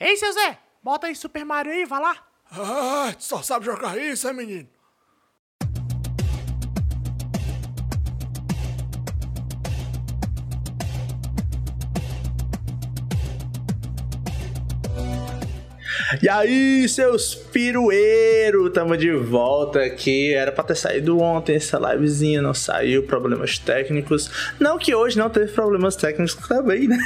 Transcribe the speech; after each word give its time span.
Ei, 0.00 0.16
seu 0.16 0.32
Zé, 0.32 0.58
bota 0.82 1.06
aí 1.06 1.14
Super 1.14 1.44
Mario 1.44 1.72
aí, 1.72 1.84
vai 1.84 2.00
lá. 2.00 2.16
Ah, 2.50 3.14
só 3.18 3.42
sabe 3.42 3.64
jogar 3.64 3.96
isso, 3.98 4.28
é 4.28 4.32
menino? 4.32 4.68
E 16.22 16.28
aí, 16.28 16.88
seus 16.88 17.34
pirueiros, 17.34 18.72
tamo 18.72 18.96
de 18.96 19.12
volta 19.12 19.80
aqui. 19.80 20.32
Era 20.32 20.52
pra 20.52 20.64
ter 20.64 20.76
saído 20.76 21.18
ontem 21.20 21.56
essa 21.56 21.78
livezinha, 21.78 22.42
não 22.42 22.54
saiu, 22.54 23.04
problemas 23.04 23.58
técnicos. 23.58 24.30
Não 24.58 24.78
que 24.78 24.94
hoje 24.94 25.18
não 25.18 25.30
teve 25.30 25.52
problemas 25.52 25.96
técnicos 25.96 26.34
também, 26.48 26.88
né? 26.88 26.96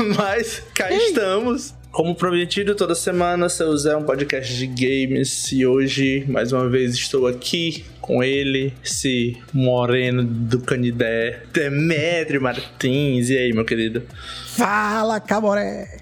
Mas 0.16 0.62
cá 0.74 0.90
Ei. 0.90 0.98
estamos. 0.98 1.77
Como 1.90 2.14
prometido, 2.14 2.74
toda 2.74 2.94
semana, 2.94 3.48
seu 3.48 3.76
Zé 3.76 3.92
é 3.92 3.96
um 3.96 4.02
podcast 4.02 4.54
de 4.54 4.66
games 4.66 5.50
e 5.52 5.66
hoje, 5.66 6.24
mais 6.28 6.52
uma 6.52 6.68
vez, 6.68 6.94
estou 6.94 7.26
aqui 7.26 7.84
com 8.00 8.22
ele, 8.22 8.72
esse 8.84 9.36
moreno 9.52 10.22
do 10.22 10.60
Canidé, 10.60 11.42
Demetrio 11.52 12.40
Martins. 12.40 13.30
E 13.30 13.38
aí, 13.38 13.52
meu 13.52 13.64
querido? 13.64 14.02
Fala, 14.46 15.18
Caboré! 15.18 15.98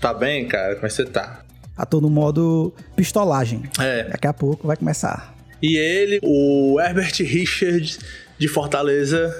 Tá 0.00 0.12
bem, 0.12 0.46
cara? 0.46 0.74
Como 0.74 0.86
é 0.86 0.88
que 0.88 0.94
você 0.94 1.04
tá? 1.04 1.42
a 1.78 1.86
tô 1.86 2.00
no 2.00 2.10
modo 2.10 2.74
pistolagem. 2.96 3.62
É. 3.78 4.04
Daqui 4.04 4.26
a 4.26 4.32
pouco 4.32 4.66
vai 4.66 4.76
começar. 4.76 5.32
E 5.62 5.76
ele, 5.76 6.18
o 6.22 6.80
Herbert 6.80 7.14
Richard 7.20 7.98
de 8.36 8.48
Fortaleza, 8.48 9.34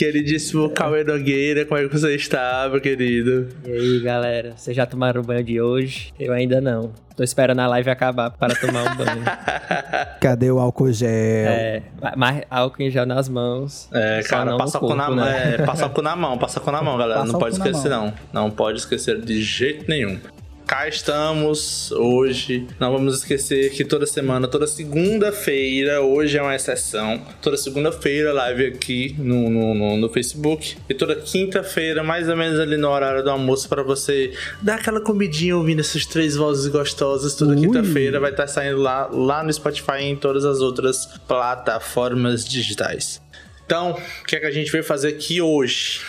queridíssimo. 0.00 0.70
Cauê 0.70 1.04
Nogueira, 1.04 1.66
como 1.66 1.78
é 1.78 1.86
que 1.86 1.92
você 1.92 2.14
está, 2.14 2.66
meu 2.70 2.80
querido? 2.80 3.48
E 3.66 3.70
aí, 3.70 4.00
galera, 4.00 4.54
vocês 4.56 4.74
já 4.74 4.86
tomaram 4.86 5.20
o 5.20 5.24
banho 5.24 5.44
de 5.44 5.60
hoje? 5.60 6.14
Eu 6.18 6.32
ainda 6.32 6.58
não. 6.58 6.90
Tô 7.14 7.22
esperando 7.22 7.58
a 7.58 7.66
live 7.66 7.90
acabar 7.90 8.30
para 8.30 8.54
tomar 8.54 8.92
um 8.92 8.96
banho. 8.96 9.22
Cadê 10.18 10.50
o 10.50 10.58
álcool 10.58 10.90
gel? 10.90 11.10
É, 11.10 11.82
mais 12.16 12.42
álcool 12.48 12.82
em 12.82 12.90
gel 12.90 13.04
nas 13.04 13.28
mãos. 13.28 13.90
É, 13.92 14.22
cara, 14.22 14.56
passa 14.56 14.78
o 14.78 14.80
cu 14.80 14.94
na, 14.94 15.10
né? 15.10 15.56
é, 15.58 15.66
passa 15.66 15.92
na 16.02 16.16
mão, 16.16 16.38
passa 16.38 16.60
com 16.60 16.70
na 16.70 16.80
mão, 16.80 16.96
galera. 16.96 17.20
Passa 17.20 17.32
não 17.32 17.38
pode 17.38 17.56
esquecer, 17.56 17.90
não. 17.90 18.14
Não 18.32 18.50
pode 18.50 18.78
esquecer 18.78 19.20
de 19.20 19.42
jeito 19.42 19.84
nenhum 19.86 20.18
cá 20.70 20.86
estamos 20.86 21.90
hoje. 21.90 22.64
Não 22.78 22.92
vamos 22.92 23.18
esquecer 23.18 23.72
que 23.72 23.84
toda 23.84 24.06
semana, 24.06 24.46
toda 24.46 24.68
segunda-feira, 24.68 26.00
hoje 26.00 26.38
é 26.38 26.42
uma 26.42 26.54
exceção. 26.54 27.20
Toda 27.42 27.56
segunda-feira, 27.56 28.32
live 28.32 28.66
aqui 28.66 29.16
no, 29.18 29.50
no, 29.50 29.74
no, 29.74 29.96
no 29.96 30.08
Facebook. 30.08 30.76
E 30.88 30.94
toda 30.94 31.16
quinta-feira, 31.16 32.04
mais 32.04 32.28
ou 32.28 32.36
menos 32.36 32.60
ali 32.60 32.76
no 32.76 32.88
horário 32.88 33.24
do 33.24 33.30
almoço, 33.30 33.68
para 33.68 33.82
você 33.82 34.32
dar 34.62 34.76
aquela 34.76 35.00
comidinha 35.00 35.56
ouvindo 35.56 35.80
essas 35.80 36.06
três 36.06 36.36
vozes 36.36 36.68
gostosas. 36.68 37.34
Toda 37.34 37.56
quinta-feira 37.56 38.20
vai 38.20 38.30
estar 38.30 38.44
tá 38.44 38.48
saindo 38.48 38.78
lá, 38.78 39.08
lá 39.08 39.42
no 39.42 39.52
Spotify 39.52 40.02
e 40.02 40.04
em 40.04 40.16
todas 40.16 40.44
as 40.44 40.60
outras 40.60 41.04
plataformas 41.26 42.44
digitais. 42.44 43.20
Então, 43.66 43.98
o 44.22 44.24
que 44.24 44.36
é 44.36 44.38
que 44.38 44.46
a 44.46 44.52
gente 44.52 44.70
veio 44.70 44.84
fazer 44.84 45.08
aqui 45.08 45.42
hoje? 45.42 46.00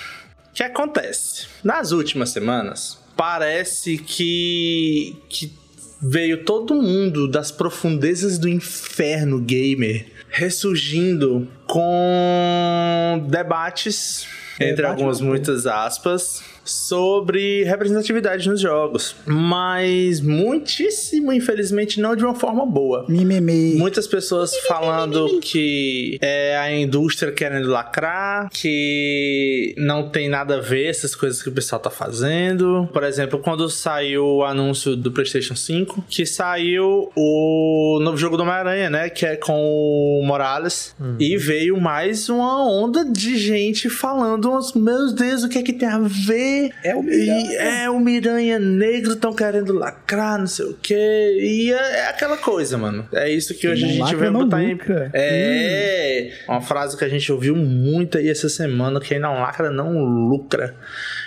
O 0.51 0.53
que 0.53 0.61
acontece? 0.61 1.47
Nas 1.63 1.91
últimas 1.91 2.29
semanas, 2.29 3.00
parece 3.21 3.99
que, 3.99 5.15
que 5.29 5.53
veio 6.01 6.43
todo 6.43 6.73
mundo 6.73 7.27
das 7.27 7.51
profundezas 7.51 8.39
do 8.39 8.49
inferno 8.49 9.39
gamer 9.39 10.07
ressurgindo 10.27 11.47
com 11.67 13.23
debates, 13.29 14.25
entre 14.59 14.87
algumas 14.87 15.21
muitas 15.21 15.67
aspas, 15.67 16.41
sobre 16.63 17.63
representatividade 17.63 18.47
nos 18.47 18.61
jogos. 18.61 19.15
Mas 19.25 20.21
muitíssimo, 20.21 21.33
infelizmente, 21.33 21.99
não 21.99 22.15
de 22.15 22.23
uma 22.23 22.35
forma 22.35 22.65
boa. 22.65 23.05
Mimimi. 23.07 23.75
Muitas 23.75 24.07
pessoas 24.07 24.55
falando 24.67 25.39
que 25.41 26.17
é 26.21 26.57
a 26.57 26.71
indústria 26.71 27.31
querendo 27.31 27.69
lacrar, 27.69 28.49
que 28.49 29.73
não 29.77 30.09
tem 30.09 30.29
nada 30.29 30.57
a 30.57 30.61
ver 30.61 30.85
essas 30.87 31.15
coisas 31.15 31.41
que 31.41 31.49
o 31.49 31.51
pessoal 31.51 31.81
tá 31.81 31.89
fazendo. 31.89 32.87
Por 32.91 33.03
exemplo, 33.03 33.39
quando 33.39 33.69
saiu 33.69 34.25
o 34.25 34.43
anúncio 34.43 34.95
do 34.95 35.11
PlayStation 35.11 35.55
5, 35.55 36.05
que 36.09 36.25
saiu 36.25 37.11
o 37.15 37.99
novo 38.01 38.17
jogo 38.17 38.37
do 38.37 38.43
Homem-Aranha, 38.43 38.89
né? 38.89 39.09
Que 39.09 39.25
é 39.25 39.35
com 39.35 39.59
o 39.59 40.23
Morales. 40.25 40.95
Uhum. 40.99 41.15
E 41.19 41.37
veio 41.37 41.79
mais 41.79 42.29
uma 42.29 42.65
onda 42.69 43.05
de 43.05 43.37
gente 43.37 43.89
falando: 43.89 44.51
Meu 44.75 45.13
Deus, 45.13 45.43
o 45.43 45.49
que 45.49 45.57
é 45.57 45.63
que 45.63 45.73
tem 45.73 45.87
a 45.87 45.99
ver? 45.99 46.50
É 46.83 46.95
o 46.95 47.03
Miranha. 47.03 47.59
é 47.59 47.89
o 47.89 47.99
Miranha 47.99 48.59
negro, 48.59 49.13
estão 49.13 49.33
querendo 49.33 49.73
lacrar, 49.73 50.39
não 50.39 50.47
sei 50.47 50.65
o 50.65 50.73
quê. 50.81 51.37
E 51.39 51.71
é, 51.71 51.99
é 51.99 52.07
aquela 52.07 52.37
coisa, 52.37 52.77
mano. 52.77 53.07
É 53.13 53.29
isso 53.29 53.53
que 53.53 53.67
hoje 53.67 53.83
não 53.83 54.05
a 54.05 54.09
gente 54.09 54.15
vai 54.15 54.29
botar 54.29 54.63
em. 54.63 54.77
É. 55.13 56.31
Hum. 56.47 56.53
Uma 56.53 56.61
frase 56.61 56.97
que 56.97 57.03
a 57.03 57.09
gente 57.09 57.31
ouviu 57.31 57.55
muito 57.55 58.17
aí 58.17 58.29
essa 58.29 58.49
semana: 58.49 58.99
quem 58.99 59.19
não 59.19 59.41
lacra 59.41 59.69
não 59.69 59.91
lucra. 59.93 60.75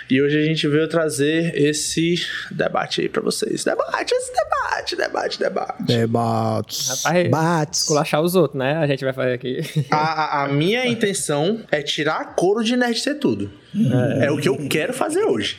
E 0.09 0.21
hoje 0.21 0.37
a 0.37 0.43
gente 0.43 0.67
veio 0.67 0.87
trazer 0.87 1.57
esse 1.57 2.15
debate 2.51 3.01
aí 3.01 3.09
pra 3.09 3.21
vocês. 3.21 3.63
Debate, 3.63 4.13
esse 4.13 4.31
debate, 4.31 4.95
debate, 4.95 5.39
debate. 5.39 5.83
Debates. 5.83 7.03
Debates. 7.11 7.81
Esculachar 7.81 8.21
os 8.21 8.35
outros, 8.35 8.59
né? 8.59 8.75
A 8.75 8.85
gente 8.85 9.03
vai 9.03 9.13
fazer 9.13 9.33
aqui. 9.33 9.61
A, 9.89 10.43
a 10.43 10.47
minha 10.47 10.85
intenção 10.85 11.63
é 11.71 11.81
tirar 11.81 12.35
couro 12.35 12.63
de 12.63 12.75
nerd 12.75 12.99
ser 12.99 13.15
tudo. 13.15 13.51
É. 14.19 14.25
é 14.25 14.31
o 14.31 14.37
que 14.37 14.47
eu 14.47 14.57
quero 14.69 14.93
fazer 14.93 15.23
hoje. 15.23 15.57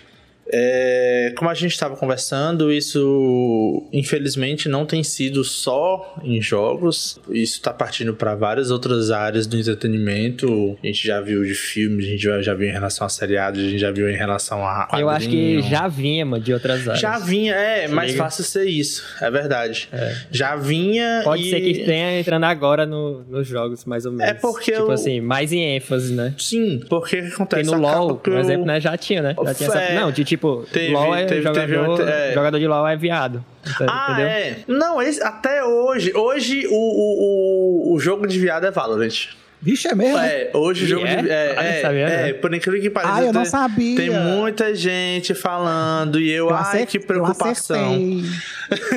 É, 0.53 1.33
como 1.37 1.51
a 1.51 1.55
gente 1.55 1.73
estava 1.73 1.97
conversando, 1.97 2.73
isso 2.73 3.87
infelizmente 3.93 4.69
não 4.69 4.87
tem 4.87 5.03
sido 5.03 5.43
só 5.43 6.17
em 6.23 6.41
jogos, 6.41 7.19
isso 7.29 7.55
está 7.55 7.73
partindo 7.73 8.15
para 8.15 8.35
várias 8.35 8.71
outras 8.71 9.11
áreas 9.11 9.47
do 9.47 9.59
entretenimento. 9.59 10.79
A 10.83 10.87
gente 10.87 11.07
já 11.07 11.21
viu 11.21 11.45
de 11.45 11.55
filmes, 11.55 12.07
a 12.07 12.09
gente 12.11 12.23
já, 12.23 12.43
já 12.43 12.55
viu 12.55 12.69
em 12.69 12.73
relação 12.73 13.07
a 13.07 13.11
seriados, 13.11 13.61
a 13.61 13.69
gente 13.69 13.79
já 13.79 13.91
viu 13.91 14.09
em 14.09 14.17
relação 14.17 14.65
a. 14.65 14.87
Quadrinho. 14.87 15.01
Eu 15.01 15.09
acho 15.09 15.29
que 15.29 15.63
já 15.63 15.89
vinha, 15.89 16.25
mano, 16.25 16.43
de 16.43 16.53
outras 16.53 16.81
áreas. 16.83 17.01
Já 17.01 17.19
vinha, 17.19 17.55
é, 17.55 17.89
mais 17.89 18.15
fácil 18.15 18.45
ser 18.45 18.67
isso, 18.67 19.03
é 19.21 19.31
verdade. 19.31 19.89
É. 19.93 20.15
Já 20.31 20.57
vinha. 20.57 21.23
Pode 21.25 21.43
e... 21.43 21.51
ser 21.51 21.61
que 21.61 21.85
tenha 21.85 22.21
entrando 22.21 22.45
agora 22.45 22.87
no, 22.87 23.25
nos 23.25 23.49
jogos, 23.49 23.85
mais 23.85 24.07
ou 24.07 24.13
menos. 24.13 24.31
É 24.31 24.35
porque. 24.35 24.73
Tipo 24.73 24.87
eu... 24.87 24.93
assim, 24.93 25.21
mais 25.21 25.53
em 25.53 25.77
ênfase, 25.77 26.13
né? 26.13 26.35
Sim, 26.39 26.81
porque 26.89 27.17
acontece. 27.17 27.69
E 27.69 27.73
no 27.73 27.81
LoL, 27.81 28.17
por 28.17 28.35
exemplo, 28.35 28.67
né, 28.67 28.81
já 28.81 28.97
tinha, 28.97 29.23
né? 29.23 29.35
Já 29.45 29.55
tinha 29.55 29.69
essa... 29.69 29.81
É. 29.81 29.95
Não, 29.95 30.13
de 30.13 30.25
tipo, 30.25 30.36
teve, 30.73 30.93
LoL 30.93 31.15
é 31.15 31.25
teve, 31.25 31.43
jogador, 31.43 31.97
teve, 31.97 32.11
é. 32.11 32.33
jogador 32.33 32.59
de 32.59 32.67
LoL 32.67 32.87
é 32.87 32.97
viado. 32.97 33.45
Ah, 33.89 34.09
entendeu? 34.11 34.27
é. 34.27 34.59
Não, 34.67 35.03
esse, 35.03 35.23
até 35.23 35.65
hoje. 35.65 36.13
Hoje 36.15 36.67
o, 36.69 36.73
o, 36.73 37.93
o, 37.93 37.95
o 37.95 38.01
jogo 38.01 38.27
de 38.27 38.39
viado 38.39 38.67
é 38.67 38.71
Valorant. 38.71 39.29
Vixe, 39.61 39.89
é 39.89 39.95
mesmo? 39.95 40.19
É, 40.19 40.51
hoje 40.55 40.85
o 40.85 40.89
jogo 40.89 41.07
é? 41.07 41.23
de. 41.23 41.31
É, 41.31 41.55
é, 41.57 41.83
sabia, 41.83 42.07
é, 42.07 42.33
por 42.35 42.55
incrível 42.55 42.81
que 42.81 42.91
pareça. 42.91 43.15
Ah, 43.15 43.25
eu 43.25 43.33
não 43.33 43.45
sabia. 43.45 43.97
Tem 43.97 44.11
muita 44.11 44.75
gente 44.75 45.35
falando 45.35 46.21
e 46.21 46.31
eu, 46.31 46.49
eu 46.49 46.55
ai, 46.55 46.85
que 46.87 46.99
preocupação. 46.99 47.97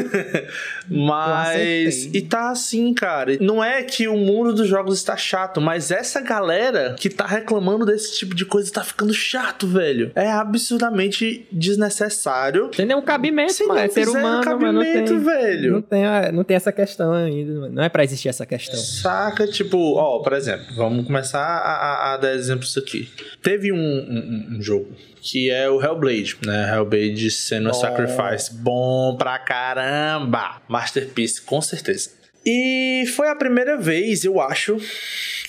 mas. 0.90 2.10
E 2.14 2.22
tá 2.22 2.50
assim, 2.50 2.94
cara. 2.94 3.38
Não 3.40 3.64
é 3.64 3.84
que 3.84 4.08
o 4.08 4.18
mundo 4.18 4.54
dos 4.54 4.68
jogos 4.68 4.98
está 4.98 5.16
chato, 5.16 5.62
mas 5.62 5.92
essa 5.92 6.20
galera 6.20 6.96
que 7.00 7.10
tá 7.10 7.26
reclamando 7.26 7.86
desse 7.86 8.18
tipo 8.18 8.36
de 8.36 8.46
coisa 8.46 8.72
tá 8.72 8.84
ficando 8.84 9.14
chato, 9.14 9.66
velho. 9.66 10.12
É 10.14 10.30
absurdamente 10.30 11.48
desnecessário. 11.52 12.68
Tem 12.68 12.86
nenhum 12.86 13.02
cabimento, 13.02 13.54
Sem 13.54 13.68
mano. 13.68 13.80
É 13.80 13.88
ser 13.88 14.10
humano, 14.10 14.44
cabimento, 14.44 14.74
não 14.74 14.84
tem, 14.84 15.20
velho. 15.20 15.72
Não 15.72 15.82
tem, 15.82 16.04
não 16.34 16.44
tem 16.44 16.58
essa 16.58 16.72
questão 16.72 17.14
ainda. 17.14 17.70
Não 17.70 17.84
é 17.84 17.90
pra 17.90 18.04
existir 18.04 18.28
essa 18.28 18.46
questão. 18.46 18.80
Saca, 18.80 19.48
tipo, 19.48 19.96
ó, 19.96 20.20
por 20.20 20.34
exemplo 20.34 20.49
exemplo, 20.50 20.76
vamos 20.76 21.06
começar 21.06 21.40
a, 21.40 21.72
a, 21.72 22.14
a 22.14 22.18
dar 22.18 22.34
exemplos 22.34 22.78
aqui. 22.78 23.10
Teve 23.42 23.72
um, 23.72 23.78
um, 23.78 24.58
um, 24.58 24.62
jogo 24.62 24.96
que 25.22 25.50
é 25.50 25.70
o 25.70 25.82
Hellblade, 25.82 26.38
né? 26.46 26.74
Hellblade 26.74 27.30
sendo 27.32 27.74
Sacrifice. 27.74 28.54
Bom 28.54 29.16
pra 29.18 29.38
caramba! 29.38 30.62
Masterpiece, 30.68 31.42
com 31.42 31.62
certeza. 31.62 32.12
E 32.46 33.04
foi 33.16 33.28
a 33.28 33.36
primeira 33.36 33.78
vez, 33.78 34.24
eu 34.24 34.40
acho, 34.40 34.78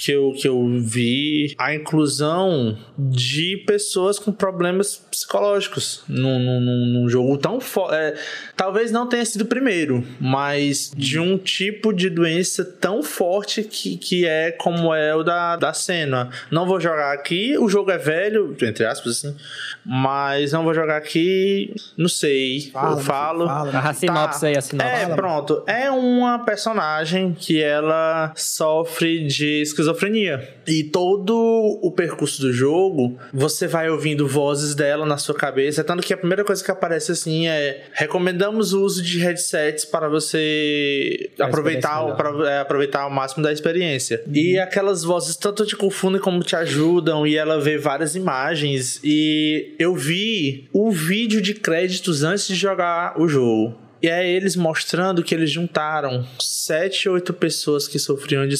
que 0.01 0.13
eu, 0.13 0.33
que 0.33 0.49
eu 0.49 0.67
vi 0.81 1.55
a 1.59 1.75
inclusão 1.75 2.79
de 2.99 3.59
pessoas 3.67 4.19
com 4.19 4.33
problemas 4.33 4.97
psicológicos 4.97 6.03
num, 6.09 6.39
num, 6.39 6.87
num 6.87 7.09
jogo 7.09 7.37
tão 7.37 7.61
forte. 7.61 7.97
É, 7.97 8.15
talvez 8.57 8.91
não 8.91 9.07
tenha 9.07 9.27
sido 9.27 9.43
o 9.43 9.47
primeiro, 9.47 10.03
mas 10.19 10.91
de 10.97 11.19
um 11.19 11.37
tipo 11.37 11.93
de 11.93 12.09
doença 12.09 12.65
tão 12.65 13.03
forte 13.03 13.63
que, 13.63 13.99
que 13.99 14.25
é 14.25 14.51
como 14.53 14.95
é 14.95 15.15
o 15.15 15.23
da, 15.23 15.57
da 15.57 15.75
cena. 15.75 16.31
Não 16.51 16.67
vou 16.67 16.81
jogar 16.81 17.13
aqui, 17.13 17.59
o 17.59 17.69
jogo 17.69 17.91
é 17.91 17.99
velho, 17.99 18.57
entre 18.63 18.87
aspas, 18.87 19.19
assim, 19.19 19.37
mas 19.85 20.53
não 20.53 20.65
vou 20.65 20.73
jogar 20.73 20.97
aqui, 20.97 21.75
não 21.95 22.09
sei. 22.09 22.71
Fala, 22.73 22.93
eu 22.93 23.05
falo. 23.05 23.47
Fala, 23.47 23.79
a 23.81 23.93
sinopse 23.93 24.41
tá, 24.41 24.47
aí, 24.47 24.57
a 24.57 24.63
sinopse. 24.63 24.91
É, 24.91 25.15
pronto. 25.15 25.63
É 25.67 25.91
uma 25.91 26.39
personagem 26.39 27.37
que 27.39 27.63
ela 27.63 28.33
sofre 28.35 29.27
de 29.27 29.61
esquizofrenia 29.61 29.90
esquizofrenia. 29.91 30.49
E 30.67 30.85
todo 30.85 31.35
o 31.83 31.91
percurso 31.91 32.41
do 32.41 32.53
jogo, 32.53 33.19
você 33.33 33.67
vai 33.67 33.91
ouvindo 33.91 34.27
vozes 34.27 34.75
dela 34.75 35.05
na 35.05 35.17
sua 35.17 35.35
cabeça. 35.35 35.83
Tanto 35.83 36.03
que 36.03 36.13
a 36.15 36.17
primeira 36.17 36.45
coisa 36.45 36.63
que 36.65 36.71
aparece 36.71 37.13
assim 37.13 37.49
é: 37.49 37.85
recomendamos 37.93 38.73
o 38.73 38.83
uso 38.83 39.03
de 39.03 39.19
headsets 39.19 39.85
para 39.85 40.09
você 40.09 41.31
aproveitar, 41.39 42.17
pra, 42.17 42.51
é, 42.51 42.61
aproveitar 42.61 43.03
ao 43.03 43.11
máximo 43.11 43.43
da 43.43 43.53
experiência. 43.53 44.23
Uhum. 44.27 44.35
E 44.35 44.59
aquelas 44.59 45.03
vozes 45.03 45.37
tanto 45.37 45.67
te 45.67 45.77
confundem 45.77 46.21
como 46.21 46.41
te 46.41 46.57
ajudam. 46.57 47.27
E 47.27 47.37
ela 47.37 47.61
vê 47.61 47.77
várias 47.79 48.15
imagens. 48.15 49.01
E 49.03 49.75
eu 49.79 49.95
vi 49.95 50.69
o 50.73 50.91
vídeo 50.91 51.41
de 51.41 51.55
créditos 51.55 52.23
antes 52.23 52.47
de 52.47 52.55
jogar 52.55 53.21
o 53.21 53.29
jogo. 53.29 53.90
E 54.03 54.09
é 54.09 54.29
eles 54.29 54.57
mostrando 54.57 55.23
que 55.23 55.35
eles 55.35 55.51
juntaram 55.51 56.27
sete, 56.39 57.09
oito 57.09 57.33
pessoas 57.33 57.87
que 57.87 57.99
sofriam 57.99 58.47
de 58.49 58.55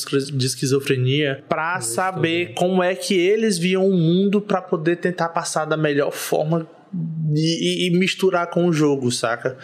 esquizofrenia 0.47 1.43
para 1.49 1.81
saber 1.81 2.53
como 2.55 2.83
é 2.83 2.95
que 2.95 3.15
eles 3.15 3.57
viam 3.57 3.89
o 3.89 3.93
mundo 3.93 4.41
para 4.41 4.61
poder 4.61 4.97
tentar 4.97 5.31
passar 5.31 5.65
da 5.65 5.77
melhor 5.77 6.11
forma 6.11 6.69
e, 7.35 7.87
e, 7.87 7.91
misturar 7.91 8.49
com 8.49 8.67
o 8.67 8.73
jogo, 8.73 9.11
saca? 9.13 9.57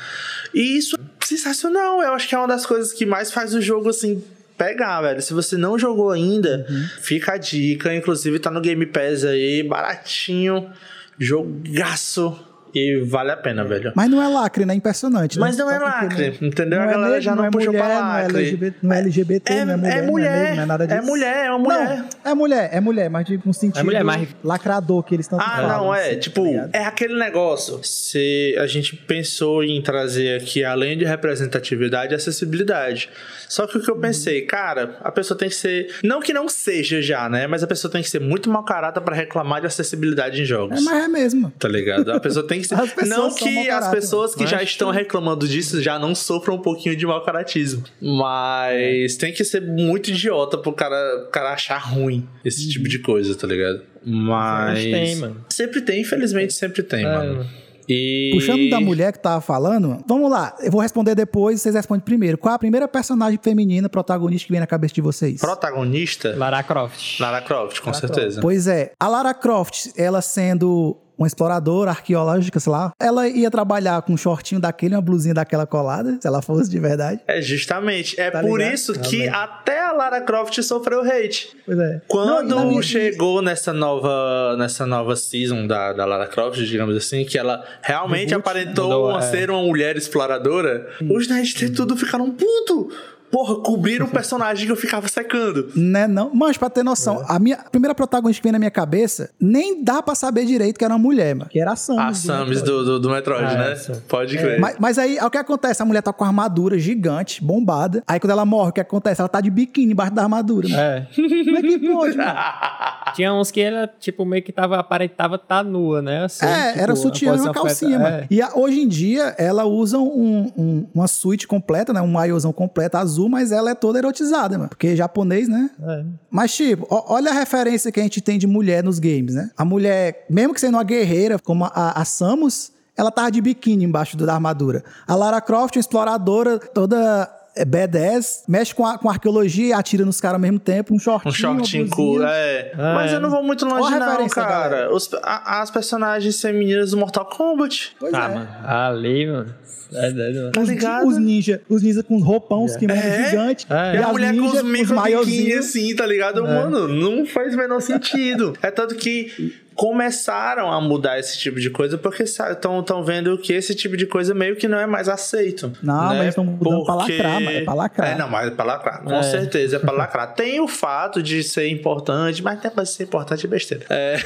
E 0.54 0.78
isso 0.78 0.96
é 0.96 1.26
sensacional. 1.26 2.00
Eu 2.00 2.12
acho 2.12 2.28
que 2.28 2.34
é 2.34 2.38
uma 2.38 2.46
das 2.46 2.64
coisas 2.64 2.92
que 2.92 3.04
mais 3.04 3.32
faz 3.32 3.52
o 3.52 3.60
jogo 3.60 3.88
assim 3.88 4.22
pegar, 4.56 5.02
velho. 5.02 5.20
Se 5.20 5.34
você 5.34 5.56
não 5.56 5.78
jogou 5.78 6.10
ainda, 6.10 6.64
uhum. 6.68 6.86
fica 7.02 7.32
a 7.32 7.36
dica. 7.36 7.94
Inclusive 7.94 8.38
tá 8.38 8.50
no 8.50 8.60
Game 8.60 8.86
Pass 8.86 9.24
aí, 9.24 9.62
baratinho, 9.62 10.70
jogaço 11.18 12.45
e 12.76 13.00
vale 13.04 13.30
a 13.30 13.36
pena, 13.36 13.64
velho. 13.64 13.92
Mas 13.94 14.10
não 14.10 14.22
é 14.22 14.28
lacre, 14.28 14.64
né? 14.64 14.74
Impressionante. 14.74 15.38
Né? 15.38 15.40
Mas 15.46 15.56
não 15.56 15.70
é 15.70 15.78
lacre, 15.78 16.38
entendeu? 16.40 16.78
Não 16.78 16.86
a 16.86 16.90
é 16.90 16.92
galera 16.92 17.16
é 17.16 17.20
já 17.20 17.30
não, 17.30 17.38
não 17.38 17.44
é 17.46 17.50
puxou 17.50 17.72
mulher, 17.72 17.84
pra 17.84 17.98
lacre. 18.00 18.32
Não 18.32 18.40
é 18.40 18.42
LGBT, 18.42 18.76
não 18.82 18.92
é, 18.92 18.98
LGBT, 18.98 19.52
é, 19.52 19.64
não 19.64 19.72
é 19.72 19.76
mulher. 19.76 19.96
É 19.96 20.02
mulher, 20.06 20.56
não 20.56 20.62
é, 20.62 20.66
nada 20.66 20.86
disso. 20.86 20.98
É 20.98 21.02
mulher, 21.02 21.46
é 21.46 21.50
uma 21.50 21.58
mulher. 21.58 21.96
Não, 21.96 22.30
é 22.30 22.34
mulher, 22.34 22.68
é 22.72 22.80
mulher, 22.80 23.10
mas 23.10 23.26
de 23.26 23.40
um 23.46 23.52
sentido 23.52 23.80
é 23.80 23.82
mulher, 23.82 24.04
mas... 24.04 24.28
lacrador 24.42 25.02
que 25.02 25.14
eles 25.14 25.26
estão 25.26 25.38
Ah, 25.40 25.56
falam, 25.56 25.68
não, 25.68 25.94
é. 25.94 26.10
Assim, 26.10 26.18
tipo, 26.18 26.44
tá 26.44 26.68
é 26.72 26.84
aquele 26.84 27.18
negócio. 27.18 27.80
Se 27.82 28.56
a 28.58 28.66
gente 28.66 28.96
pensou 28.96 29.62
em 29.64 29.80
trazer 29.82 30.40
aqui, 30.40 30.64
além 30.64 30.98
de 30.98 31.04
representatividade, 31.04 32.14
acessibilidade. 32.14 33.08
Só 33.48 33.66
que 33.66 33.78
o 33.78 33.82
que 33.82 33.90
eu 33.90 33.96
pensei, 33.96 34.42
cara, 34.42 34.96
a 35.00 35.12
pessoa 35.12 35.38
tem 35.38 35.48
que 35.48 35.54
ser. 35.54 35.94
Não 36.02 36.20
que 36.20 36.32
não 36.32 36.48
seja 36.48 37.00
já, 37.00 37.28
né? 37.28 37.46
Mas 37.46 37.62
a 37.62 37.66
pessoa 37.66 37.90
tem 37.90 38.02
que 38.02 38.10
ser 38.10 38.20
muito 38.20 38.50
mal 38.50 38.64
carata 38.64 39.00
para 39.00 39.14
reclamar 39.14 39.60
de 39.60 39.66
acessibilidade 39.66 40.42
em 40.42 40.44
jogos. 40.44 40.80
É, 40.80 40.82
mas 40.82 41.04
é 41.04 41.08
mesmo. 41.08 41.52
Tá 41.58 41.68
ligado? 41.68 42.10
A 42.12 42.20
pessoa 42.20 42.46
tem 42.46 42.60
que 42.60 42.65
ser. 42.65 42.65
Não 43.06 43.34
que 43.34 43.68
as 43.68 43.88
pessoas 43.88 44.34
que 44.34 44.46
já 44.46 44.62
estão 44.62 44.90
reclamando 44.90 45.46
disso 45.46 45.82
já 45.82 45.98
não 45.98 46.14
sofram 46.14 46.56
um 46.56 46.62
pouquinho 46.62 46.96
de 46.96 47.06
mal 47.06 47.24
caratismo. 47.24 47.84
Mas 48.00 49.14
é. 49.14 49.18
tem 49.18 49.32
que 49.32 49.44
ser 49.44 49.62
muito 49.62 50.10
idiota 50.10 50.58
pro 50.58 50.72
cara, 50.72 51.28
cara 51.32 51.52
achar 51.52 51.78
ruim 51.78 52.26
esse 52.44 52.68
tipo 52.68 52.88
de 52.88 52.98
coisa, 52.98 53.34
tá 53.34 53.46
ligado? 53.46 53.82
Mas. 54.04 54.78
Sempre 54.78 54.92
tem, 54.92 55.16
mano. 55.16 55.44
Sempre 55.48 55.80
tem, 55.80 56.00
infelizmente 56.00 56.52
sempre 56.54 56.82
tem, 56.82 57.04
é, 57.04 57.12
mano. 57.12 57.46
E... 57.88 58.30
Puxando 58.34 58.68
da 58.68 58.80
mulher 58.80 59.12
que 59.12 59.20
tava 59.20 59.40
falando, 59.40 60.02
vamos 60.06 60.30
lá, 60.30 60.56
eu 60.60 60.70
vou 60.70 60.80
responder 60.80 61.14
depois, 61.14 61.60
vocês 61.60 61.74
respondem 61.74 62.04
primeiro. 62.04 62.36
Qual 62.36 62.54
a 62.54 62.58
primeira 62.58 62.88
personagem 62.88 63.38
feminina 63.40 63.88
protagonista 63.88 64.46
que 64.46 64.52
vem 64.52 64.60
na 64.60 64.66
cabeça 64.66 64.94
de 64.94 65.00
vocês? 65.00 65.40
Protagonista? 65.40 66.34
Lara 66.36 66.62
Croft. 66.62 67.20
Lara 67.20 67.40
Croft, 67.40 67.80
com 67.80 67.90
Lara 67.90 68.00
certeza. 68.00 68.40
Croft. 68.40 68.42
Pois 68.42 68.66
é, 68.66 68.92
a 68.98 69.08
Lara 69.08 69.32
Croft, 69.32 69.90
ela 69.96 70.20
sendo 70.20 70.96
uma 71.18 71.26
exploradora 71.26 71.90
arqueológica, 71.90 72.60
sei 72.60 72.72
lá, 72.72 72.92
ela 73.00 73.28
ia 73.28 73.50
trabalhar 73.50 74.02
com 74.02 74.12
um 74.12 74.16
shortinho 74.16 74.60
daquele, 74.60 74.94
uma 74.94 75.00
blusinha 75.00 75.34
daquela 75.34 75.66
colada, 75.66 76.18
se 76.20 76.26
ela 76.26 76.42
fosse 76.42 76.70
de 76.70 76.78
verdade. 76.78 77.20
É, 77.26 77.40
justamente. 77.40 78.20
É 78.20 78.30
tá 78.30 78.40
por 78.40 78.58
ligado? 78.58 78.74
isso 78.74 78.92
que 79.00 79.28
até 79.28 79.84
a 79.84 79.92
Lara 79.92 80.20
Croft 80.20 80.60
sofreu 80.62 81.00
hate. 81.00 81.56
Pois 81.64 81.78
é. 81.78 82.00
Quando 82.06 82.48
Não, 82.48 82.82
chegou 82.82 83.40
nessa 83.40 83.72
nova, 83.72 84.56
nessa 84.58 84.86
nova 84.86 85.16
season 85.16 85.66
da, 85.66 85.92
da 85.92 86.04
Lara 86.04 86.26
Croft, 86.26 86.60
digamos 86.64 86.96
assim, 86.96 87.24
que 87.24 87.38
ela 87.38 87.64
realmente 87.82 88.30
Reboot, 88.30 88.48
aparentou 88.48 89.14
né? 89.14 89.22
ser 89.22 89.50
uma 89.50 89.62
mulher 89.62 89.96
exploradora, 89.96 90.88
hum. 91.00 91.16
os 91.16 91.28
nerds 91.28 91.70
tudo 91.70 91.96
ficaram 91.96 92.30
puto 92.30 92.90
porra, 93.30 93.56
cobrir 93.56 94.02
um 94.02 94.06
personagem 94.06 94.66
que 94.66 94.72
eu 94.72 94.76
ficava 94.76 95.08
secando. 95.08 95.70
Né, 95.74 96.06
não? 96.06 96.30
Mas 96.34 96.56
pra 96.56 96.70
ter 96.70 96.82
noção, 96.82 97.22
é. 97.22 97.26
a 97.28 97.38
minha 97.38 97.56
a 97.56 97.70
primeira 97.70 97.94
protagonista 97.94 98.40
que 98.40 98.46
vem 98.46 98.52
na 98.52 98.58
minha 98.58 98.70
cabeça, 98.70 99.30
nem 99.40 99.82
dá 99.82 100.02
pra 100.02 100.14
saber 100.14 100.44
direito 100.44 100.78
que 100.78 100.84
era 100.84 100.94
uma 100.94 100.98
mulher, 100.98 101.34
mano. 101.34 101.50
Que 101.50 101.60
era 101.60 101.72
a 101.72 101.76
Samus. 101.76 102.28
A 102.30 102.38
Samus 102.38 102.62
do, 102.62 102.84
do, 102.84 103.00
do 103.00 103.10
Metroid, 103.10 103.44
ah, 103.44 103.58
né? 103.58 103.72
Essa. 103.72 104.02
Pode 104.08 104.36
é. 104.36 104.40
crer. 104.40 104.60
Mas, 104.60 104.76
mas, 104.78 104.98
aí, 104.98 105.18
o 105.18 105.30
que 105.30 105.38
acontece? 105.38 105.82
A 105.82 105.84
mulher 105.84 106.02
tá 106.02 106.12
com 106.12 106.24
a 106.24 106.26
armadura 106.26 106.78
gigante, 106.78 107.42
bombada. 107.42 108.02
Aí 108.06 108.20
quando 108.20 108.30
ela 108.30 108.44
morre, 108.44 108.70
o 108.70 108.72
que 108.72 108.80
acontece? 108.80 109.20
Ela 109.20 109.28
tá 109.28 109.40
de 109.40 109.50
biquíni 109.50 109.92
embaixo 109.92 110.12
da 110.12 110.22
armadura. 110.22 110.68
Mano. 110.68 110.80
É. 110.80 111.08
Como 111.14 111.56
é 111.56 111.62
que 111.62 111.78
pode, 111.78 112.16
mano? 112.16 112.32
Tinha 113.14 113.32
uns 113.32 113.50
que 113.50 113.60
ela, 113.60 113.88
tipo, 113.98 114.24
meio 114.24 114.42
que 114.42 114.52
tava, 114.52 114.78
aparentava 114.78 115.38
tá 115.38 115.62
nua, 115.62 116.02
né? 116.02 116.24
Assim, 116.24 116.44
é, 116.44 116.68
tipo, 116.68 116.80
era 116.80 116.96
sutiã 116.96 117.34
e 117.34 117.40
uma 117.40 117.52
calcinha, 117.52 117.98
mano. 117.98 118.16
É. 118.16 118.26
E 118.30 118.42
a, 118.42 118.50
hoje 118.54 118.80
em 118.80 118.88
dia, 118.88 119.34
ela 119.38 119.64
usa 119.64 119.98
um, 119.98 120.52
um, 120.56 120.86
uma 120.94 121.06
suíte 121.06 121.46
completa, 121.46 121.92
né? 121.92 122.00
Um 122.00 122.08
maiôzão 122.08 122.52
completo 122.52 122.96
azul 122.96 123.15
azul, 123.16 123.28
mas 123.28 123.50
ela 123.50 123.70
é 123.70 123.74
toda 123.74 123.98
erotizada, 123.98 124.58
mano. 124.58 124.68
Porque 124.68 124.88
é 124.88 124.96
japonês, 124.96 125.48
né? 125.48 125.70
É. 125.80 126.04
Mas, 126.30 126.54
tipo, 126.54 126.86
ó, 126.90 127.14
olha 127.14 127.30
a 127.30 127.34
referência 127.34 127.90
que 127.90 127.98
a 127.98 128.02
gente 128.02 128.20
tem 128.20 128.38
de 128.38 128.46
mulher 128.46 128.84
nos 128.84 128.98
games, 128.98 129.34
né? 129.34 129.50
A 129.56 129.64
mulher, 129.64 130.26
mesmo 130.28 130.54
que 130.54 130.60
sendo 130.60 130.74
uma 130.74 130.84
guerreira, 130.84 131.38
como 131.38 131.64
a, 131.64 132.00
a 132.00 132.04
Samus, 132.04 132.72
ela 132.96 133.10
tava 133.10 133.30
de 133.30 133.40
biquíni 133.40 133.84
embaixo 133.84 134.16
da 134.16 134.34
armadura. 134.34 134.84
A 135.06 135.14
Lara 135.14 135.40
Croft, 135.40 135.76
uma 135.76 135.80
exploradora 135.80 136.58
toda 136.58 137.30
é 137.56 137.64
B10, 137.64 138.42
mexe 138.46 138.74
com, 138.74 138.86
a, 138.86 138.98
com 138.98 139.08
arqueologia 139.08 139.68
e 139.68 139.72
atira 139.72 140.04
nos 140.04 140.20
caras 140.20 140.34
ao 140.34 140.40
mesmo 140.40 140.58
tempo, 140.58 140.94
um 140.94 140.98
shortinho. 140.98 141.32
Um 141.32 141.34
shortinho 141.34 141.90
cool, 141.90 142.22
é. 142.22 142.72
é. 142.72 142.74
Mas 142.76 143.12
eu 143.12 143.20
não 143.20 143.30
vou 143.30 143.42
muito 143.42 143.64
longe, 143.64 143.98
não, 143.98 144.28
cara. 144.28 144.92
Os, 144.92 145.10
a, 145.22 145.62
as 145.62 145.70
personagens 145.70 146.40
femininas 146.40 146.90
do 146.90 146.98
Mortal 146.98 147.24
Kombat. 147.24 147.96
Pois 147.98 148.12
ah, 148.12 148.24
é. 148.24 148.34
mano. 148.34 148.48
Ali, 148.64 149.26
mano. 149.26 149.54
É, 149.92 150.08
é, 150.08 150.50
tá 150.50 150.62
ligado? 150.62 151.06
Os 151.06 151.16
ninja, 151.16 151.62
os 151.68 151.82
ninja 151.82 152.02
com 152.02 152.18
roupão, 152.18 152.66
é. 152.66 152.76
que 152.76 152.84
é. 152.90 153.24
gigante. 153.30 153.66
É. 153.70 153.96
E, 153.96 153.98
a 154.02 154.08
mulher 154.08 154.32
ninja, 154.32 154.50
com 154.50 154.56
os 154.56 154.62
micro 154.62 155.58
assim, 155.58 155.94
tá 155.94 156.04
ligado? 156.04 156.40
É. 156.40 156.42
Mano, 156.42 156.88
não 156.88 157.24
faz 157.24 157.54
o 157.54 157.56
menor 157.56 157.80
sentido. 157.80 158.52
é 158.60 158.70
tanto 158.70 158.94
que 158.96 159.54
começaram 159.76 160.72
a 160.72 160.80
mudar 160.80 161.18
esse 161.18 161.38
tipo 161.38 161.60
de 161.60 161.68
coisa 161.68 161.98
porque 161.98 162.22
estão 162.22 163.04
vendo 163.04 163.36
que 163.36 163.52
esse 163.52 163.74
tipo 163.74 163.96
de 163.96 164.06
coisa 164.06 164.34
meio 164.34 164.56
que 164.56 164.66
não 164.66 164.78
é 164.78 164.86
mais 164.86 165.08
aceito. 165.08 165.70
Não, 165.82 166.10
né? 166.10 166.18
mas 166.18 166.28
estão 166.28 166.44
mudando 166.44 166.84
porque... 166.84 167.18
pra 167.18 167.28
lacrar, 167.28 167.40
mas 167.42 167.56
é 167.56 167.60
pra 167.64 167.74
lacrar. 167.74 168.10
É, 168.10 168.18
não, 168.18 168.28
mas 168.28 168.48
é 168.48 168.50
pra 168.50 168.64
lacrar. 168.64 169.02
Com 169.02 169.14
é. 169.14 169.22
certeza 169.22 169.76
é 169.76 169.78
pra 169.78 169.92
lacrar. 169.94 170.34
Tem 170.34 170.60
o 170.60 170.66
fato 170.66 171.22
de 171.22 171.42
ser 171.42 171.68
importante, 171.68 172.42
mas 172.42 172.58
até 172.58 172.70
pra 172.70 172.84
ser 172.86 173.04
importante 173.04 173.44
é 173.44 173.48
besteira. 173.48 173.84
É. 173.90 174.16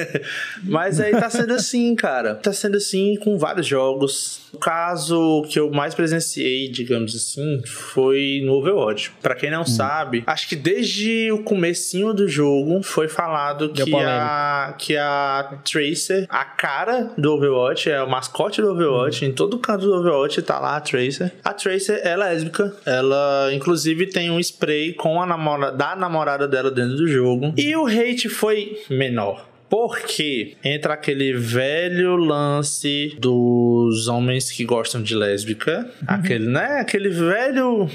mas 0.64 0.98
aí 0.98 1.12
tá 1.12 1.28
sendo 1.28 1.52
assim, 1.52 1.94
cara. 1.94 2.34
Tá 2.34 2.52
sendo 2.52 2.78
assim 2.78 3.16
com 3.16 3.36
vários 3.36 3.66
jogos. 3.66 4.40
O 4.52 4.58
caso 4.58 5.44
que 5.50 5.60
eu 5.60 5.70
mais 5.70 5.94
presenciei, 5.94 6.70
digamos 6.70 7.14
assim, 7.14 7.60
foi 7.66 8.40
no 8.44 8.54
Overwatch. 8.54 9.12
Pra 9.20 9.34
quem 9.34 9.50
não 9.50 9.62
hum. 9.62 9.66
sabe, 9.66 10.24
acho 10.26 10.48
que 10.48 10.56
desde 10.56 11.30
o 11.30 11.42
comecinho 11.42 12.14
do 12.14 12.26
jogo 12.26 12.82
foi 12.82 13.08
falado 13.08 13.68
que 13.68 13.94
a 13.94 14.74
que 14.86 14.96
a 14.96 15.58
Tracer, 15.64 16.26
a 16.28 16.44
cara 16.44 17.10
do 17.18 17.32
Overwatch, 17.32 17.90
é 17.90 18.00
o 18.00 18.08
mascote 18.08 18.62
do 18.62 18.70
Overwatch, 18.70 19.24
uhum. 19.24 19.30
em 19.30 19.34
todo 19.34 19.58
canto 19.58 19.84
do 19.84 19.92
Overwatch 19.94 20.40
tá 20.42 20.60
lá 20.60 20.76
a 20.76 20.80
Tracer. 20.80 21.32
A 21.44 21.52
Tracer 21.52 22.00
é 22.04 22.16
lésbica, 22.16 22.72
ela 22.86 23.50
inclusive 23.52 24.06
tem 24.06 24.30
um 24.30 24.38
spray 24.38 24.92
com 24.92 25.20
a 25.20 25.26
namorada 25.26 25.76
da 25.76 25.96
namorada 25.96 26.46
dela 26.46 26.70
dentro 26.70 26.96
do 26.96 27.08
jogo. 27.08 27.52
E 27.56 27.74
o 27.74 27.86
hate 27.86 28.28
foi 28.28 28.80
menor. 28.88 29.48
Porque 29.68 30.54
entra 30.62 30.94
aquele 30.94 31.32
velho 31.32 32.14
lance 32.14 33.16
dos 33.18 34.06
homens 34.06 34.52
que 34.52 34.64
gostam 34.64 35.02
de 35.02 35.16
lésbica, 35.16 35.80
uhum. 36.02 36.06
aquele, 36.06 36.46
né? 36.46 36.78
Aquele 36.78 37.08
velho 37.08 37.88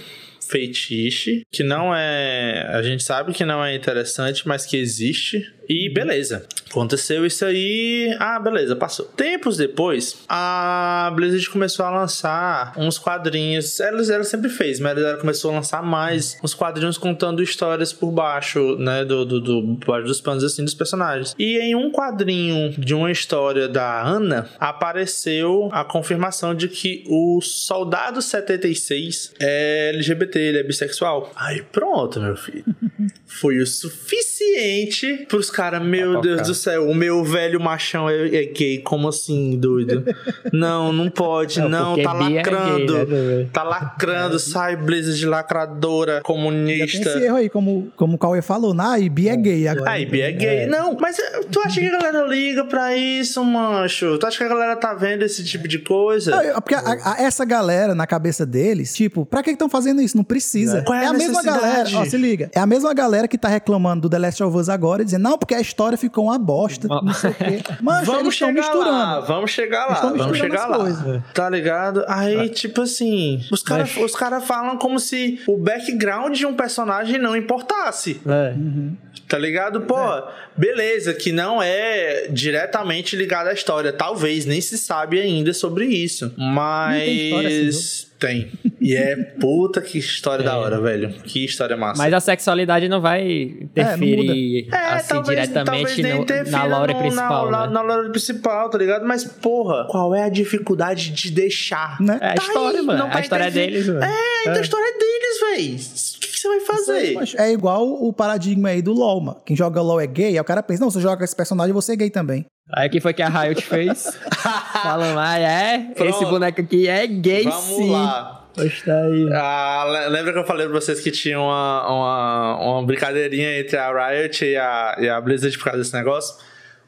feitiço 0.51 1.41
que 1.49 1.63
não 1.63 1.95
é. 1.95 2.67
A 2.73 2.81
gente 2.83 3.03
sabe 3.03 3.31
que 3.31 3.45
não 3.45 3.63
é 3.63 3.73
interessante, 3.73 4.45
mas 4.45 4.65
que 4.65 4.75
existe. 4.75 5.49
E 5.71 5.87
beleza. 5.87 6.45
Aconteceu 6.69 7.25
isso 7.25 7.45
aí. 7.45 8.13
Ah, 8.19 8.39
beleza, 8.39 8.75
passou. 8.75 9.05
Tempos 9.05 9.55
depois, 9.55 10.23
a 10.27 11.11
Blizzard 11.15 11.49
começou 11.49 11.85
a 11.85 11.89
lançar 11.89 12.73
uns 12.77 12.97
quadrinhos. 12.97 13.79
Ela, 13.79 14.01
ela 14.01 14.23
sempre 14.23 14.49
fez, 14.49 14.79
mas 14.81 14.97
ela 14.97 15.17
começou 15.17 15.51
a 15.51 15.55
lançar 15.55 15.81
mais 15.81 16.37
uns 16.43 16.53
quadrinhos 16.53 16.97
contando 16.97 17.41
histórias 17.41 17.93
por 17.93 18.11
baixo, 18.11 18.75
né? 18.77 19.05
Do, 19.05 19.25
do, 19.25 19.39
do 19.39 19.61
dos 20.03 20.19
panos 20.19 20.43
assim 20.43 20.63
dos 20.63 20.73
personagens. 20.73 21.35
E 21.39 21.57
em 21.57 21.73
um 21.73 21.89
quadrinho 21.89 22.71
de 22.77 22.93
uma 22.93 23.11
história 23.11 23.67
da 23.69 24.01
Ana, 24.01 24.49
apareceu 24.59 25.69
a 25.71 25.85
confirmação 25.85 26.53
de 26.53 26.67
que 26.67 27.05
o 27.07 27.39
Soldado 27.41 28.21
76 28.21 29.33
é 29.39 29.91
LGBT, 29.95 30.39
ele 30.39 30.59
é 30.59 30.63
bissexual. 30.63 31.31
Aí 31.35 31.61
pronto, 31.61 32.19
meu 32.19 32.35
filho. 32.35 32.65
Foi 33.25 33.59
o 33.59 33.67
suficiente 33.67 34.30
suficiente 34.41 35.25
pros 35.27 35.49
caras, 35.49 35.81
meu 35.83 36.19
Deus 36.21 36.37
cara. 36.37 36.47
do 36.47 36.55
céu, 36.55 36.89
o 36.89 36.95
meu 36.95 37.23
velho 37.23 37.59
machão 37.59 38.09
é, 38.09 38.27
é 38.27 38.45
gay. 38.45 38.79
Como 38.79 39.07
assim, 39.07 39.57
doido? 39.57 40.03
não, 40.51 40.91
não 40.91 41.09
pode, 41.09 41.59
não, 41.59 41.95
não 41.95 42.03
tá 42.03 42.13
lacrando. 42.13 42.97
É 42.97 43.05
gay, 43.05 43.15
né, 43.15 43.47
tá 43.51 43.63
lacrando, 43.63 44.39
sai 44.39 44.75
Blizzard 44.75 45.25
lacradora, 45.25 46.21
comunista. 46.21 47.03
Tem 47.03 47.13
esse 47.13 47.25
erro 47.25 47.35
aí, 47.37 47.49
como, 47.49 47.91
como 47.95 48.15
o 48.15 48.17
Cauê 48.17 48.41
falou, 48.41 48.75
ah, 48.79 48.99
Ibi 48.99 49.29
é 49.29 49.35
gay. 49.35 49.67
Agora. 49.67 49.91
Ah, 49.91 49.99
Ibi 49.99 50.21
é 50.21 50.31
gay. 50.31 50.57
É. 50.61 50.67
Não, 50.67 50.97
mas 50.99 51.17
tu 51.51 51.59
acha 51.59 51.79
que 51.79 51.87
a 51.87 51.91
galera 51.91 52.27
liga 52.27 52.65
pra 52.65 52.95
isso, 52.95 53.43
mancho? 53.43 54.17
Tu 54.17 54.25
acha 54.25 54.37
que 54.37 54.43
a 54.43 54.49
galera 54.49 54.75
tá 54.75 54.93
vendo 54.93 55.23
esse 55.23 55.43
tipo 55.43 55.67
de 55.67 55.79
coisa? 55.79 56.31
Não, 56.31 56.61
porque 56.61 56.75
a, 56.75 57.13
a, 57.13 57.21
essa 57.21 57.45
galera, 57.45 57.93
na 57.93 58.07
cabeça 58.07 58.45
deles, 58.45 58.93
tipo, 58.93 59.25
pra 59.25 59.43
que 59.43 59.51
estão 59.51 59.69
fazendo 59.69 60.01
isso? 60.01 60.17
Não 60.17 60.23
precisa. 60.23 60.83
É, 60.87 60.91
é 60.91 61.05
a, 61.05 61.09
a 61.09 61.13
mesma 61.13 61.43
galera, 61.43 61.89
ó, 61.95 62.05
se 62.05 62.17
liga. 62.17 62.49
É 62.53 62.59
a 62.59 62.65
mesma 62.65 62.93
galera 62.93 63.27
que 63.27 63.37
tá 63.37 63.47
reclamando 63.47 64.01
do 64.01 64.09
The 64.09 64.19
Last 64.31 64.43
of 64.43 64.57
Us 64.57 64.69
agora, 64.69 65.03
dizendo, 65.03 65.23
não, 65.23 65.37
porque 65.37 65.53
a 65.53 65.59
história 65.59 65.97
ficou 65.97 66.25
uma 66.25 66.39
bosta, 66.39 66.87
não 66.87 67.13
sei 67.13 67.31
o 67.31 67.33
quê. 67.33 67.63
Mas 67.81 68.07
vamos 68.07 68.33
chegar 68.33 68.53
misturando. 68.53 68.89
Lá, 68.89 69.19
vamos 69.19 69.51
chegar 69.51 69.85
lá, 69.87 70.01
vamos 70.01 70.37
chegar 70.37 70.67
lá. 70.67 70.77
Coisas. 70.77 71.21
Tá 71.33 71.49
ligado? 71.49 72.05
Aí, 72.07 72.49
tipo 72.49 72.81
assim, 72.81 73.43
os 73.51 73.61
caras 73.61 73.93
Mas... 73.95 74.15
cara 74.15 74.39
falam 74.39 74.77
como 74.77 74.99
se 74.99 75.41
o 75.47 75.57
background 75.57 76.35
de 76.35 76.45
um 76.45 76.53
personagem 76.53 77.19
não 77.19 77.35
importasse. 77.35 78.21
É. 78.25 78.53
Uhum. 78.55 78.95
Tá 79.27 79.37
ligado? 79.37 79.81
Pô, 79.81 79.99
é. 79.99 80.23
beleza, 80.55 81.13
que 81.13 81.31
não 81.31 81.61
é 81.61 82.27
diretamente 82.29 83.15
ligado 83.15 83.47
à 83.47 83.53
história. 83.53 83.91
Talvez 83.91 84.45
nem 84.45 84.61
se 84.61 84.77
sabe 84.77 85.19
ainda 85.19 85.53
sobre 85.53 85.85
isso. 85.85 86.33
Mas. 86.37 88.10
Tem. 88.21 88.51
E 88.79 88.95
é 88.95 89.15
puta 89.15 89.81
que 89.81 89.97
história 89.97 90.43
é. 90.43 90.45
da 90.45 90.55
hora, 90.55 90.79
velho. 90.79 91.09
Que 91.23 91.43
história 91.43 91.75
massa. 91.75 91.97
Mas 91.97 92.13
a 92.13 92.19
sexualidade 92.19 92.87
não 92.87 93.01
vai 93.01 93.23
interferir 93.61 94.69
é, 94.71 94.75
é, 94.75 94.93
assim, 94.93 95.09
talvez, 95.09 95.39
diretamente 95.39 96.03
talvez 96.03 96.51
no, 96.51 96.51
na 96.51 96.63
lore 96.65 96.93
principal. 96.93 97.49
Na, 97.49 97.65
né? 97.65 97.73
na, 97.73 97.83
na 97.83 97.95
lore 97.95 98.11
principal, 98.11 98.69
tá 98.69 98.77
ligado? 98.77 99.07
Mas, 99.07 99.23
porra, 99.23 99.87
qual 99.89 100.13
é 100.13 100.23
a 100.23 100.29
dificuldade 100.29 101.09
de 101.09 101.31
deixar? 101.31 101.99
Né? 101.99 102.19
É 102.21 102.27
a 102.27 102.33
tá 102.35 102.43
história, 102.43 102.79
aí, 102.79 102.85
mano. 102.85 103.09
A 103.11 103.19
história 103.19 103.45
é 103.45 103.51
deles, 103.51 103.87
mano. 103.87 104.03
É, 104.03 104.41
então 104.41 104.53
a 104.53 104.61
história 104.61 104.85
é 104.85 104.97
deles, 104.99 105.39
velho. 105.39 106.17
O 106.17 106.19
que, 106.19 106.27
que 106.27 106.39
você 106.39 106.47
vai 106.47 106.59
fazer? 106.59 107.17
é 107.39 107.51
igual 107.51 107.87
o 107.87 108.13
paradigma 108.13 108.69
aí 108.69 108.83
do 108.83 108.93
LoL, 108.93 109.19
mano. 109.19 109.41
Quem 109.43 109.55
joga 109.55 109.81
LoL 109.81 109.99
é 109.99 110.05
gay, 110.05 110.27
aí 110.27 110.39
o 110.39 110.43
cara 110.43 110.61
pensa, 110.61 110.83
não, 110.83 110.91
se 110.91 110.99
você 110.99 111.01
joga 111.01 111.25
esse 111.25 111.35
personagem, 111.35 111.73
você 111.73 111.93
é 111.93 111.95
gay 111.95 112.11
também. 112.11 112.45
Aí 112.69 112.87
o 112.87 112.91
que 112.91 113.01
foi 113.01 113.13
que 113.13 113.21
a 113.21 113.29
Riot 113.29 113.61
fez? 113.61 114.17
Falando, 114.83 115.19
ah, 115.19 115.37
é? 115.37 115.91
Pronto. 115.95 116.09
Esse 116.09 116.25
boneco 116.25 116.61
aqui 116.61 116.87
é 116.87 117.07
gay 117.07 117.43
Vamos 117.43 117.63
sim. 117.63 117.91
Lá. 117.91 118.47
Está 118.57 119.03
aí. 119.03 119.29
Ah, 119.33 120.07
lembra 120.09 120.33
que 120.33 120.39
eu 120.39 120.45
falei 120.45 120.67
pra 120.67 120.79
vocês 120.79 120.99
que 120.99 121.11
tinha 121.11 121.39
uma, 121.39 121.87
uma, 121.87 122.59
uma 122.59 122.85
brincadeirinha 122.85 123.59
entre 123.59 123.77
a 123.77 124.09
Riot 124.09 124.45
e 124.45 124.57
a, 124.57 124.95
e 124.99 125.09
a 125.09 125.21
Blizzard 125.21 125.57
por 125.57 125.65
causa 125.65 125.79
desse 125.79 125.93
negócio? 125.93 126.35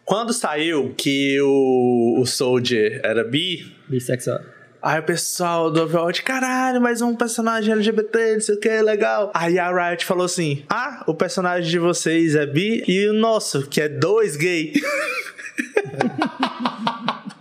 Quando 0.06 0.34
saiu 0.34 0.94
que 0.98 1.40
o, 1.42 2.20
o 2.20 2.26
Soldier 2.26 3.00
era 3.04 3.24
bi... 3.24 3.74
Bissexual. 3.88 4.40
Aí 4.82 5.00
o 5.00 5.04
pessoal 5.04 5.72
do 5.72 5.82
Overwatch, 5.84 6.22
caralho, 6.24 6.82
mais 6.82 7.02
um 7.02 7.16
personagem 7.16 7.72
LGBT, 7.72 8.34
não 8.34 8.42
sei 8.42 8.56
o 8.56 8.60
que, 8.60 8.82
legal. 8.82 9.32
Aí 9.34 9.58
a 9.58 9.72
Riot 9.72 10.04
falou 10.04 10.26
assim: 10.26 10.66
Ah, 10.70 11.06
o 11.08 11.14
personagem 11.14 11.70
de 11.70 11.80
vocês 11.80 12.36
é 12.36 12.46
bi 12.46 12.84
e 12.86 13.08
o 13.08 13.14
nosso, 13.14 13.66
que 13.70 13.80
é 13.80 13.88
dois 13.88 14.36
gay. 14.36 14.74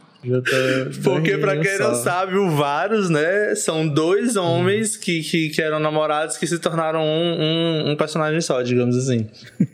Porque, 1.02 1.36
pra 1.36 1.58
quem 1.58 1.78
não 1.78 1.94
sabe, 1.96 2.36
o 2.36 2.50
Varus, 2.50 3.10
né? 3.10 3.54
São 3.56 3.88
dois 3.88 4.36
homens 4.36 4.96
que, 4.96 5.20
que, 5.20 5.48
que, 5.48 5.60
eram 5.60 5.80
namorados 5.80 6.36
que 6.36 6.46
se 6.46 6.60
tornaram 6.60 7.02
um, 7.02 7.40
um, 7.40 7.90
um, 7.90 7.96
personagem 7.96 8.40
só, 8.40 8.62
digamos 8.62 8.96
assim. 8.96 9.26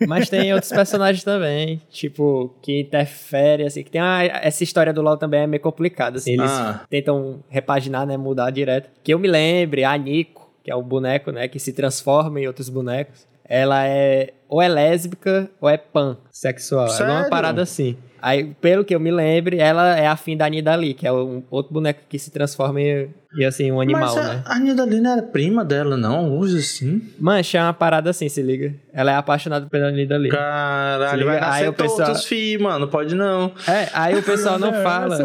Mas 0.07 0.31
tem 0.31 0.53
outros 0.55 0.73
personagens 0.73 1.23
também, 1.23 1.83
tipo, 1.91 2.55
que 2.63 2.81
interferem, 2.81 3.67
assim. 3.67 3.83
Que 3.83 3.91
tem 3.91 4.01
uma, 4.01 4.23
essa 4.25 4.65
história 4.65 4.93
do 4.93 5.03
LoL 5.03 5.19
também 5.19 5.41
é 5.41 5.47
meio 5.47 5.63
complicada, 5.63 6.17
assim. 6.17 6.33
Eles 6.33 6.51
ah. 6.51 6.83
tentam 6.89 7.45
repaginar, 7.51 8.07
né? 8.07 8.17
Mudar 8.17 8.51
direto. 8.51 8.89
Que 9.05 9.13
eu 9.13 9.19
me 9.19 9.29
lembre, 9.29 9.85
a 9.85 9.97
Nico, 9.99 10.51
que 10.65 10.71
é 10.71 10.75
o 10.75 10.83
boneco, 10.83 11.31
né? 11.31 11.47
Que 11.47 11.59
se 11.59 11.75
transforma 11.75 12.41
em 12.41 12.47
outros 12.47 12.71
bonecos. 12.71 13.27
Ela 13.45 13.87
é 13.87 14.33
ou 14.49 14.63
é 14.63 14.69
lésbica 14.69 15.51
ou 15.61 15.69
é 15.69 15.77
pansexual. 15.77 16.89
Sério? 16.89 17.13
É 17.13 17.17
uma 17.21 17.29
parada 17.29 17.63
assim. 17.63 17.97
Aí, 18.21 18.55
pelo 18.61 18.85
que 18.85 18.95
eu 18.95 19.01
me 19.01 19.11
lembre, 19.11 19.59
ela 19.59 19.97
é 19.97 20.07
afim 20.07 20.37
da 20.37 20.49
Nidali, 20.49 20.95
que 20.95 21.07
é 21.07 21.13
um 21.13 21.43
outro 21.51 21.73
boneco 21.73 22.01
que 22.09 22.19
se 22.19 22.31
transforma 22.31 22.81
em, 22.81 23.09
em 23.39 23.45
assim, 23.45 23.71
um 23.71 23.81
animal, 23.81 24.15
Mas 24.15 24.17
a, 24.17 24.35
né? 24.35 24.43
A 24.45 24.59
Nidali 24.59 25.01
não 25.01 25.13
era 25.13 25.23
prima 25.23 25.65
dela, 25.65 25.97
não? 25.97 26.37
Usa 26.37 26.59
assim. 26.59 27.03
Mancha 27.19 27.59
é 27.59 27.63
uma 27.63 27.73
parada 27.73 28.11
assim, 28.11 28.29
se 28.29 28.43
liga. 28.43 28.75
Ela 28.93 29.13
é 29.13 29.15
apaixonada 29.15 29.67
pela 29.67 29.91
Nidali. 29.91 30.31
Caralho, 30.31 31.27
vai 31.27 31.41
nascer 31.41 31.63
aí 31.63 31.69
o 31.69 31.73
pessoal... 31.73 32.09
todos 32.09 32.25
filhos, 32.25 32.63
mano. 32.63 32.89
Pode 32.89 33.15
não. 33.15 33.53
É, 33.67 33.89
aí 33.93 34.19
o 34.19 34.23
pessoal 34.23 34.59
não, 34.59 34.73
não 34.73 34.83
fala. 34.83 35.19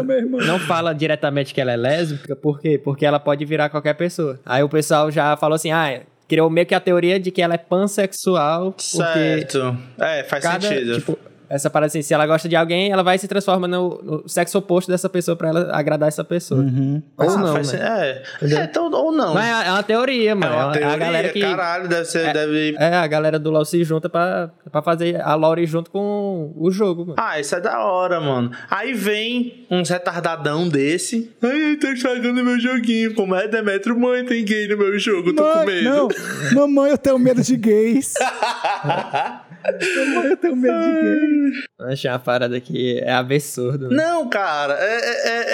Não 0.46 0.58
fala 0.58 0.94
diretamente 0.94 1.52
que 1.52 1.60
ela 1.60 1.72
é 1.72 1.76
lésbica, 1.76 2.36
por 2.36 2.60
quê? 2.60 2.80
Porque 2.82 3.04
ela 3.04 3.18
pode 3.18 3.44
virar 3.44 3.68
qualquer 3.68 3.94
pessoa. 3.94 4.38
Aí 4.44 4.62
o 4.62 4.68
pessoal 4.68 5.10
já 5.10 5.36
falou 5.36 5.56
assim, 5.56 5.70
ah, 5.70 6.00
criou 6.28 6.50
meio 6.50 6.66
que 6.66 6.74
a 6.74 6.80
teoria 6.80 7.18
de 7.20 7.30
que 7.30 7.42
ela 7.42 7.54
é 7.54 7.58
pansexual. 7.58 8.74
Certo. 8.78 9.76
É, 9.98 10.24
faz 10.24 10.42
cada, 10.42 10.68
sentido. 10.68 10.94
Tipo, 10.94 11.18
essa 11.48 11.68
parada 11.70 11.88
assim, 11.88 12.02
se 12.02 12.12
ela 12.14 12.26
gosta 12.26 12.48
de 12.48 12.56
alguém, 12.56 12.90
ela 12.90 13.02
vai 13.02 13.18
se 13.18 13.28
transforma 13.28 13.68
no, 13.68 14.00
no 14.02 14.28
sexo 14.28 14.58
oposto 14.58 14.90
dessa 14.90 15.08
pessoa 15.08 15.36
pra 15.36 15.48
ela 15.48 15.76
agradar 15.76 16.08
essa 16.08 16.24
pessoa. 16.24 16.60
Uhum. 16.60 17.02
Ou 17.16 17.30
ah, 17.30 17.36
não, 17.36 17.54
né? 17.54 17.62
É, 17.74 18.22
é 18.42 18.64
então, 18.64 18.90
ou 18.90 19.12
não. 19.12 19.34
Mas 19.34 19.46
é, 19.46 19.68
é 19.68 19.70
uma 19.72 19.82
teoria, 19.82 20.34
mano. 20.34 20.52
É 20.52 20.56
uma 20.56 20.72
teoria, 20.72 20.88
é 20.88 20.94
a 20.94 20.96
galera 20.96 21.28
que, 21.28 21.40
caralho, 21.40 21.88
deve 21.88 22.04
ser, 22.04 22.28
é, 22.28 22.32
deve... 22.32 22.76
É, 22.78 22.94
a 22.94 23.06
galera 23.06 23.38
do 23.38 23.50
LoL 23.50 23.64
se 23.64 23.82
junta 23.84 24.08
pra, 24.08 24.50
pra 24.70 24.82
fazer 24.82 25.20
a 25.20 25.34
lore 25.34 25.66
junto 25.66 25.90
com 25.90 26.52
o 26.56 26.70
jogo, 26.70 27.02
mano. 27.06 27.16
Ah, 27.18 27.38
isso 27.38 27.54
é 27.54 27.60
da 27.60 27.84
hora, 27.84 28.20
mano. 28.20 28.50
Aí 28.70 28.92
vem 28.92 29.66
uns 29.70 29.90
retardadão 29.90 30.68
desse. 30.68 31.30
Ai, 31.42 31.76
tá 31.76 31.90
estragando 31.90 32.42
meu 32.42 32.58
joguinho. 32.58 33.14
Como 33.14 33.34
é, 33.34 33.46
Demetrio? 33.48 33.98
Mãe, 33.98 34.24
tem 34.24 34.44
gay 34.44 34.66
no 34.68 34.76
meu 34.76 34.98
jogo, 34.98 35.32
tô 35.32 35.42
Mãe, 35.42 35.52
com 35.52 35.66
medo. 35.66 36.08
Não, 36.52 36.68
mamãe, 36.68 36.90
eu 36.90 36.98
tenho 36.98 37.18
medo 37.18 37.42
de 37.42 37.56
gays. 37.56 38.14
eu 40.24 40.36
tenho 40.36 40.56
medo 40.56 40.78
de 40.78 40.92
gays. 40.92 41.64
Achei 41.80 42.10
uma 42.10 42.18
parada 42.18 42.60
que 42.60 42.98
é 42.98 43.12
absurdo. 43.12 43.88
Né? 43.88 43.96
Não, 43.96 44.28
cara, 44.28 44.76
é, 44.78 44.98
é, 44.98 45.44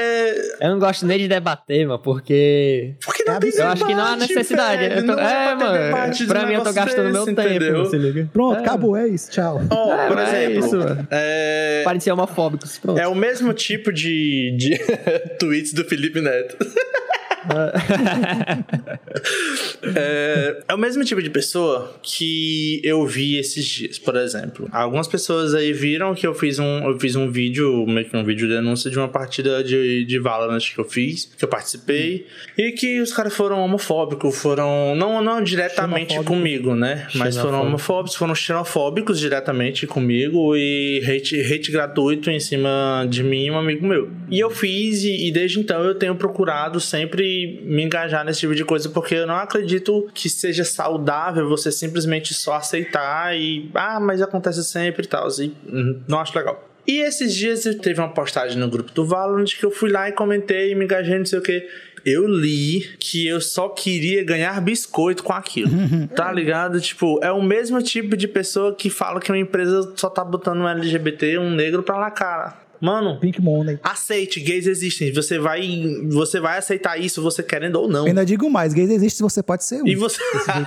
é, 0.60 0.66
Eu 0.66 0.70
não 0.70 0.78
gosto 0.78 1.06
nem 1.06 1.18
de 1.18 1.28
debater, 1.28 1.86
mano, 1.86 1.98
porque. 2.00 2.94
Porque 3.04 3.24
não 3.24 3.34
é 3.34 3.40
tem 3.40 3.50
Eu 3.54 3.66
acho 3.68 3.86
que 3.86 3.94
não 3.94 4.04
há 4.04 4.16
necessidade. 4.16 5.02
Tô... 5.04 5.12
É, 5.12 5.54
mano. 5.54 6.26
Pra 6.26 6.46
mim, 6.46 6.54
eu 6.54 6.62
tô 6.62 6.72
gastando 6.72 7.10
meu 7.10 7.24
tempo, 7.34 7.86
se 7.86 7.96
liga. 7.96 8.28
Pronto, 8.32 8.58
é. 8.58 8.60
acabou, 8.60 8.96
é 8.96 9.08
isso, 9.08 9.30
tchau. 9.30 9.60
Oh, 9.70 10.08
por 10.08 10.18
exemplo, 10.18 10.36
é 10.36 10.52
isso, 10.52 10.76
mano. 10.76 11.08
É... 11.10 11.84
Ser 12.00 12.12
homofóbicos, 12.12 12.78
pronto. 12.78 12.98
É 12.98 13.06
o 13.06 13.14
mesmo 13.14 13.52
tipo 13.52 13.92
de, 13.92 14.56
de 14.56 14.78
tweets 15.38 15.74
do 15.74 15.84
Felipe 15.84 16.20
Neto. 16.20 16.56
é, 19.94 20.62
é, 20.68 20.74
o 20.74 20.78
mesmo 20.78 21.02
tipo 21.04 21.22
de 21.22 21.30
pessoa 21.30 21.94
que 22.02 22.80
eu 22.84 23.06
vi 23.06 23.36
esses 23.36 23.64
dias, 23.64 23.98
por 23.98 24.16
exemplo. 24.16 24.68
Algumas 24.72 25.08
pessoas 25.08 25.54
aí 25.54 25.72
viram 25.72 26.14
que 26.14 26.26
eu 26.26 26.34
fiz 26.34 26.58
um, 26.58 26.88
eu 26.88 27.00
fiz 27.00 27.16
um 27.16 27.30
vídeo, 27.30 27.86
meio 27.86 28.08
que 28.08 28.16
um 28.16 28.24
vídeo 28.24 28.46
de 28.46 28.54
denúncia 28.54 28.90
de 28.90 28.98
uma 28.98 29.08
partida 29.08 29.64
de, 29.64 30.04
de 30.04 30.18
Valorant 30.18 30.60
que 30.60 30.78
eu 30.78 30.84
fiz, 30.84 31.30
que 31.36 31.44
eu 31.44 31.48
participei, 31.48 32.26
e 32.58 32.72
que 32.72 33.00
os 33.00 33.12
caras 33.12 33.34
foram 33.34 33.60
homofóbicos, 33.60 34.36
foram. 34.36 34.94
Não, 34.94 35.22
não 35.22 35.42
diretamente 35.42 36.22
comigo, 36.24 36.74
né? 36.74 37.06
Mas 37.14 37.36
foram 37.36 37.62
homofóbicos, 37.62 38.16
foram 38.16 38.34
xenofóbicos 38.34 39.18
diretamente 39.18 39.86
comigo 39.86 40.54
e 40.56 41.02
hate, 41.06 41.40
hate 41.40 41.72
gratuito 41.72 42.30
em 42.30 42.40
cima 42.40 43.06
de 43.08 43.22
mim 43.22 43.46
e 43.46 43.50
um 43.50 43.58
amigo 43.58 43.86
meu. 43.86 44.10
E 44.30 44.38
eu 44.38 44.50
fiz, 44.50 45.04
e, 45.04 45.28
e 45.28 45.32
desde 45.32 45.58
então 45.58 45.82
eu 45.84 45.94
tenho 45.94 46.14
procurado 46.14 46.80
sempre 46.80 47.29
me 47.62 47.84
engajar 47.84 48.24
nesse 48.24 48.40
tipo 48.40 48.54
de 48.54 48.64
coisa, 48.64 48.88
porque 48.88 49.14
eu 49.14 49.26
não 49.26 49.36
acredito 49.36 50.08
que 50.14 50.28
seja 50.28 50.64
saudável 50.64 51.48
você 51.48 51.70
simplesmente 51.70 52.34
só 52.34 52.54
aceitar 52.54 53.36
e, 53.36 53.70
ah, 53.74 54.00
mas 54.00 54.22
acontece 54.22 54.62
sempre 54.64 55.04
e 55.04 55.08
tal. 55.08 55.28
E 55.38 55.54
uhum, 55.66 56.00
não 56.08 56.18
acho 56.18 56.36
legal. 56.36 56.68
E 56.86 56.98
esses 57.00 57.34
dias 57.34 57.66
eu 57.66 57.78
teve 57.78 58.00
uma 58.00 58.08
postagem 58.08 58.58
no 58.58 58.68
grupo 58.68 58.90
do 58.92 59.04
Valorant 59.04 59.46
que 59.46 59.64
eu 59.64 59.70
fui 59.70 59.90
lá 59.90 60.08
e 60.08 60.12
comentei, 60.12 60.74
me 60.74 60.84
engajei, 60.84 61.18
não 61.18 61.26
sei 61.26 61.38
o 61.38 61.42
que. 61.42 61.66
Eu 62.04 62.26
li 62.26 62.80
que 62.98 63.26
eu 63.26 63.40
só 63.40 63.68
queria 63.68 64.24
ganhar 64.24 64.60
biscoito 64.60 65.22
com 65.22 65.32
aquilo. 65.32 65.70
tá 66.16 66.32
ligado? 66.32 66.80
Tipo, 66.80 67.22
é 67.22 67.30
o 67.30 67.42
mesmo 67.42 67.82
tipo 67.82 68.16
de 68.16 68.26
pessoa 68.26 68.74
que 68.74 68.88
fala 68.88 69.20
que 69.20 69.30
uma 69.30 69.38
empresa 69.38 69.92
só 69.96 70.08
tá 70.08 70.24
botando 70.24 70.60
um 70.60 70.68
LGBT, 70.68 71.38
um 71.38 71.50
negro 71.50 71.82
pra 71.82 71.98
lá 71.98 72.10
cara. 72.10 72.69
Mano, 72.80 73.18
Pink 73.20 73.40
Money. 73.40 73.78
aceite, 73.82 74.40
gays 74.40 74.66
existem. 74.66 75.12
Você 75.12 75.38
vai, 75.38 75.60
você 76.08 76.40
vai 76.40 76.58
aceitar 76.58 76.98
isso, 76.98 77.20
você 77.22 77.42
querendo 77.42 77.76
ou 77.76 77.88
não. 77.88 78.00
Eu 78.00 78.06
ainda 78.06 78.24
digo 78.24 78.48
mais, 78.48 78.72
gays 78.72 78.90
existem, 78.90 79.22
você 79.22 79.42
pode 79.42 79.64
ser 79.64 79.82
um. 79.82 79.86
E 79.86 79.94
você. 79.94 80.20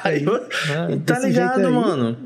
Aí, 0.03 0.24
ah, 0.27 1.00
tá 1.05 1.20
ligado, 1.20 1.72
mano? 1.72 2.17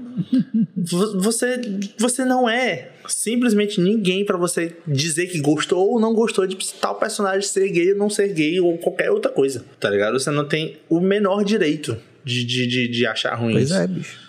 você, 1.15 1.61
você 1.97 2.25
não 2.25 2.49
é 2.49 2.89
simplesmente 3.07 3.79
ninguém 3.79 4.25
para 4.25 4.37
você 4.37 4.75
dizer 4.87 5.27
que 5.27 5.39
gostou 5.39 5.91
ou 5.91 5.99
não 5.99 6.13
gostou 6.13 6.45
de 6.45 6.57
tal 6.73 6.95
personagem 6.95 7.47
ser 7.47 7.69
gay 7.69 7.93
ou 7.93 7.97
não 7.97 8.09
ser 8.09 8.33
gay 8.33 8.59
ou 8.59 8.77
qualquer 8.77 9.11
outra 9.11 9.31
coisa, 9.31 9.63
tá 9.79 9.89
ligado? 9.89 10.19
Você 10.19 10.31
não 10.31 10.47
tem 10.47 10.77
o 10.89 10.99
menor 10.99 11.43
direito 11.43 11.97
de, 12.23 12.43
de, 12.43 12.67
de, 12.67 12.87
de 12.87 13.05
achar 13.05 13.35
ruim 13.35 13.53
pois 13.53 13.69
isso. 13.69 13.79
é, 13.79 13.87
bicho. 13.87 14.26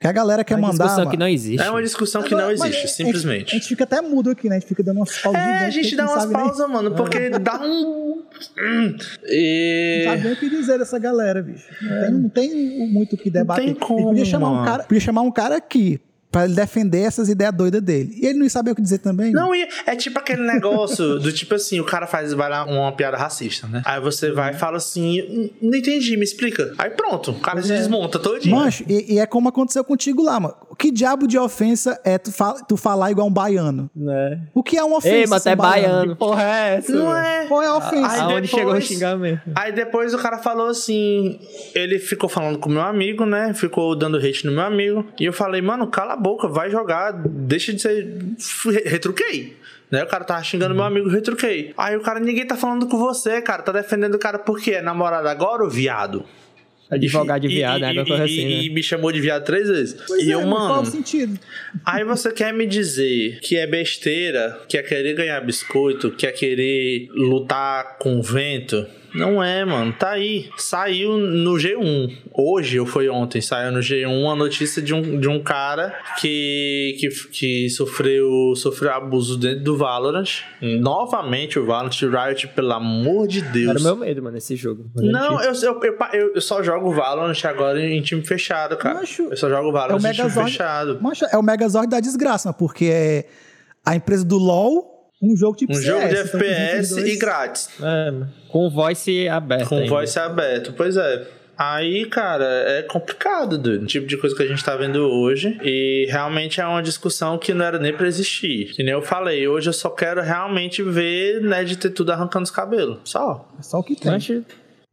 Que 0.00 0.06
a 0.06 0.12
galera 0.12 0.42
quer 0.42 0.54
é 0.54 0.56
uma 0.56 0.68
mandar. 0.68 0.84
É 0.84 0.86
uma 0.86 0.88
discussão 0.88 1.10
que 1.10 1.16
não 1.18 1.28
existe. 1.28 1.62
É 1.62 1.70
uma 1.70 1.82
discussão 1.82 2.22
que 2.22 2.34
não 2.34 2.50
existe, 2.50 2.88
simplesmente. 2.88 3.34
A 3.34 3.38
gente, 3.38 3.50
a 3.50 3.54
gente, 3.56 3.68
fica 3.68 3.84
até 3.84 4.00
mudo 4.00 4.30
aqui, 4.30 4.48
né? 4.48 4.56
A 4.56 4.58
gente 4.58 4.68
fica 4.68 4.82
dando 4.82 4.96
umas 4.96 5.18
pausas. 5.18 5.42
É, 5.42 5.66
a 5.66 5.70
gente 5.70 5.94
dá 5.94 6.06
umas 6.06 6.24
pausas, 6.24 6.70
mano, 6.70 6.94
porque 6.94 7.28
dá 7.28 7.60
um. 7.62 8.22
E... 9.26 10.04
Não 10.06 10.12
sabe 10.12 10.24
nem 10.24 10.32
o 10.32 10.36
que 10.36 10.48
dizer 10.48 10.78
dessa 10.78 10.98
galera, 10.98 11.42
bicho. 11.42 11.66
Não, 11.82 11.92
é. 11.92 12.00
tem, 12.00 12.10
não 12.14 12.28
tem 12.30 12.88
muito 12.90 13.12
o 13.12 13.18
que 13.18 13.28
debater. 13.28 13.66
Não 13.66 13.74
tem 13.74 13.80
como, 13.80 14.08
podia 14.08 14.24
chamar 14.24 14.50
um 14.50 14.64
cara, 14.64 14.82
podia 14.84 15.00
chamar 15.00 15.20
um 15.20 15.30
cara 15.30 15.56
aqui 15.56 16.00
para 16.30 16.44
ele 16.44 16.54
defender 16.54 17.00
essas 17.00 17.28
ideias 17.28 17.52
doidas 17.52 17.82
dele. 17.82 18.16
E 18.16 18.26
ele 18.26 18.38
não 18.38 18.48
sabe 18.48 18.70
o 18.70 18.74
que 18.74 18.82
dizer 18.82 18.98
também. 18.98 19.32
Não, 19.32 19.52
é 19.54 19.96
tipo 19.96 20.18
aquele 20.18 20.42
negócio 20.42 21.18
do 21.20 21.32
tipo 21.32 21.54
assim, 21.54 21.80
o 21.80 21.84
cara 21.84 22.06
faz 22.06 22.32
vai 22.32 22.48
lá 22.48 22.64
uma 22.64 22.92
piada 22.92 23.16
racista, 23.16 23.66
né? 23.66 23.82
Aí 23.84 24.00
você 24.00 24.30
vai 24.30 24.52
e 24.52 24.58
fala 24.58 24.76
assim, 24.76 25.50
não 25.60 25.76
entendi, 25.76 26.16
me 26.16 26.24
explica. 26.24 26.72
Aí 26.78 26.90
pronto, 26.90 27.32
o 27.32 27.40
cara 27.40 27.60
é. 27.60 27.62
se 27.62 27.68
desmonta 27.68 28.18
todinho. 28.18 28.54
Mancho, 28.54 28.84
e, 28.88 29.14
e, 29.14 29.18
é 29.18 29.26
como 29.26 29.48
aconteceu 29.48 29.82
contigo 29.82 30.22
lá, 30.22 30.38
mano. 30.38 30.54
Que 30.78 30.90
diabo 30.90 31.26
de 31.26 31.38
ofensa 31.38 32.00
é 32.04 32.16
tu, 32.16 32.32
fala, 32.32 32.62
tu 32.64 32.76
falar 32.76 33.10
igual 33.10 33.26
um 33.26 33.32
baiano? 33.32 33.90
Né? 33.94 34.40
O 34.54 34.62
que 34.62 34.76
é 34.76 34.84
uma 34.84 34.98
ofensa? 34.98 35.16
Ei, 35.16 35.26
mas 35.26 35.46
é 35.46 35.56
baiano. 35.56 36.12
Que 36.12 36.18
porra 36.18 36.42
é 36.42 36.76
essa? 36.76 36.92
Não 36.92 37.14
é. 37.14 37.46
Qual 37.46 37.62
é 37.62 37.66
a 37.66 37.76
ofensa? 37.76 38.08
Aí 38.08 38.20
Aonde 38.20 38.34
depois, 38.42 38.50
chegou 38.50 38.74
o 38.74 38.80
xingamento? 38.80 39.42
Aí 39.54 39.72
depois 39.72 40.14
o 40.14 40.18
cara 40.18 40.38
falou 40.38 40.68
assim, 40.68 41.38
ele 41.74 41.98
ficou 41.98 42.28
falando 42.28 42.58
com 42.58 42.68
o 42.68 42.72
meu 42.72 42.82
amigo, 42.82 43.26
né? 43.26 43.52
Ficou 43.52 43.94
dando 43.96 44.16
hate 44.16 44.46
no 44.46 44.52
meu 44.52 44.62
amigo. 44.62 45.06
E 45.18 45.24
eu 45.24 45.32
falei, 45.32 45.60
mano, 45.60 45.86
cala 45.86 46.14
a 46.14 46.16
boca, 46.20 46.46
vai 46.46 46.70
jogar 46.70 47.12
deixa 47.12 47.72
de 47.72 47.82
ser. 47.82 48.06
Retruquei. 48.84 49.56
Né? 49.90 50.04
O 50.04 50.06
cara 50.06 50.24
tava 50.24 50.42
xingando 50.44 50.74
meu 50.74 50.84
amigo, 50.84 51.08
retruquei. 51.08 51.74
Aí 51.76 51.96
o 51.96 52.00
cara, 52.00 52.20
ninguém 52.20 52.46
tá 52.46 52.56
falando 52.56 52.86
com 52.86 52.96
você, 52.96 53.42
cara. 53.42 53.62
Tá 53.62 53.72
defendendo 53.72 54.14
o 54.14 54.18
cara 54.18 54.38
porque 54.38 54.72
é 54.72 54.82
namorado 54.82 55.26
agora 55.26 55.64
ou 55.64 55.70
viado? 55.70 56.24
Advogado 56.88 57.42
de 57.42 57.48
viado, 57.48 57.78
e, 57.78 57.82
né? 57.82 57.92
E, 57.94 58.12
assim, 58.12 58.44
né? 58.44 58.62
e 58.62 58.70
me 58.70 58.82
chamou 58.82 59.12
de 59.12 59.20
viado 59.20 59.44
três 59.44 59.68
vezes. 59.68 59.96
Pois 60.06 60.24
e 60.24 60.30
é, 60.30 60.34
eu, 60.34 60.44
mano. 60.44 60.74
Qual 60.74 60.84
sentido? 60.84 61.38
Aí 61.84 62.04
você 62.04 62.32
quer 62.32 62.52
me 62.52 62.66
dizer 62.66 63.38
que 63.40 63.56
é 63.56 63.66
besteira, 63.66 64.60
que 64.68 64.76
é 64.76 64.82
querer 64.82 65.14
ganhar 65.14 65.40
biscoito, 65.40 66.10
que 66.10 66.26
é 66.26 66.32
querer 66.32 67.08
lutar 67.14 67.96
com 67.98 68.20
vento? 68.20 68.86
Não 69.14 69.42
é, 69.42 69.64
mano. 69.64 69.92
Tá 69.92 70.10
aí. 70.10 70.50
Saiu 70.56 71.16
no 71.18 71.52
G1. 71.54 72.16
Hoje, 72.32 72.78
ou 72.78 72.86
foi 72.86 73.08
ontem, 73.08 73.40
saiu 73.40 73.72
no 73.72 73.80
G1 73.80 74.32
a 74.32 74.36
notícia 74.36 74.80
de 74.80 74.94
um, 74.94 75.18
de 75.18 75.28
um 75.28 75.42
cara 75.42 75.94
que, 76.20 76.96
que, 76.98 77.08
que 77.30 77.70
sofreu, 77.70 78.54
sofreu 78.56 78.92
abuso 78.92 79.36
dentro 79.38 79.64
do 79.64 79.76
Valorant. 79.76 80.42
Novamente 80.60 81.58
o 81.58 81.66
Valorant 81.66 81.90
Riot, 82.00 82.48
pelo 82.48 82.72
amor 82.72 83.26
de 83.26 83.42
Deus. 83.42 83.70
Era 83.70 83.78
o 83.78 83.82
meu 83.82 83.96
medo, 83.96 84.22
mano, 84.22 84.36
esse 84.36 84.56
jogo. 84.56 84.90
Não, 84.96 85.42
eu, 85.42 85.52
eu, 85.52 85.80
eu, 86.12 86.34
eu, 86.34 86.40
só 86.40 86.62
jogo 86.62 86.92
Valorant 86.92 87.44
agora 87.44 87.80
em 87.80 88.00
time 88.00 88.24
fechado, 88.24 88.76
cara. 88.76 89.00
Macho, 89.00 89.28
eu 89.30 89.36
só 89.36 89.48
jogo 89.48 89.72
Valorant 89.72 90.04
é 90.04 90.10
em 90.10 90.12
time 90.12 90.30
fechado. 90.30 90.98
Macho, 91.00 91.24
é 91.30 91.36
o 91.36 91.42
Megazord 91.42 91.88
da 91.88 92.00
desgraça, 92.00 92.52
porque 92.52 92.86
é 92.86 93.26
a 93.84 93.94
empresa 93.96 94.24
do 94.24 94.38
LoL 94.38 94.89
um 95.20 95.36
jogo 95.36 95.56
tipo 95.56 95.72
Um 95.72 95.76
CS, 95.76 95.86
jogo 95.86 96.08
de 96.08 96.16
FPS 96.16 96.96
e 96.98 97.16
grátis. 97.16 97.68
É, 97.80 98.12
com 98.48 98.70
voice 98.70 99.28
aberto. 99.28 99.68
Com 99.68 99.76
ainda. 99.76 99.88
voice 99.88 100.18
aberto, 100.18 100.72
pois 100.72 100.96
é. 100.96 101.26
Aí, 101.58 102.06
cara, 102.06 102.46
é 102.46 102.82
complicado, 102.82 103.58
do 103.58 103.84
tipo 103.84 104.06
de 104.06 104.16
coisa 104.16 104.34
que 104.34 104.42
a 104.42 104.46
gente 104.46 104.64
tá 104.64 104.74
vendo 104.76 104.96
hoje. 105.00 105.60
E 105.62 106.06
realmente 106.08 106.58
é 106.58 106.66
uma 106.66 106.82
discussão 106.82 107.36
que 107.36 107.52
não 107.52 107.62
era 107.62 107.78
nem 107.78 107.94
pra 107.94 108.08
existir. 108.08 108.72
Que 108.72 108.82
nem 108.82 108.94
eu 108.94 109.02
falei, 109.02 109.46
hoje 109.46 109.68
eu 109.68 109.74
só 109.74 109.90
quero 109.90 110.22
realmente 110.22 110.82
ver, 110.82 111.42
né, 111.42 111.62
de 111.62 111.76
ter 111.76 111.90
tudo 111.90 112.12
arrancando 112.12 112.44
os 112.44 112.50
cabelos. 112.50 113.00
Só. 113.04 113.46
É 113.58 113.62
só 113.62 113.78
o 113.78 113.82
que 113.82 113.94
tem. 113.94 114.10
Mas, 114.10 114.30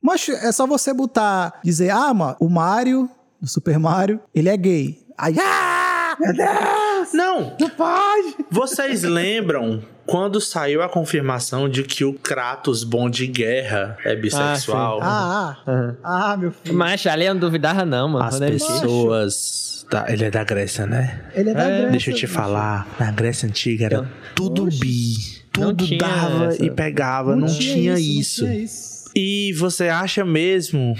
Mas 0.01 0.27
é 0.27 0.51
só 0.51 0.67
você 0.67 0.93
botar, 0.93 1.57
dizer, 1.63 1.89
ah, 1.89 2.13
mano, 2.13 2.35
o 2.37 2.49
Mario, 2.49 3.09
do 3.41 3.47
Super 3.47 3.79
Mario, 3.79 4.19
ele 4.35 4.49
é 4.49 4.57
gay. 4.57 4.99
Aí, 5.17 5.37
ah, 5.39 6.17
meu 6.19 6.33
Deus! 6.33 7.13
Não! 7.13 7.55
Não 7.57 7.69
pode! 7.69 8.35
Vocês 8.51 9.03
lembram 9.03 9.81
quando 10.07 10.39
saiu 10.39 10.81
a 10.81 10.87
confirmação 10.87 11.67
de 11.67 11.83
que 11.83 12.05
o 12.05 12.13
Kratos 12.13 12.85
bom 12.85 13.09
de 13.09 13.27
guerra 13.27 13.97
é 14.05 14.15
bissexual. 14.15 14.99
Ah, 15.01 15.57
ah, 15.67 15.71
uhum. 15.71 15.95
ah 16.01 16.37
meu 16.37 16.51
filho. 16.51 16.73
Mas 16.73 17.05
ali 17.05 17.25
eu 17.25 17.33
não 17.33 17.41
duvidava, 17.41 17.85
não, 17.85 18.07
mano. 18.07 18.25
As 18.25 18.39
pessoas. 18.39 19.85
Da, 19.91 20.05
ele 20.11 20.25
é 20.25 20.31
da 20.31 20.43
Grécia, 20.43 20.85
né? 20.85 21.21
Ele 21.35 21.49
é 21.49 21.53
da 21.53 21.63
é. 21.63 21.67
Grécia. 21.67 21.91
Deixa 21.91 22.11
eu 22.11 22.15
te 22.15 22.27
falar. 22.27 22.87
Na 22.97 23.11
Grécia 23.11 23.47
Antiga 23.47 23.85
era 23.85 23.95
eu... 23.97 24.07
tudo 24.33 24.65
Oxi. 24.65 24.79
bi. 24.79 25.37
Tudo 25.51 25.97
dava 25.97 26.45
essa. 26.45 26.65
e 26.65 26.71
pegava. 26.71 27.35
Não, 27.35 27.47
não, 27.47 27.47
tinha, 27.47 27.95
tinha 27.95 27.99
isso, 27.99 28.43
não, 28.43 28.51
tinha, 28.51 28.63
isso, 28.63 29.11
E 29.13 29.53
você 29.53 29.89
acha 29.89 30.23
mesmo. 30.23 30.95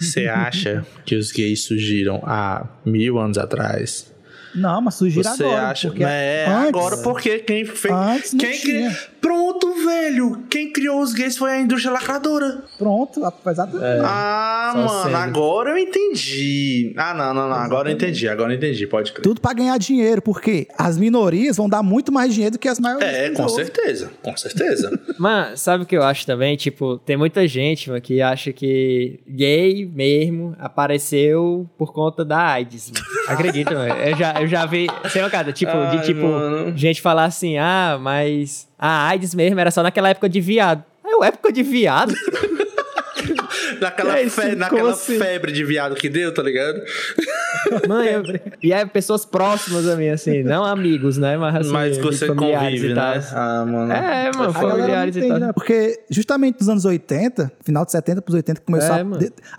Você 0.00 0.26
acha 0.28 0.84
que 1.04 1.14
os 1.14 1.30
gays 1.30 1.62
surgiram 1.62 2.20
há 2.24 2.66
mil 2.84 3.18
anos 3.18 3.38
atrás? 3.38 4.09
Não, 4.54 4.80
mas 4.80 4.94
surgiram 4.94 5.34
Você 5.34 5.44
agora. 5.44 5.68
Acha, 5.68 5.88
porque 5.88 6.04
é, 6.04 6.46
antes, 6.48 6.68
agora 6.68 6.96
porque 6.98 7.38
quem 7.38 7.64
fez. 7.64 7.94
Antes 7.94 8.34
quem 8.34 8.60
cri... 8.60 8.96
Pronto, 9.20 9.74
velho. 9.84 10.44
Quem 10.48 10.72
criou 10.72 11.00
os 11.00 11.12
gays 11.12 11.36
foi 11.36 11.52
a 11.52 11.60
indústria 11.60 11.92
lacradora. 11.92 12.64
Pronto, 12.78 13.20
exatamente. 13.46 13.84
É, 13.84 14.00
ah, 14.02 14.72
mano, 14.74 15.02
sendo. 15.04 15.16
agora 15.16 15.70
eu 15.70 15.78
entendi. 15.78 16.94
Ah, 16.96 17.12
não, 17.12 17.34
não, 17.34 17.34
não. 17.34 17.48
Exatamente. 17.48 17.66
Agora 17.66 17.90
eu 17.90 17.94
entendi, 17.94 18.28
agora 18.28 18.52
eu 18.52 18.56
entendi, 18.56 18.86
pode 18.86 19.12
crer. 19.12 19.22
Tudo 19.22 19.40
pra 19.40 19.52
ganhar 19.52 19.78
dinheiro, 19.78 20.22
porque 20.22 20.66
as 20.76 20.96
minorias 20.96 21.56
vão 21.56 21.68
dar 21.68 21.82
muito 21.82 22.10
mais 22.10 22.32
dinheiro 22.32 22.56
do 22.56 22.58
que 22.58 22.68
as 22.68 22.80
maiores. 22.80 23.06
É, 23.06 23.30
com 23.30 23.48
certeza, 23.48 24.10
com 24.22 24.36
certeza. 24.36 24.98
Mas 25.18 25.60
sabe 25.60 25.84
o 25.84 25.86
que 25.86 25.96
eu 25.96 26.02
acho 26.02 26.24
também? 26.24 26.56
Tipo, 26.56 26.98
tem 26.98 27.16
muita 27.16 27.46
gente 27.46 27.90
mano, 27.90 28.00
que 28.00 28.22
acha 28.22 28.52
que 28.52 29.20
gay 29.28 29.84
mesmo 29.86 30.56
apareceu 30.58 31.68
por 31.76 31.92
conta 31.92 32.24
da 32.24 32.38
AIDS. 32.38 32.90
Acredita, 32.90 33.19
mano. 33.74 33.94
Eu 33.94 34.16
já, 34.16 34.40
eu 34.40 34.46
já 34.46 34.66
vi, 34.66 34.86
sei 35.08 35.22
lá, 35.22 35.30
cara, 35.30 35.52
tipo, 35.52 35.72
Ai, 35.72 35.98
de 35.98 36.04
tipo, 36.04 36.26
mano. 36.26 36.76
gente 36.76 37.00
falar 37.00 37.24
assim, 37.24 37.58
ah, 37.58 37.98
mas 38.00 38.68
a 38.78 39.08
AIDS 39.08 39.34
mesmo 39.34 39.58
era 39.58 39.70
só 39.70 39.82
naquela 39.82 40.08
época 40.08 40.28
de 40.28 40.40
viado. 40.40 40.84
É 41.04 41.26
época 41.26 41.52
de 41.52 41.62
viado? 41.62 42.14
naquela, 43.80 44.18
é 44.18 44.22
isso, 44.24 44.40
fe 44.40 44.54
naquela 44.54 44.92
assim? 44.92 45.18
febre 45.18 45.52
de 45.52 45.64
viado 45.64 45.94
que 45.94 46.08
deu, 46.08 46.32
tá 46.32 46.42
ligado? 46.42 46.80
Mãe, 47.88 48.08
eu... 48.08 48.22
e 48.62 48.72
é 48.72 48.84
pessoas 48.84 49.24
próximas 49.24 49.86
a 49.88 49.96
mim, 49.96 50.08
assim, 50.08 50.42
não 50.42 50.64
amigos, 50.64 51.18
né? 51.18 51.36
Mas, 51.36 51.56
assim, 51.56 51.72
Mas 51.72 51.98
você 51.98 52.26
convive, 52.28 52.94
né? 52.94 53.22
Ah, 53.32 53.64
mano. 53.66 53.92
É, 53.92 54.30
mano, 54.36 54.52
familiares 54.52 55.16
e 55.16 55.28
tal. 55.28 55.38
Né? 55.38 55.52
Porque 55.52 56.00
justamente 56.08 56.58
nos 56.60 56.68
anos 56.68 56.84
80, 56.84 57.52
final 57.62 57.84
de 57.84 57.92
70 57.92 58.22
pros 58.22 58.34
80, 58.34 58.60
começou 58.60 58.96
é, 58.96 59.00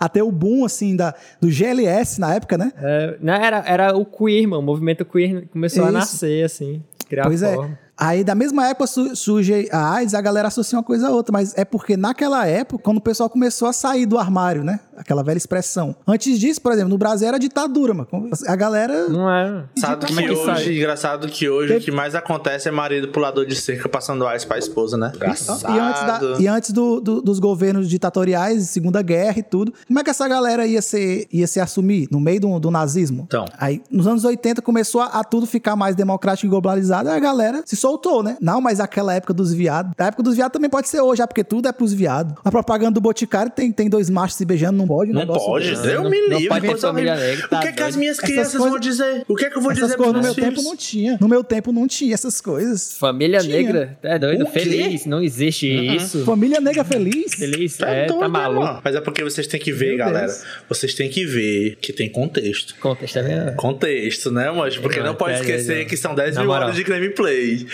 a, 0.00 0.04
a, 0.06 0.08
ter 0.08 0.22
o 0.22 0.32
boom, 0.32 0.64
assim, 0.64 0.96
da, 0.96 1.14
do 1.40 1.50
GLS 1.50 2.20
na 2.20 2.34
época, 2.34 2.58
né? 2.58 2.72
É, 2.76 3.16
não, 3.20 3.34
era, 3.34 3.62
era 3.66 3.96
o 3.96 4.04
queer, 4.04 4.46
mano, 4.46 4.62
o 4.62 4.66
movimento 4.66 5.04
queer 5.04 5.48
começou 5.48 5.82
Isso. 5.82 5.88
a 5.88 5.92
nascer, 5.92 6.44
assim. 6.44 6.82
Criar 7.08 7.24
pois 7.24 7.42
é. 7.42 7.54
forma. 7.54 7.78
é. 7.78 7.82
Aí, 8.04 8.24
da 8.24 8.34
mesma 8.34 8.68
época, 8.68 8.86
surge 9.14 9.68
a 9.70 9.94
AIDS, 9.94 10.14
a 10.14 10.20
galera 10.20 10.48
associa 10.48 10.78
uma 10.78 10.82
coisa 10.82 11.08
a 11.08 11.10
outra, 11.10 11.32
mas 11.32 11.56
é 11.56 11.64
porque 11.64 11.96
naquela 11.96 12.46
época, 12.46 12.82
quando 12.82 12.96
o 12.96 13.00
pessoal 13.00 13.30
começou 13.30 13.68
a 13.68 13.72
sair 13.72 14.06
do 14.06 14.18
armário, 14.18 14.64
né? 14.64 14.80
Aquela 14.96 15.22
velha 15.22 15.36
expressão. 15.36 15.94
Antes 16.06 16.38
disso, 16.38 16.60
por 16.60 16.72
exemplo, 16.72 16.90
no 16.90 16.98
Brasil 16.98 17.28
era 17.28 17.38
ditadura, 17.38 17.94
mano. 17.94 18.08
A 18.46 18.56
galera. 18.56 19.08
Não 19.08 19.30
é. 19.30 19.64
Engraçado 19.76 20.06
que, 20.06 20.30
hoje, 20.30 20.76
engraçado 20.76 21.28
que 21.28 21.48
hoje 21.48 21.68
Teve... 21.68 21.80
o 21.80 21.84
que 21.84 21.90
mais 21.90 22.14
acontece 22.14 22.68
é 22.68 22.70
marido 22.70 23.08
pulador 23.08 23.46
de 23.46 23.54
cerca 23.54 23.88
passando 23.88 24.26
AIDS 24.26 24.44
pra 24.44 24.58
esposa, 24.58 24.96
né? 24.96 25.12
Engraçado. 25.14 25.74
E 25.74 25.78
antes, 25.78 26.02
da, 26.02 26.20
e 26.40 26.48
antes 26.48 26.70
do, 26.70 27.00
do, 27.00 27.22
dos 27.22 27.38
governos 27.38 27.88
ditatoriais, 27.88 28.68
Segunda 28.68 29.02
Guerra 29.02 29.38
e 29.38 29.42
tudo, 29.42 29.72
como 29.86 29.98
é 29.98 30.04
que 30.04 30.10
essa 30.10 30.28
galera 30.28 30.66
ia 30.66 30.82
se, 30.82 31.26
ia 31.32 31.46
se 31.46 31.60
assumir 31.60 32.08
no 32.10 32.20
meio 32.20 32.40
do, 32.40 32.60
do 32.60 32.70
nazismo? 32.70 33.24
Então. 33.26 33.46
Aí, 33.58 33.82
nos 33.90 34.06
anos 34.06 34.24
80, 34.24 34.60
começou 34.62 35.00
a, 35.00 35.06
a 35.06 35.24
tudo 35.24 35.46
ficar 35.46 35.76
mais 35.76 35.96
democrático 35.96 36.46
e 36.46 36.50
globalizado, 36.50 37.08
aí 37.08 37.16
a 37.16 37.20
galera 37.20 37.62
se 37.64 37.76
soltou 37.76 37.92
soltou, 37.92 38.22
né? 38.22 38.36
Não, 38.40 38.60
mas 38.60 38.80
aquela 38.80 39.14
época 39.14 39.32
dos 39.32 39.52
viados. 39.52 39.92
A 39.96 40.06
época 40.06 40.22
dos 40.22 40.34
viados 40.34 40.52
também 40.52 40.68
pode 40.68 40.88
ser 40.88 41.00
hoje, 41.00 41.18
já, 41.18 41.26
porque 41.26 41.44
tudo 41.44 41.68
é 41.68 41.72
pros 41.72 41.92
viados. 41.92 42.34
A 42.44 42.50
propaganda 42.50 42.92
do 42.92 43.00
Boticário 43.00 43.50
tem, 43.50 43.70
tem 43.70 43.88
dois 43.88 44.10
machos 44.10 44.36
se 44.36 44.44
beijando, 44.44 44.81
não 45.12 45.26
pode. 45.26 45.70
Não 45.72 46.02
não, 46.02 46.40
me 46.40 46.48
pode 46.48 46.80
família 46.80 47.16
negra. 47.16 47.48
Tá 47.48 47.58
o 47.58 47.62
que, 47.62 47.68
é 47.68 47.72
que 47.72 47.82
as 47.82 47.96
minhas 47.96 48.18
crianças 48.18 48.52
coisas, 48.52 48.70
vão 48.70 48.78
dizer? 48.78 49.24
O 49.28 49.34
que 49.34 49.44
é 49.44 49.50
que 49.50 49.56
eu 49.56 49.62
vou 49.62 49.72
dizer 49.72 49.96
pros 49.96 50.12
No 50.12 50.20
meu 50.20 50.34
filhos? 50.34 50.48
tempo 50.50 50.62
não 50.62 50.76
tinha. 50.76 51.18
No 51.20 51.28
meu 51.28 51.44
tempo 51.44 51.72
não 51.72 51.86
tinha 51.86 52.14
essas 52.14 52.40
coisas. 52.40 52.96
Família 52.96 53.40
tinha. 53.40 53.56
negra? 53.56 53.98
É 54.02 54.18
doido? 54.18 54.46
Feliz? 54.46 55.06
Não 55.06 55.22
existe 55.22 55.70
uhum. 55.70 55.94
isso. 55.94 56.24
Família 56.24 56.60
negra 56.60 56.84
feliz? 56.84 57.34
Feliz? 57.34 57.76
Tá 57.76 57.88
é, 57.88 58.06
tá 58.06 58.28
maluco. 58.28 58.80
Mas 58.84 58.94
é 58.94 59.00
porque 59.00 59.22
vocês 59.22 59.46
têm 59.46 59.60
que 59.60 59.72
ver, 59.72 59.90
meu 59.90 59.98
galera. 59.98 60.26
Deus. 60.26 60.44
Vocês 60.68 60.94
têm 60.94 61.08
que 61.08 61.24
ver 61.24 61.76
que 61.80 61.92
tem 61.92 62.08
contexto. 62.08 62.74
Contexto 62.80 63.18
é 63.18 63.22
mesmo. 63.22 63.56
Contexto, 63.56 64.30
né, 64.30 64.50
mas 64.50 64.76
Porque 64.76 64.98
não, 64.98 65.06
não 65.06 65.14
pode 65.14 65.34
esquecer 65.34 65.86
que 65.86 65.96
são 65.96 66.14
10 66.14 66.38
mil 66.38 66.50
horas 66.50 66.74
de 66.74 66.84
gameplay. 66.84 67.66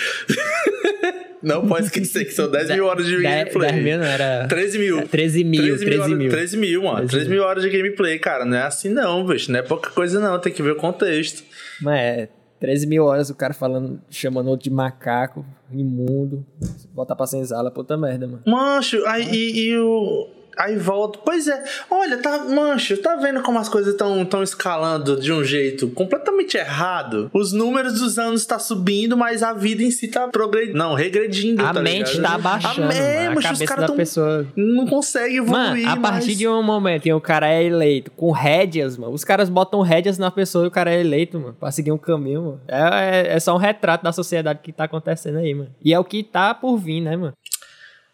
Não 1.48 1.66
pode 1.66 1.86
esquecer 1.86 2.24
que 2.24 2.32
são 2.32 2.48
10 2.52 2.70
mil 2.70 2.84
horas 2.84 3.06
de 3.06 3.20
gameplay. 3.20 3.72
10 3.72 3.84
mil 3.84 3.98
não 3.98 4.04
era. 4.04 4.46
13 4.46 4.78
mil. 4.78 5.08
13 5.08 5.44
mil. 5.44 5.62
13 5.62 5.78
mil. 5.78 5.98
13 5.98 6.14
mil, 6.14 6.30
13 6.30 6.56
mil 6.56 6.82
mano. 6.82 7.08
13 7.08 7.28
mil 7.28 7.42
horas 7.42 7.62
de 7.62 7.70
gameplay, 7.70 8.18
cara. 8.18 8.44
Não 8.44 8.56
é 8.56 8.62
assim, 8.62 8.90
não, 8.90 9.26
bicho. 9.26 9.50
Não 9.50 9.58
é 9.58 9.62
pouca 9.62 9.90
coisa, 9.90 10.20
não. 10.20 10.38
Tem 10.38 10.52
que 10.52 10.62
ver 10.62 10.72
o 10.72 10.76
contexto. 10.76 11.42
Mas 11.80 11.98
é. 11.98 12.28
13 12.60 12.86
mil 12.88 13.04
horas 13.04 13.30
o 13.30 13.36
cara 13.36 13.54
falando, 13.54 14.00
chamando 14.10 14.48
outro 14.48 14.64
de 14.64 14.70
macaco, 14.70 15.46
imundo. 15.72 16.44
Botar 16.92 17.14
pra 17.14 17.26
senzala, 17.26 17.70
puta 17.70 17.96
merda, 17.96 18.26
mano. 18.26 18.42
Mancho, 18.44 19.04
aí 19.06 19.28
e, 19.32 19.68
e 19.68 19.78
o 19.78 20.28
Aí 20.58 20.76
volta. 20.76 21.20
Pois 21.24 21.46
é, 21.46 21.62
olha, 21.88 22.18
tá, 22.18 22.44
mancho, 22.44 22.96
tá 22.96 23.14
vendo 23.14 23.40
como 23.42 23.58
as 23.58 23.68
coisas 23.68 23.92
estão 23.92 24.24
tão 24.24 24.42
escalando 24.42 25.20
de 25.20 25.32
um 25.32 25.44
jeito 25.44 25.88
completamente 25.90 26.56
errado? 26.56 27.30
Os 27.32 27.52
números 27.52 28.00
dos 28.00 28.18
anos 28.18 28.44
tá 28.44 28.58
subindo, 28.58 29.16
mas 29.16 29.42
a 29.42 29.52
vida 29.52 29.84
em 29.84 29.90
si 29.90 30.08
tá 30.08 30.26
progredindo. 30.26 30.76
Não, 30.76 30.94
regredindo. 30.94 31.64
A 31.64 31.72
tá 31.72 31.80
mente 31.80 32.16
ligado? 32.16 32.30
tá 32.30 32.34
abaixando. 32.34 32.90
A, 32.90 32.94
é, 32.94 33.26
a 33.26 33.30
mancho, 33.30 33.42
cabeça 33.42 33.62
os 33.62 33.68
caras 33.68 33.82
da 33.82 33.86
tão, 33.86 33.96
pessoa. 33.96 34.46
não 34.56 34.86
conseguem 34.86 35.36
evoluir. 35.36 35.86
Mano, 35.86 35.88
a 35.88 35.96
partir 35.96 36.34
de 36.34 36.48
um 36.48 36.62
momento 36.62 37.02
em 37.02 37.04
que 37.04 37.12
o 37.12 37.20
cara 37.20 37.48
é 37.48 37.62
eleito 37.62 38.10
com 38.10 38.32
rédeas, 38.32 38.96
mano, 38.96 39.12
os 39.12 39.22
caras 39.22 39.48
botam 39.48 39.80
rédeas 39.80 40.18
na 40.18 40.30
pessoa 40.30 40.64
e 40.64 40.68
o 40.68 40.70
cara 40.72 40.92
é 40.92 41.00
eleito, 41.00 41.38
mano, 41.38 41.54
pra 41.54 41.70
seguir 41.70 41.92
um 41.92 41.98
caminho, 41.98 42.42
mano. 42.42 42.60
É, 42.66 42.80
é, 42.80 43.36
é 43.36 43.40
só 43.40 43.54
um 43.54 43.58
retrato 43.58 44.02
da 44.02 44.12
sociedade 44.12 44.58
que 44.60 44.72
tá 44.72 44.84
acontecendo 44.84 45.38
aí, 45.38 45.54
mano. 45.54 45.70
E 45.84 45.94
é 45.94 45.98
o 45.98 46.04
que 46.04 46.24
tá 46.24 46.52
por 46.52 46.76
vir, 46.78 47.00
né, 47.00 47.16
mano? 47.16 47.32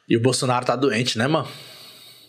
E 0.07 0.16
o 0.16 0.20
Bolsonaro 0.20 0.66
tá 0.66 0.76
doente, 0.76 1.16
né, 1.16 1.26
mano? 1.26 1.48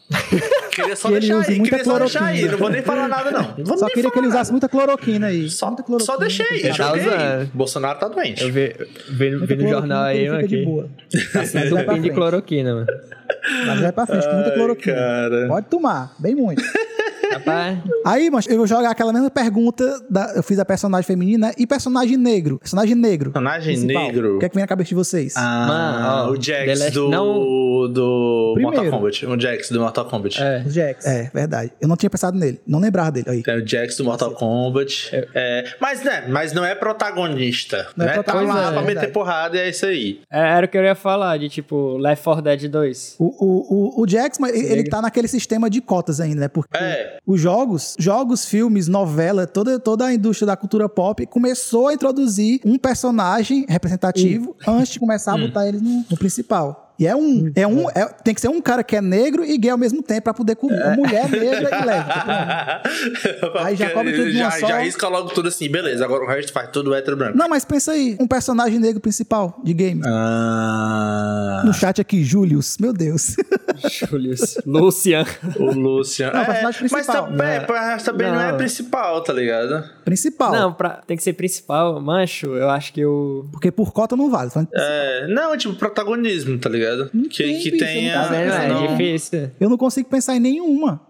queria 0.71 0.95
só 0.95 1.07
Que 1.09 1.19
deixar 1.19 1.39
aí, 1.41 1.57
muita 1.57 1.77
queria 1.77 1.83
só 1.83 1.97
deixar 1.99 2.25
aí. 2.25 2.45
Não 2.47 2.57
vou 2.57 2.69
nem 2.69 2.81
falar 2.81 3.07
nada, 3.07 3.31
não. 3.31 3.55
não 3.57 3.77
Só 3.77 3.87
queria 3.89 4.11
que 4.11 4.19
ele 4.19 4.27
usasse 4.27 4.51
muita 4.51 4.69
cloroquina 4.69 5.27
aí. 5.27 5.49
Só, 5.49 5.67
muita 5.67 5.83
cloroquina, 5.83 6.13
só 6.13 6.19
deixei, 6.19 6.45
muita 6.49 6.67
Tá 6.69 6.73
joguei. 6.73 7.07
usando. 7.07 7.49
Bolsonaro 7.53 7.99
tá 7.99 8.07
doente. 8.07 8.43
Eu 8.43 8.51
vi, 8.51 8.75
vi, 9.09 9.35
vi 9.45 9.55
no 9.55 9.67
jornal 9.69 10.03
aí, 10.03 10.27
mano, 10.29 10.45
aqui. 10.45 10.63
boa. 10.65 10.89
Tá 11.33 11.39
Mas 11.39 11.51
vai 11.53 11.61
pra 11.63 11.69
entupim 11.81 11.93
de 11.95 11.99
frente. 12.01 12.13
cloroquina, 12.13 12.73
mano. 12.75 12.87
Mas 13.65 13.79
vai 13.81 13.91
pra 13.91 14.05
frente, 14.05 14.23
tem 14.25 14.33
muita 14.35 14.49
Ai, 14.51 14.55
cloroquina. 14.55 14.95
cara. 14.95 15.47
Pode 15.47 15.65
tomar, 15.67 16.13
bem 16.19 16.35
muito. 16.35 16.61
Rapaz, 17.45 17.77
Aí, 18.05 18.29
mas 18.29 18.47
eu 18.47 18.57
vou 18.57 18.67
jogar 18.67 18.89
aquela 18.91 19.11
mesma 19.13 19.29
pergunta. 19.29 19.83
Da, 20.09 20.33
eu 20.35 20.43
fiz 20.43 20.59
a 20.59 20.65
personagem 20.65 21.05
feminina 21.05 21.51
e 21.57 21.65
personagem 21.67 22.17
negro. 22.17 22.59
Personagem 22.59 22.95
negro. 22.95 23.31
Personagem 23.31 23.75
principal. 23.79 24.03
negro? 24.07 24.35
O 24.35 24.39
que 24.39 24.45
é 24.45 24.49
que 24.49 24.55
vem 24.55 24.63
na 24.63 24.67
cabeça 24.67 24.89
de 24.89 24.95
vocês? 24.95 25.33
Ah, 25.35 25.65
Mano, 25.67 26.31
o 26.33 26.41
Jax 26.41 26.79
Last- 26.79 26.91
do, 26.93 27.09
não- 27.09 27.91
do 27.91 28.55
Mortal. 28.59 28.89
Kombat. 28.89 29.25
O 29.25 29.39
Jax 29.39 29.69
do 29.69 29.79
Mortal 29.79 30.05
Kombat. 30.05 30.41
é. 30.41 30.63
Os 30.65 30.73
Jax. 30.73 31.05
É, 31.05 31.29
verdade. 31.33 31.71
Eu 31.81 31.87
não 31.87 31.95
tinha 31.95 32.09
pensado 32.09 32.37
nele. 32.37 32.59
Não 32.67 32.79
lembrava 32.79 33.11
dele. 33.11 33.25
Aí. 33.29 33.43
Tem 33.43 33.55
o 33.61 33.67
Jax 33.67 33.97
do 33.97 34.03
Mortal 34.05 34.31
Kombat. 34.31 35.09
É, 35.33 35.65
mas, 35.79 36.03
né, 36.03 36.25
mas 36.29 36.53
não 36.53 36.63
é 36.65 36.73
protagonista. 36.75 37.87
Não 37.95 38.05
é 38.05 38.09
né? 38.09 38.13
protagonista, 38.15 38.53
Tá 38.55 38.61
lá 38.61 38.67
é 38.67 38.71
pra 38.73 38.81
verdade. 38.81 39.07
meter 39.07 39.13
porrada 39.13 39.57
e 39.57 39.59
é 39.59 39.69
isso 39.69 39.85
aí. 39.85 40.21
É, 40.31 40.39
Era 40.57 40.65
o 40.65 40.69
que 40.69 40.77
eu 40.77 40.83
ia 40.83 40.95
falar, 40.95 41.37
de 41.37 41.49
tipo, 41.49 41.97
Left 41.97 42.23
4 42.23 42.41
Dead 42.41 42.67
2. 42.69 43.15
O, 43.19 43.25
o, 43.25 43.99
o, 43.99 44.03
o 44.03 44.07
Jax, 44.07 44.37
mas 44.39 44.53
ele, 44.55 44.67
ele 44.79 44.83
tá 44.89 45.01
naquele 45.01 45.27
sistema 45.27 45.69
de 45.69 45.81
cotas 45.81 46.19
ainda, 46.19 46.41
né? 46.41 46.47
Porque 46.47 46.77
É. 46.77 47.17
os 47.35 47.41
jogos, 47.41 47.95
jogos, 47.99 48.45
filmes, 48.45 48.87
novela, 48.87 49.45
toda, 49.45 49.77
toda 49.77 50.05
a 50.05 50.13
indústria 50.13 50.47
da 50.47 50.55
cultura 50.55 50.87
pop 50.87 51.25
começou 51.27 51.89
a 51.89 51.93
introduzir 51.93 52.61
um 52.65 52.77
personagem 52.77 53.65
representativo 53.67 54.55
antes 54.65 54.93
de 54.93 54.99
começar 54.99 55.33
a 55.33 55.37
botar 55.37 55.67
ele 55.67 55.79
no, 55.79 56.05
no 56.09 56.17
principal. 56.17 56.84
E 56.97 57.05
é 57.05 57.13
um, 57.15 57.51
é 57.55 57.67
um, 57.67 57.89
é- 57.89 58.05
tem 58.23 58.33
que 58.33 58.39
ser 58.39 58.47
um 58.47 58.61
cara 58.61 58.81
que 58.83 58.95
é 58.95 59.01
negro 59.01 59.43
e 59.43 59.57
gay 59.57 59.69
ao 59.71 59.77
mesmo 59.77 60.01
tempo 60.01 60.21
pra 60.23 60.33
poder 60.33 60.55
cobrir. 60.55 60.81
Uma 60.81 60.95
mulher 60.95 61.29
negra 61.29 61.69
e 61.81 61.85
lésbica. 61.85 62.81
pronto. 63.41 63.57
Aí 63.65 63.75
já 63.75 63.89
cobre 63.89 64.13
tudo 64.13 64.31
de 64.31 64.37
já, 64.37 64.45
uma 64.45 64.51
só. 64.51 64.67
já 64.67 64.79
risca 64.79 65.07
logo 65.09 65.29
tudo 65.29 65.49
assim, 65.49 65.69
beleza. 65.69 66.05
Agora 66.05 66.23
o 66.23 66.27
resto 66.27 66.53
faz 66.53 66.69
tudo 66.71 66.93
hétero 66.95 67.17
branco. 67.17 67.37
Não, 67.37 67.49
mas 67.49 67.65
pensa 67.65 67.91
aí, 67.91 68.15
um 68.19 68.25
personagem 68.27 68.79
negro 68.79 69.01
principal 69.01 69.59
de 69.63 69.73
game. 69.73 70.01
Ah, 70.05 71.63
No 71.65 71.73
chat 71.73 71.99
aqui, 71.99 72.23
Julius. 72.23 72.77
Meu 72.79 72.93
Deus. 72.93 73.35
Julius. 74.09 74.57
Lucian. 74.65 75.25
o 75.59 75.71
Lucian. 75.71 76.31
Não, 76.31 76.39
o 76.39 76.43
é, 76.43 76.45
personagem 76.45 76.81
mas 76.83 76.91
principal. 76.91 77.25
também, 77.27 77.59
Não. 77.59 77.65
mas 77.67 78.03
também 78.03 78.27
não. 78.31 78.41
é 78.41 78.51
Não. 78.51 78.57
principal, 78.57 79.21
tá 79.21 79.33
ligado? 79.33 79.83
Principal. 80.05 80.51
Não, 80.53 80.71
pra, 80.73 81.01
tem 81.05 81.17
que 81.17 81.23
ser 81.23 81.33
principal. 81.33 81.99
Mancho, 81.99 82.55
eu 82.55 82.69
acho 82.69 82.93
que 82.93 83.03
o. 83.05 83.45
Porque 83.51 83.71
por 83.71 83.91
cota 83.91 84.15
não 84.15 84.29
vale. 84.29 84.49
É, 84.73 85.27
não, 85.27 85.57
tipo, 85.57 85.73
protagonismo, 85.75 86.57
tá 86.57 86.69
ligado? 86.69 87.09
que 87.29 87.43
tem, 87.43 87.59
que 87.59 87.71
bicho, 87.71 87.83
tenha. 87.85 88.15
não 88.15 88.23
Tá 88.23 88.29
vendo? 88.29 88.53
É 88.53 88.67
não- 88.69 88.87
difícil. 88.87 89.51
Eu 89.59 89.69
não 89.69 89.77
consigo 89.77 90.07
pensar 90.07 90.35
em 90.35 90.39
nenhuma. 90.39 91.01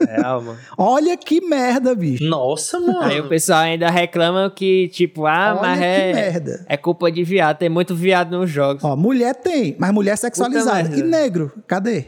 Mano. 0.00 0.56
Olha 0.78 1.16
que 1.16 1.40
merda, 1.40 1.92
bicho. 1.94 2.22
Nossa, 2.24 2.78
mano. 2.78 3.00
Aí 3.00 3.20
o 3.20 3.28
pessoal 3.28 3.60
ainda 3.60 3.90
reclama 3.90 4.48
que, 4.48 4.88
tipo, 4.88 5.26
ah, 5.26 5.50
Olha 5.58 5.60
mas 5.60 5.78
que 5.80 5.84
é. 5.84 6.12
merda. 6.14 6.64
É 6.68 6.76
culpa 6.76 7.10
de 7.10 7.24
viado. 7.24 7.58
Tem 7.58 7.68
muito 7.68 7.96
viado 7.96 8.30
nos 8.38 8.48
jogos. 8.48 8.84
Ó, 8.84 8.94
mulher 8.96 9.34
tem, 9.34 9.74
mas 9.78 9.92
mulher 9.92 10.16
sexualizada. 10.16 10.88
Puta 10.88 11.00
E 11.00 11.02
negro, 11.02 11.52
cadê? 11.66 12.06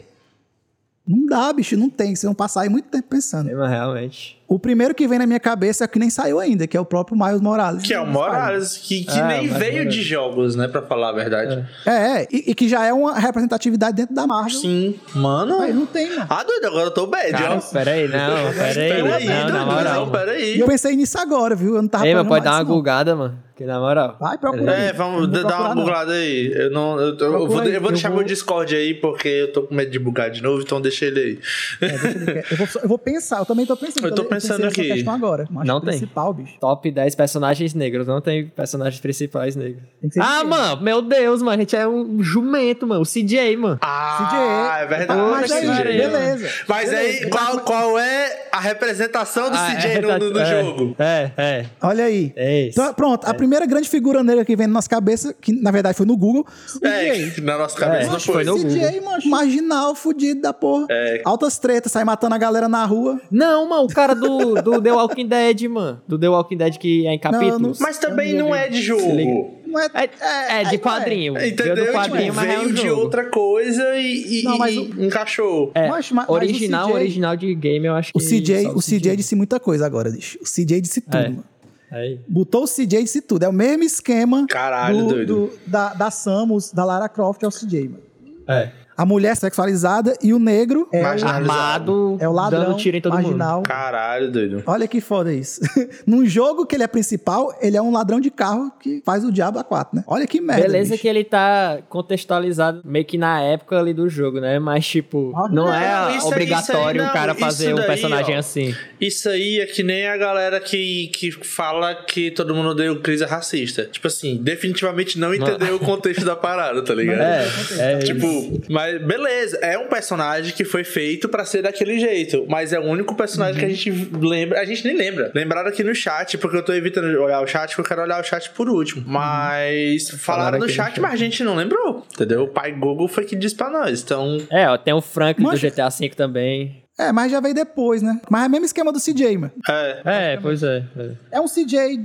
Não 1.05 1.25
dá, 1.25 1.51
bicho, 1.51 1.75
não 1.75 1.89
tem. 1.89 2.15
Vocês 2.15 2.23
vão 2.23 2.33
passar 2.33 2.61
aí 2.61 2.69
muito 2.69 2.87
tempo 2.87 3.09
pensando. 3.09 3.49
É, 3.49 3.53
mas 3.55 3.69
realmente. 3.69 4.40
O 4.53 4.59
primeiro 4.59 4.93
que 4.93 5.07
vem 5.07 5.17
na 5.17 5.25
minha 5.25 5.39
cabeça 5.39 5.83
é 5.83 5.87
o 5.87 5.87
que 5.89 5.97
nem 5.97 6.09
saiu 6.09 6.37
ainda, 6.37 6.67
que 6.67 6.75
é 6.75 6.79
o 6.79 6.83
próprio 6.83 7.17
Miles 7.17 7.39
Morales. 7.39 7.83
Que 7.83 7.93
é 7.93 8.01
o 8.01 8.05
Morales, 8.05 8.75
que, 8.75 9.05
que 9.05 9.17
Ah, 9.17 9.25
nem 9.27 9.47
veio 9.47 9.83
é. 9.83 9.85
de 9.85 10.01
jogos, 10.03 10.57
né, 10.57 10.67
pra 10.67 10.81
falar 10.81 11.09
a 11.09 11.13
verdade. 11.13 11.65
É, 11.85 11.91
é 12.23 12.27
e, 12.29 12.51
e 12.51 12.53
que 12.53 12.67
já 12.67 12.85
é 12.85 12.91
uma 12.91 13.17
representatividade 13.17 13.95
dentro 13.95 14.13
da 14.13 14.27
Marvel. 14.27 14.59
Sim, 14.59 14.99
mano. 15.15 15.59
Mas 15.59 15.73
não 15.73 15.85
tem, 15.85 16.09
mano. 16.09 16.27
Ah, 16.29 16.43
doido, 16.43 16.65
agora 16.67 16.87
eu 16.87 16.91
tô 16.91 17.07
bad, 17.07 17.31
Cara, 17.31 17.55
ó. 17.55 17.61
peraí, 17.71 18.09
não, 18.09 18.51
peraí. 18.53 18.73
Peraí, 18.75 19.25
não, 19.25 19.35
na 19.35 19.45
doido, 19.63 19.65
moral. 19.71 20.05
não, 20.05 20.11
peraí. 20.11 20.59
Eu 20.59 20.67
pensei 20.67 20.97
nisso 20.97 21.17
agora, 21.17 21.55
viu? 21.55 21.75
Eu 21.77 21.81
não 21.81 21.87
tava 21.89 22.05
Ei, 22.05 22.13
mas 22.13 22.27
pode 22.27 22.43
dar 22.43 22.51
uma 22.51 22.59
não. 22.59 22.65
gulgada, 22.65 23.15
mano. 23.15 23.39
Que 23.55 23.65
na 23.65 23.79
moral. 23.79 24.17
Vai, 24.19 24.37
procura 24.39 24.73
aí. 24.73 24.85
É, 24.87 24.93
vamos 24.93 25.27
dar 25.29 25.41
uma 25.41 25.49
procurar, 25.49 25.75
bugada 25.75 26.13
aí. 26.13 26.51
Eu, 26.55 26.71
não, 26.71 26.99
eu, 26.99 27.15
eu- 27.15 27.47
vou, 27.47 27.59
aí, 27.59 27.73
eu 27.75 27.79
vou 27.79 27.89
eu 27.89 27.93
deixar 27.93 28.09
vou- 28.09 28.17
meu 28.17 28.25
Discord 28.25 28.75
aí, 28.75 28.95
porque 28.95 29.27
eu 29.27 29.51
tô 29.53 29.61
com 29.63 29.75
medo 29.75 29.91
de 29.91 29.99
bugar 29.99 30.31
de 30.31 30.41
novo, 30.41 30.61
então 30.63 30.81
deixa 30.81 31.05
ele 31.05 31.19
aí. 31.19 31.39
É, 31.79 31.87
deixa 31.97 32.07
eu 32.17 32.25
ver. 32.25 32.45
Eu 32.49 32.57
vou, 32.57 32.67
eu 32.83 32.89
vou 32.89 32.97
pensar, 32.97 33.37
eu 33.39 33.45
também 33.45 33.65
tô 33.67 33.77
pensando. 33.77 34.07
Eu 34.07 34.15
tô 34.15 34.23
pensei 34.25 34.40
pensando 34.41 34.65
aqui. 34.67 34.87
questão 34.93 35.13
agora. 35.13 35.47
Mas 35.49 35.67
Não 35.67 35.79
tem. 35.79 35.89
principal, 35.91 36.33
bicho. 36.33 36.57
Top 36.59 36.89
10 36.89 37.15
personagens 37.15 37.73
negros. 37.73 38.07
Não 38.07 38.21
tem 38.21 38.47
personagens 38.47 38.99
principais 38.99 39.55
negros. 39.55 39.81
Ah, 40.19 40.43
mano, 40.43 40.81
meu 40.81 41.01
Deus, 41.01 41.41
mano. 41.41 41.51
A 41.53 41.57
gente 41.57 41.75
é 41.75 41.87
um 41.87 42.21
jumento, 42.23 42.85
mano. 42.87 43.01
O 43.01 43.05
CJ, 43.05 43.55
mano. 43.57 43.77
Ah, 43.81 44.79
é 44.81 44.85
verdade. 44.85 45.19
Mas 45.21 45.51
aí, 45.51 45.61
CJ. 45.67 45.83
beleza. 45.83 46.49
Mas 46.67 46.89
Beleza. 46.89 47.23
aí, 47.25 47.29
qual, 47.29 47.59
qual 47.59 47.99
é 47.99 48.47
a 48.51 48.59
representação 48.59 49.49
do 49.49 49.55
Ah, 49.57 49.67
CJ 49.75 49.87
é, 49.91 50.01
no, 50.01 50.17
no- 50.19 50.29
no 50.33 50.39
é, 50.39 50.63
jogo? 50.63 50.95
É, 50.99 51.31
é. 51.37 51.65
Olha 51.81 52.05
aí. 52.05 52.33
É 52.35 52.67
isso. 52.67 52.79
Então, 52.79 52.93
pronto, 52.93 53.25
a 53.25 53.33
primeira 53.33 53.65
grande 53.65 53.87
figura 53.89 54.23
negra 54.23 54.43
que 54.45 54.55
vem 54.55 54.67
na 54.67 54.73
nossa 54.73 54.89
cabeça, 54.89 55.33
que 55.33 55.51
na 55.53 55.71
verdade 55.71 55.95
foi 55.97 56.05
no 56.05 56.17
Google, 56.17 56.45
É, 56.83 57.11
CJ. 57.13 57.31
que 57.31 57.41
na 57.41 57.57
nossa 57.57 57.77
cabeça 57.77 58.07
É, 58.09 58.11
não 58.11 58.19
foi. 58.19 58.33
foi 58.33 58.43
no- 58.43 58.57
CJ, 58.59 59.01
mano, 59.01 59.21
marginal, 59.29 59.95
fudido 59.95 60.41
da 60.41 60.53
porra. 60.53 60.87
É. 60.89 61.21
Altas 61.25 61.57
tretas, 61.59 61.91
sai 61.91 62.03
matando 62.03 62.35
a 62.35 62.37
galera 62.37 62.67
na 62.67 62.83
rua. 62.85 63.19
Não, 63.29 63.67
mano, 63.69 63.83
o 63.83 63.87
cara 63.93 64.13
do, 64.15 64.30
do 64.61 64.81
The 64.81 64.91
Walking 64.91 65.27
Dead, 65.27 65.61
mano. 65.69 66.01
Do 66.07 66.17
The 66.19 66.29
Walking 66.29 66.57
Dead 66.57 66.77
que 66.77 67.07
é 67.07 67.13
em 67.13 67.19
capítulos. 67.19 67.79
Mas 67.79 67.97
também 67.97 68.33
não 68.33 68.53
é 68.53 68.67
de 68.69 68.81
jogo. 68.81 69.59
Não 69.65 69.79
é, 69.79 69.87
É, 70.19 70.61
é 70.61 70.63
de 70.65 70.77
quadrinho. 70.77 71.33
Entendeu? 71.37 71.75
Veio 71.75 71.87
do 71.87 71.93
quadrinho, 71.93 72.23
Tipo, 72.25 72.35
mas 72.35 72.49
é 72.49 72.55
veio 72.57 72.69
um 72.69 72.73
de 72.73 72.81
jogo. 72.81 73.01
outra 73.01 73.25
coisa 73.29 73.95
e, 73.95 74.41
e- 74.41 74.43
Não, 74.43 74.57
mas 74.57 74.75
e 74.75 74.79
o- 74.79 75.05
encaixou. 75.05 75.71
É, 75.73 75.87
Mas- 75.87 76.11
mas- 76.11 76.27
original, 76.29 76.87
CJ 76.87 76.95
original 76.95 77.35
de 77.37 77.55
game, 77.55 77.85
eu 77.87 77.95
acho 77.95 78.11
que 78.11 78.17
O 78.17 78.21
CJ, 78.21 78.67
o 78.75 78.81
CJ 78.81 79.15
disse 79.15 79.33
muita 79.35 79.59
coisa 79.59 79.85
agora, 79.85 80.09
bicho. 80.11 80.37
O 80.41 80.45
CJ 80.45 80.81
disse 80.81 80.99
tudo, 81.01 81.15
É. 81.17 81.29
mano. 81.29 81.43
Aí. 81.89 82.19
Botou 82.27 82.63
o 82.63 82.67
CJ 82.67 82.99
e 82.99 83.03
disse 83.03 83.21
tudo. 83.21 83.43
É 83.43 83.49
o 83.49 83.53
mesmo 83.53 83.83
esquema 83.83 84.45
Caralho, 84.47 84.97
do, 84.97 85.07
doido. 85.09 85.35
do- 85.35 85.51
da, 85.67 85.93
da 85.93 86.11
Samus, 86.11 86.71
da 86.71 86.83
Lara 86.85 87.07
Croft, 87.09 87.41
é 87.43 87.47
o 87.47 87.51
CJ, 87.51 87.89
mano. 87.89 88.03
É. 88.47 88.71
A 88.97 89.05
mulher 89.05 89.35
sexualizada 89.35 90.15
e 90.21 90.33
o 90.33 90.39
negro 90.39 90.87
é. 90.91 91.01
Armado, 91.03 92.17
é 92.19 92.27
o 92.27 92.31
ladrão 92.31 92.65
dando 92.65 92.77
tiro 92.77 92.97
em 92.97 93.01
todo 93.01 93.13
marginal. 93.13 93.57
mundo. 93.57 93.67
Caralho, 93.67 94.31
doido. 94.31 94.63
Olha 94.65 94.87
que 94.87 95.01
foda 95.01 95.33
isso. 95.33 95.61
Num 96.05 96.25
jogo 96.25 96.65
que 96.65 96.75
ele 96.75 96.83
é 96.83 96.87
principal, 96.87 97.53
ele 97.61 97.77
é 97.77 97.81
um 97.81 97.91
ladrão 97.91 98.19
de 98.19 98.29
carro 98.29 98.71
que 98.79 99.01
faz 99.05 99.23
o 99.23 99.31
diabo 99.31 99.59
a 99.59 99.63
quatro, 99.63 99.95
né? 99.97 100.03
Olha 100.07 100.27
que 100.27 100.39
merda. 100.41 100.63
Beleza 100.63 100.91
bicho. 100.91 101.01
que 101.01 101.07
ele 101.07 101.23
tá 101.23 101.79
contextualizado 101.89 102.81
meio 102.83 103.05
que 103.05 103.17
na 103.17 103.41
época 103.41 103.77
ali 103.79 103.93
do 103.93 104.07
jogo, 104.09 104.39
né? 104.39 104.59
Mas, 104.59 104.85
tipo, 104.85 105.31
Ah, 105.35 105.47
não, 105.49 105.65
não, 105.65 105.73
é 105.73 106.17
isso 106.17 106.27
obrigatório 106.27 107.01
isso 107.01 107.05
aí 107.05 107.09
o 107.09 107.13
cara 107.13 107.33
não, 107.33 107.39
fazer 107.39 107.65
isso 107.65 107.73
um 107.73 107.77
daí, 107.77 107.87
personagem 107.87 108.35
ó. 108.35 108.39
assim. 108.39 108.75
Isso 108.99 109.29
aí 109.29 109.59
é 109.59 109.65
que 109.65 109.83
nem 109.83 110.07
a 110.07 110.17
galera 110.17 110.59
que, 110.59 111.07
que 111.13 111.31
fala 111.31 111.95
que 111.95 112.31
todo 112.31 112.53
mundo 112.53 112.71
o 112.91 112.99
Chris 113.01 113.21
é 113.21 113.25
racista. 113.25 113.85
Tipo 113.85 114.07
assim, 114.07 114.37
definitivamente 114.37 115.17
não 115.19 115.33
entendeu 115.33 115.75
o 115.75 115.79
contexto 115.79 116.25
da 116.25 116.35
parada, 116.35 116.81
tá 116.83 116.93
ligado? 116.93 117.21
É, 117.21 117.47
é 117.77 117.97
Tipo, 117.99 118.25
isso. 118.25 118.61
Beleza, 118.99 119.57
é 119.61 119.77
um 119.77 119.87
personagem 119.87 120.53
que 120.53 120.63
foi 120.65 120.83
feito 120.83 121.27
pra 121.29 121.45
ser 121.45 121.61
daquele 121.61 121.99
jeito, 121.99 122.45
mas 122.49 122.73
é 122.73 122.79
o 122.79 122.83
único 122.83 123.15
personagem 123.15 123.59
que 123.59 123.65
a 123.65 123.69
gente 123.69 123.89
lembra, 124.19 124.59
a 124.59 124.65
gente 124.65 124.85
nem 124.85 124.95
lembra. 124.95 125.31
Lembraram 125.35 125.69
aqui 125.69 125.83
no 125.83 125.93
chat, 125.95 126.37
porque 126.37 126.57
eu 126.57 126.63
tô 126.63 126.73
evitando 126.73 127.05
olhar 127.19 127.41
o 127.41 127.47
chat, 127.47 127.69
porque 127.69 127.81
eu 127.81 127.85
quero 127.85 128.01
olhar 128.01 128.21
o 128.21 128.23
chat 128.23 128.49
por 128.51 128.69
último. 128.69 129.03
Mas 129.07 130.09
falaram 130.09 130.59
no 130.59 130.67
chat, 130.69 130.91
chat. 130.91 130.99
mas 131.01 131.13
a 131.13 131.17
gente 131.17 131.43
não 131.43 131.55
lembrou, 131.55 132.05
entendeu? 132.13 132.43
O 132.43 132.47
pai 132.47 132.71
Google 132.71 133.07
foi 133.07 133.25
que 133.25 133.35
disse 133.35 133.55
pra 133.55 133.69
nós, 133.69 134.01
então... 134.01 134.37
É, 134.51 134.67
ó, 134.69 134.77
tem 134.77 134.93
o 134.93 135.01
Franklin 135.01 135.45
Mas- 135.45 135.59
do 135.61 135.69
GTA 135.69 135.89
V 135.89 136.09
também. 136.09 136.81
É, 136.99 137.11
mas 137.11 137.31
já 137.31 137.39
veio 137.39 137.55
depois, 137.55 138.01
né? 138.03 138.19
Mas 138.29 138.43
é 138.43 138.47
o 138.47 138.51
mesmo 138.51 138.65
esquema 138.65 138.91
do 138.91 138.99
CJ, 138.99 139.37
mano. 139.37 139.51
É, 139.67 140.01
É, 140.05 140.37
pois 140.37 140.61
é. 140.61 140.83
é. 140.97 141.11
É 141.31 141.41
um 141.41 141.47
CJ 141.47 141.99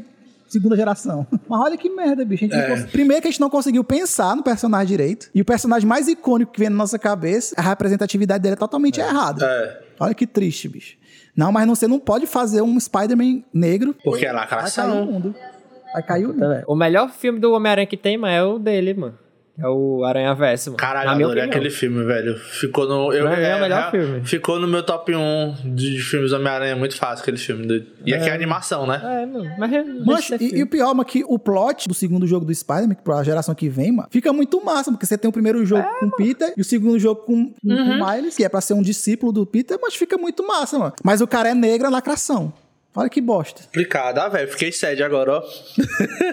segunda 0.56 0.76
geração. 0.76 1.26
Mas 1.48 1.60
olha 1.60 1.76
que 1.76 1.88
merda, 1.90 2.24
bicho. 2.24 2.44
A 2.44 2.48
gente 2.48 2.56
não 2.56 2.62
É. 2.64 2.68
cons- 2.68 2.90
Primeiro 2.90 3.22
que 3.22 3.28
a 3.28 3.30
gente 3.30 3.40
não 3.40 3.50
conseguiu 3.50 3.82
pensar 3.84 4.34
no 4.36 4.42
personagem 4.42 4.86
direito. 4.88 5.28
E 5.34 5.40
o 5.40 5.44
personagem 5.44 5.88
mais 5.88 6.08
icônico 6.08 6.52
que 6.52 6.60
vem 6.60 6.68
na 6.68 6.76
nossa 6.76 6.98
cabeça, 6.98 7.54
a 7.58 7.62
representatividade 7.62 8.42
dele 8.42 8.54
é 8.54 8.56
totalmente 8.56 9.00
errada. 9.00 9.44
é, 9.46 9.82
Olha 10.00 10.14
que 10.14 10.26
triste, 10.26 10.68
bicho. 10.68 10.96
Não, 11.36 11.52
mas 11.52 11.66
não, 11.66 11.74
você 11.74 11.86
não 11.86 11.98
pode 11.98 12.26
fazer 12.26 12.62
um 12.62 12.78
Spider-Man 12.80 13.42
negro. 13.52 13.94
porque 14.04 14.24
é 14.26 14.32
Vai 14.32 14.46
cair 14.46 14.52
o 14.52 14.56
lacração. 14.56 15.06
mundo. 15.06 15.34
Vai 15.92 16.02
cair 16.02 16.24
o 16.24 16.28
mundo. 16.28 16.40
Tá 16.40 16.48
vendo? 16.48 16.64
O 16.66 16.74
melhor 16.74 17.10
filme 17.10 17.38
do 17.38 17.52
Homem-Aranha 17.52 17.86
que 17.86 17.96
tem, 17.96 18.16
mas 18.18 18.32
é 18.32 18.42
o 18.42 18.58
dele, 18.58 18.94
mano. 18.94 19.18
É 19.58 19.66
o 19.66 20.04
Aranha 20.04 20.34
Verso. 20.34 20.70
Mano. 20.70 20.76
Caralho, 20.76 21.10
adorei 21.10 21.44
aquele 21.44 21.70
filme, 21.70 22.04
velho. 22.04 22.38
Ficou 22.38 22.86
no. 22.86 23.12
Eu, 23.12 23.26
é, 23.28 23.52
é, 23.52 23.56
o 23.56 23.60
melhor 23.60 23.88
é, 23.88 23.90
filme. 23.90 24.26
Ficou 24.26 24.60
no 24.60 24.68
meu 24.68 24.82
top 24.82 25.14
1 25.14 25.74
de 25.74 25.98
filmes 25.98 26.32
Homem-Aranha. 26.32 26.76
Muito 26.76 26.96
fácil 26.96 27.22
aquele 27.22 27.38
filme. 27.38 27.86
E 28.04 28.12
é. 28.12 28.18
aqui 28.18 28.28
é 28.28 28.34
animação, 28.34 28.86
né? 28.86 29.00
É, 29.02 29.26
mano. 29.26 29.50
Mas, 29.58 29.70
mas 30.04 30.40
e, 30.40 30.58
e, 30.58 30.62
o 30.62 30.66
pior, 30.66 30.94
mano, 30.94 31.04
que 31.04 31.24
o 31.26 31.38
plot 31.38 31.88
do 31.88 31.94
segundo 31.94 32.26
jogo 32.26 32.44
do 32.44 32.54
Spider-Man, 32.54 32.96
pra 33.02 33.22
geração 33.22 33.54
que 33.54 33.68
vem, 33.68 33.92
mano, 33.92 34.08
fica 34.10 34.32
muito 34.32 34.62
massa, 34.62 34.90
porque 34.90 35.06
você 35.06 35.16
tem 35.16 35.28
o 35.28 35.32
primeiro 35.32 35.64
jogo 35.64 35.82
é, 35.82 36.00
com 36.00 36.06
o 36.06 36.12
Peter 36.12 36.52
e 36.56 36.60
o 36.60 36.64
segundo 36.64 36.98
jogo 36.98 37.22
com, 37.22 37.32
uhum. 37.32 37.54
com 37.64 37.72
o 37.72 38.10
Miles, 38.10 38.36
que 38.36 38.44
é 38.44 38.48
pra 38.48 38.60
ser 38.60 38.74
um 38.74 38.82
discípulo 38.82 39.32
do 39.32 39.46
Peter, 39.46 39.78
mas 39.80 39.94
fica 39.94 40.18
muito 40.18 40.46
massa, 40.46 40.78
mano. 40.78 40.92
Mas 41.02 41.20
o 41.20 41.26
cara 41.26 41.48
é 41.48 41.54
negro, 41.54 41.86
é 41.86 41.90
lacração. 41.90 42.52
Olha 42.94 43.10
que 43.10 43.20
bosta. 43.20 43.60
Explicado, 43.60 44.20
ah, 44.20 44.28
velho. 44.28 44.48
Fiquei 44.48 44.72
sede 44.72 45.02
agora, 45.02 45.32
ó. 45.32 45.42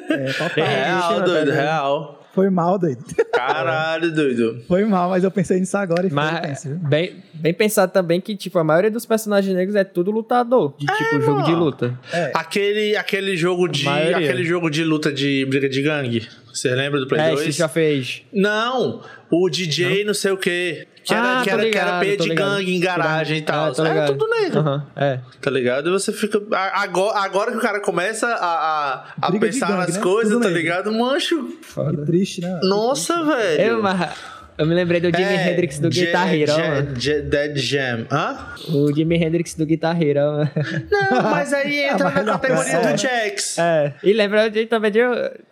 É, 0.10 0.32
total. 0.32 0.64
É 0.64 0.86
real, 0.86 1.22
doido, 1.22 1.52
real. 1.52 2.23
Foi 2.34 2.50
mal, 2.50 2.80
doido. 2.80 3.04
Caralho, 3.32 4.12
doido. 4.12 4.63
Foi 4.67 4.84
mal, 4.86 5.12
mas 5.12 5.24
eu 5.24 5.30
pensei 5.30 5.60
nisso 5.60 5.78
agora 5.78 6.08
e 6.08 6.12
mas, 6.12 6.39
penso, 6.39 6.69
bem, 6.69 7.24
bem 7.34 7.54
pensado 7.54 7.91
também 7.91 8.19
que, 8.19 8.36
tipo, 8.36 8.58
a 8.58 8.63
maioria 8.63 8.89
dos 8.89 9.06
personagens 9.06 9.56
negros 9.56 9.76
é 9.76 9.84
tudo 9.84 10.10
lutador. 10.10 10.74
De, 10.78 10.89
é, 10.89 10.96
tipo, 10.96 11.12
mano. 11.12 11.26
jogo 11.26 11.43
de 11.43 11.54
luta. 11.54 12.00
É. 12.12 12.32
Aquele, 12.34 12.96
aquele 12.96 13.38
jogo 13.38 13.67
de. 13.67 13.88
Aquele 13.88 14.43
jogo 14.43 14.69
de 14.69 14.84
luta 14.84 15.12
de 15.12 15.46
briga 15.46 15.69
de 15.69 15.82
gangue. 15.84 16.28
Você 16.54 16.70
lembra 16.76 17.00
do 17.00 17.08
Play 17.08 17.20
é, 17.20 17.32
2? 17.32 17.56
já 17.56 17.68
fez. 17.68 18.22
Não, 18.32 19.02
o 19.32 19.50
DJ 19.50 20.02
não, 20.02 20.08
não 20.08 20.13
sei 20.13 20.32
o 20.32 20.38
quê. 20.38 20.88
Que 21.04 21.13
era, 21.13 21.39
ah, 21.39 21.44
que, 21.44 21.50
era, 21.50 21.62
ligado, 21.62 22.00
que 22.02 22.08
era 22.08 22.18
de 22.18 22.36
gangue 22.36 22.76
em 22.76 22.80
garagem 22.80 23.39
e 23.39 23.42
tal. 23.42 23.74
Ah, 23.78 23.88
é 23.88 24.06
tudo 24.06 24.26
negro. 24.30 24.62
Uhum, 24.62 24.82
é. 24.96 25.20
Tá 25.42 25.52
ligado? 25.52 25.89
E 25.89 25.92
você 25.92 26.13
fica. 26.13 26.42
Agora, 26.52 27.20
agora 27.20 27.52
que 27.52 27.58
o 27.58 27.62
cara 27.62 27.82
começa 27.82 28.28
a, 28.28 28.36
a, 28.36 29.13
a 29.22 29.32
pensar 29.34 29.68
gangue, 29.68 29.80
nas 29.80 29.96
né? 29.98 30.02
coisas, 30.02 30.32
tudo 30.32 30.44
tá 30.44 30.48
negro. 30.48 30.62
ligado? 30.62 30.92
Mancho. 30.94 31.58
Foda. 31.62 31.98
Que 31.98 32.06
triste, 32.06 32.39
né? 32.39 32.58
Nossa, 32.63 33.22
velho. 33.24 33.62
Eu, 33.62 33.82
mas... 33.82 34.12
Eu 34.58 34.68
me 34.68 34.76
lembrei 34.76 35.00
do 35.00 35.08
Jimi 35.08 35.34
é, 35.34 35.52
Hendrix 35.52 35.80
do 35.80 35.89
Guitar 35.89 36.34
Hero. 36.34 36.54
Dead 36.94 37.58
Jam. 37.58 38.06
Hã? 38.12 38.54
O 38.70 38.94
Jimi 38.94 39.16
Hendrix 39.16 39.56
do 39.56 39.66
Guitar 39.66 40.00
Hero. 40.00 40.48
Não, 40.92 41.24
mas 41.24 41.54
aí 41.54 41.86
entra 41.89 42.08
ah, 42.10 42.24
na 42.24 42.39
categoria 42.39 42.72
é. 42.72 42.94
do 42.94 43.02
Jax. 43.02 43.58
É. 43.58 43.94
E 44.04 44.13
lembra 44.13 44.50
de, 44.50 44.66
também 44.66 44.92
de... 44.92 45.00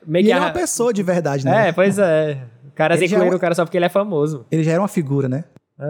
Meio 0.06 0.26
e 0.26 0.30
ele 0.30 0.32
é 0.32 0.38
uma 0.38 0.52
pessoa 0.52 0.94
de 0.94 1.02
verdade, 1.02 1.46
né? 1.46 1.70
É, 1.70 1.72
pois 1.72 1.98
é. 1.98 2.38
Caras 2.76 3.02
incluíram 3.02 3.34
é 3.34 3.36
o 3.36 3.40
cara 3.40 3.56
só 3.56 3.66
porque 3.66 3.78
ele 3.78 3.86
é 3.86 3.90
famoso. 3.90 4.46
Ele 4.52 4.64
já 4.64 4.72
era 4.72 4.82
uma 4.82 4.88
figura, 4.88 5.28
né? 5.28 5.44
É. 5.80 5.90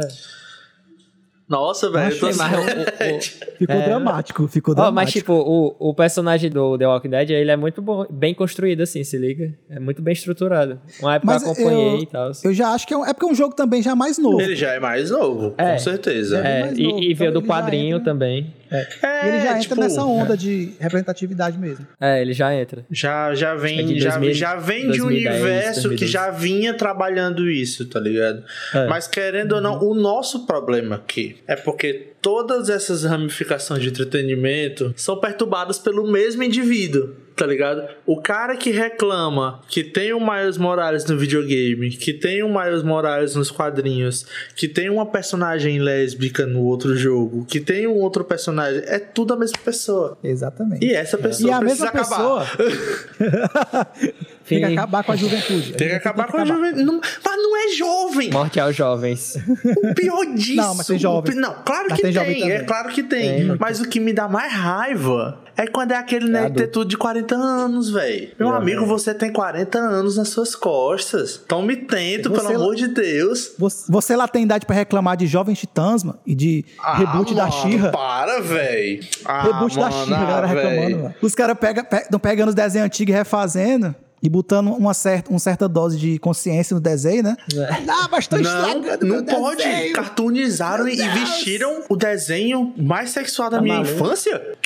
Nossa, 1.51 1.91
velho. 1.91 2.17
Tô... 2.17 2.27
ficou 2.31 3.75
é... 3.75 3.85
dramático, 3.85 4.47
ficou 4.47 4.73
dramático. 4.73 4.89
Oh, 4.89 5.03
mas, 5.03 5.11
tipo, 5.11 5.33
o, 5.33 5.89
o 5.89 5.93
personagem 5.93 6.49
do 6.49 6.77
The 6.77 6.87
Walking 6.87 7.09
Dead, 7.09 7.29
ele 7.31 7.51
é 7.51 7.57
muito 7.57 7.81
bom, 7.81 8.05
bem 8.09 8.33
construído, 8.33 8.79
assim, 8.79 9.03
se 9.03 9.17
liga. 9.17 9.53
É 9.69 9.77
muito 9.77 10.01
bem 10.01 10.13
estruturado. 10.13 10.79
Uma 11.01 11.15
época 11.15 11.33
mas 11.33 11.43
eu 11.43 11.51
acompanhei 11.51 11.95
eu, 11.95 11.99
e 11.99 12.05
tal. 12.05 12.31
Eu 12.41 12.53
já 12.53 12.69
acho 12.69 12.87
que 12.87 12.93
é, 12.93 12.97
um, 12.97 13.05
é 13.05 13.13
porque 13.13 13.25
é 13.25 13.29
um 13.29 13.35
jogo 13.35 13.53
também 13.53 13.83
já 13.83 13.93
mais 13.93 14.17
novo. 14.17 14.39
Ele 14.39 14.55
já 14.55 14.71
é 14.71 14.79
mais 14.79 15.11
novo, 15.11 15.53
é. 15.57 15.73
com 15.73 15.79
certeza. 15.79 16.39
É, 16.39 16.61
é 16.61 16.73
e, 16.73 16.83
novo, 16.83 17.03
e 17.03 17.13
veio 17.13 17.31
então 17.31 17.41
do 17.41 17.45
quadrinho 17.45 17.97
entra... 17.97 18.13
também. 18.13 18.53
É. 18.71 18.87
É, 19.01 19.27
ele 19.27 19.39
já 19.41 19.49
entra 19.49 19.59
tipo, 19.59 19.75
nessa 19.75 20.05
onda 20.05 20.37
de 20.37 20.71
representatividade 20.79 21.57
mesmo. 21.57 21.85
É, 21.99 22.21
ele 22.21 22.33
já 22.33 22.53
entra. 22.55 22.85
Já, 22.89 23.35
já 23.35 23.53
vem, 23.53 23.99
já, 23.99 24.11
2000, 24.11 24.33
já 24.33 24.55
vem 24.55 24.87
2010, 24.87 24.93
de 24.95 25.01
um 25.01 25.05
universo 25.07 25.87
2012. 25.89 25.95
que 25.97 26.07
já 26.07 26.31
vinha 26.31 26.73
trabalhando 26.73 27.49
isso, 27.49 27.85
tá 27.87 27.99
ligado? 27.99 28.43
É. 28.73 28.87
Mas 28.87 29.07
querendo 29.07 29.53
ou 29.53 29.61
não, 29.61 29.83
o 29.83 29.93
nosso 29.93 30.45
problema 30.45 30.95
aqui 30.95 31.37
é 31.45 31.55
porque 31.55 32.13
todas 32.21 32.69
essas 32.69 33.03
ramificações 33.03 33.81
de 33.81 33.89
entretenimento 33.89 34.93
são 34.95 35.19
perturbadas 35.19 35.77
pelo 35.77 36.09
mesmo 36.09 36.43
indivíduo 36.43 37.15
tá 37.35 37.45
ligado? 37.45 37.87
O 38.05 38.21
cara 38.21 38.55
que 38.55 38.71
reclama 38.71 39.61
que 39.67 39.83
tem 39.83 40.13
o 40.13 40.19
Miles 40.19 40.57
Morales 40.57 41.05
no 41.05 41.17
videogame, 41.17 41.89
que 41.89 42.13
tem 42.13 42.43
o 42.43 42.49
Miles 42.49 42.83
Morales 42.83 43.35
nos 43.35 43.49
quadrinhos, 43.49 44.25
que 44.55 44.67
tem 44.67 44.89
uma 44.89 45.05
personagem 45.05 45.79
lésbica 45.79 46.45
no 46.45 46.61
outro 46.63 46.95
jogo, 46.95 47.45
que 47.45 47.59
tem 47.59 47.87
um 47.87 47.95
outro 47.95 48.23
personagem, 48.23 48.83
é 48.85 48.99
tudo 48.99 49.33
a 49.33 49.37
mesma 49.37 49.57
pessoa. 49.63 50.17
Exatamente. 50.23 50.85
E 50.85 50.93
essa 50.93 51.17
pessoa 51.17 51.49
e 51.49 51.53
a 51.53 51.61
mesma 51.61 51.87
acabar. 51.87 52.55
pessoa 52.57 53.87
Tem 54.59 54.67
que 54.67 54.73
acabar 54.73 55.03
com 55.03 55.11
a 55.11 55.15
juventude. 55.15 55.73
Tem 55.73 55.89
que 55.89 55.95
acabar 55.95 56.27
com 56.27 56.37
a 56.37 56.45
juventude. 56.45 57.01
Mas 57.23 57.37
não 57.37 57.57
é 57.57 57.69
jovem. 57.69 58.31
Morte 58.31 58.59
aos 58.59 58.75
jovens. 58.75 59.37
O 59.83 59.93
pior 59.93 60.25
disso. 60.35 60.55
Não, 60.61 60.75
mas 60.75 60.87
tem 60.87 60.99
jovem. 60.99 61.35
Não, 61.35 61.55
claro 61.63 61.87
mas 61.89 61.99
que 61.99 62.11
tem. 62.11 62.13
tem 62.13 62.51
é 62.51 62.63
claro 62.63 62.89
que 62.89 63.03
tem. 63.03 63.47
tem. 63.47 63.57
Mas 63.59 63.79
o 63.79 63.87
que 63.87 63.99
me 63.99 64.13
dá 64.13 64.27
mais 64.27 64.51
raiva 64.51 65.39
é 65.55 65.67
quando 65.67 65.91
é 65.91 65.95
aquele 65.95 66.27
é 66.27 66.29
né, 66.29 66.49
ter 66.49 66.67
tudo 66.67 66.89
de 66.89 66.97
40 66.97 67.35
anos, 67.35 67.89
velho. 67.89 68.31
Meu 68.39 68.53
é, 68.53 68.57
amigo, 68.57 68.85
você 68.85 69.13
tem 69.13 69.31
40 69.31 69.77
anos 69.77 70.17
nas 70.17 70.29
suas 70.29 70.55
costas. 70.55 71.37
Tome 71.47 71.75
tento, 71.75 72.29
você 72.29 72.41
pelo 72.41 72.55
amor 72.55 72.75
de 72.75 72.87
Deus. 72.87 73.53
Você, 73.57 73.91
você, 73.91 74.15
lá 74.15 74.27
tem 74.27 74.43
idade 74.43 74.65
para 74.65 74.75
reclamar 74.75 75.17
de 75.17 75.27
Jovens 75.27 75.59
Titãs, 75.59 76.03
mano, 76.03 76.19
e 76.25 76.33
de 76.33 76.65
ah, 76.79 76.97
reboot 76.97 77.33
mano, 77.33 77.35
da 77.35 77.51
Xirra. 77.51 77.91
Para, 77.91 78.39
velho. 78.41 79.03
Ah, 79.25 79.43
reboot 79.43 79.77
mano, 79.77 79.89
da 79.89 80.03
Xirra, 80.03 80.17
a 80.17 80.25
galera 80.25 80.47
ah, 80.47 80.49
reclamando, 80.49 80.97
mano. 81.03 81.15
Os 81.21 81.35
caras 81.35 81.57
pegam 81.59 81.83
pega, 81.83 82.19
pegando 82.19 82.49
os 82.49 82.55
desenhos 82.55 82.85
antigos 82.85 83.13
e 83.13 83.17
refazendo 83.17 83.95
e 84.21 84.29
botando 84.29 84.69
uma 84.69 84.93
certa, 84.93 85.29
uma 85.29 85.39
certa 85.39 85.67
dose 85.67 85.97
de 85.97 86.19
consciência 86.19 86.73
no 86.73 86.79
desenho, 86.79 87.23
né? 87.23 87.37
É. 87.53 87.83
Ah, 87.89 88.07
mas 88.11 88.27
tô 88.27 88.37
não, 88.37 88.81
não 89.01 89.25
pode. 89.25 89.63
Desenho. 89.63 89.93
Cartoonizaram 89.93 90.87
e 90.87 90.95
vestiram 90.95 91.83
o 91.89 91.95
desenho 91.95 92.73
mais 92.77 93.09
sexual 93.09 93.49
da 93.49 93.57
tá 93.57 93.63
minha 93.63 93.75
maluco? 93.75 93.93
infância? 93.93 94.57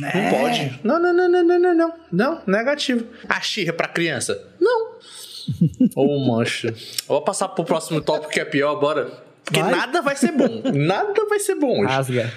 Não 0.00 0.08
é. 0.08 0.30
pode. 0.30 0.80
Não, 0.82 1.00
não, 1.00 1.12
não, 1.12 1.28
não, 1.28 1.44
não, 1.44 1.58
não, 1.58 1.74
não. 1.74 1.92
Não, 2.12 2.42
negativo. 2.46 3.06
A 3.28 3.40
xirra 3.40 3.72
pra 3.72 3.88
criança? 3.88 4.40
Não. 4.60 4.94
Ô, 5.94 6.06
oh, 6.06 6.26
mancho. 6.26 6.72
Vou 7.06 7.22
passar 7.22 7.48
pro 7.48 7.64
próximo 7.64 8.00
tópico 8.00 8.32
que 8.32 8.40
é 8.40 8.44
pior, 8.44 8.76
bora. 8.76 9.10
Porque 9.44 9.60
vai? 9.60 9.70
nada 9.70 10.00
vai 10.00 10.16
ser 10.16 10.32
bom. 10.32 10.62
Nada 10.72 11.26
vai 11.28 11.38
ser 11.38 11.54
bom 11.54 11.80
hoje. 11.80 11.92
Rasga. 11.92 12.32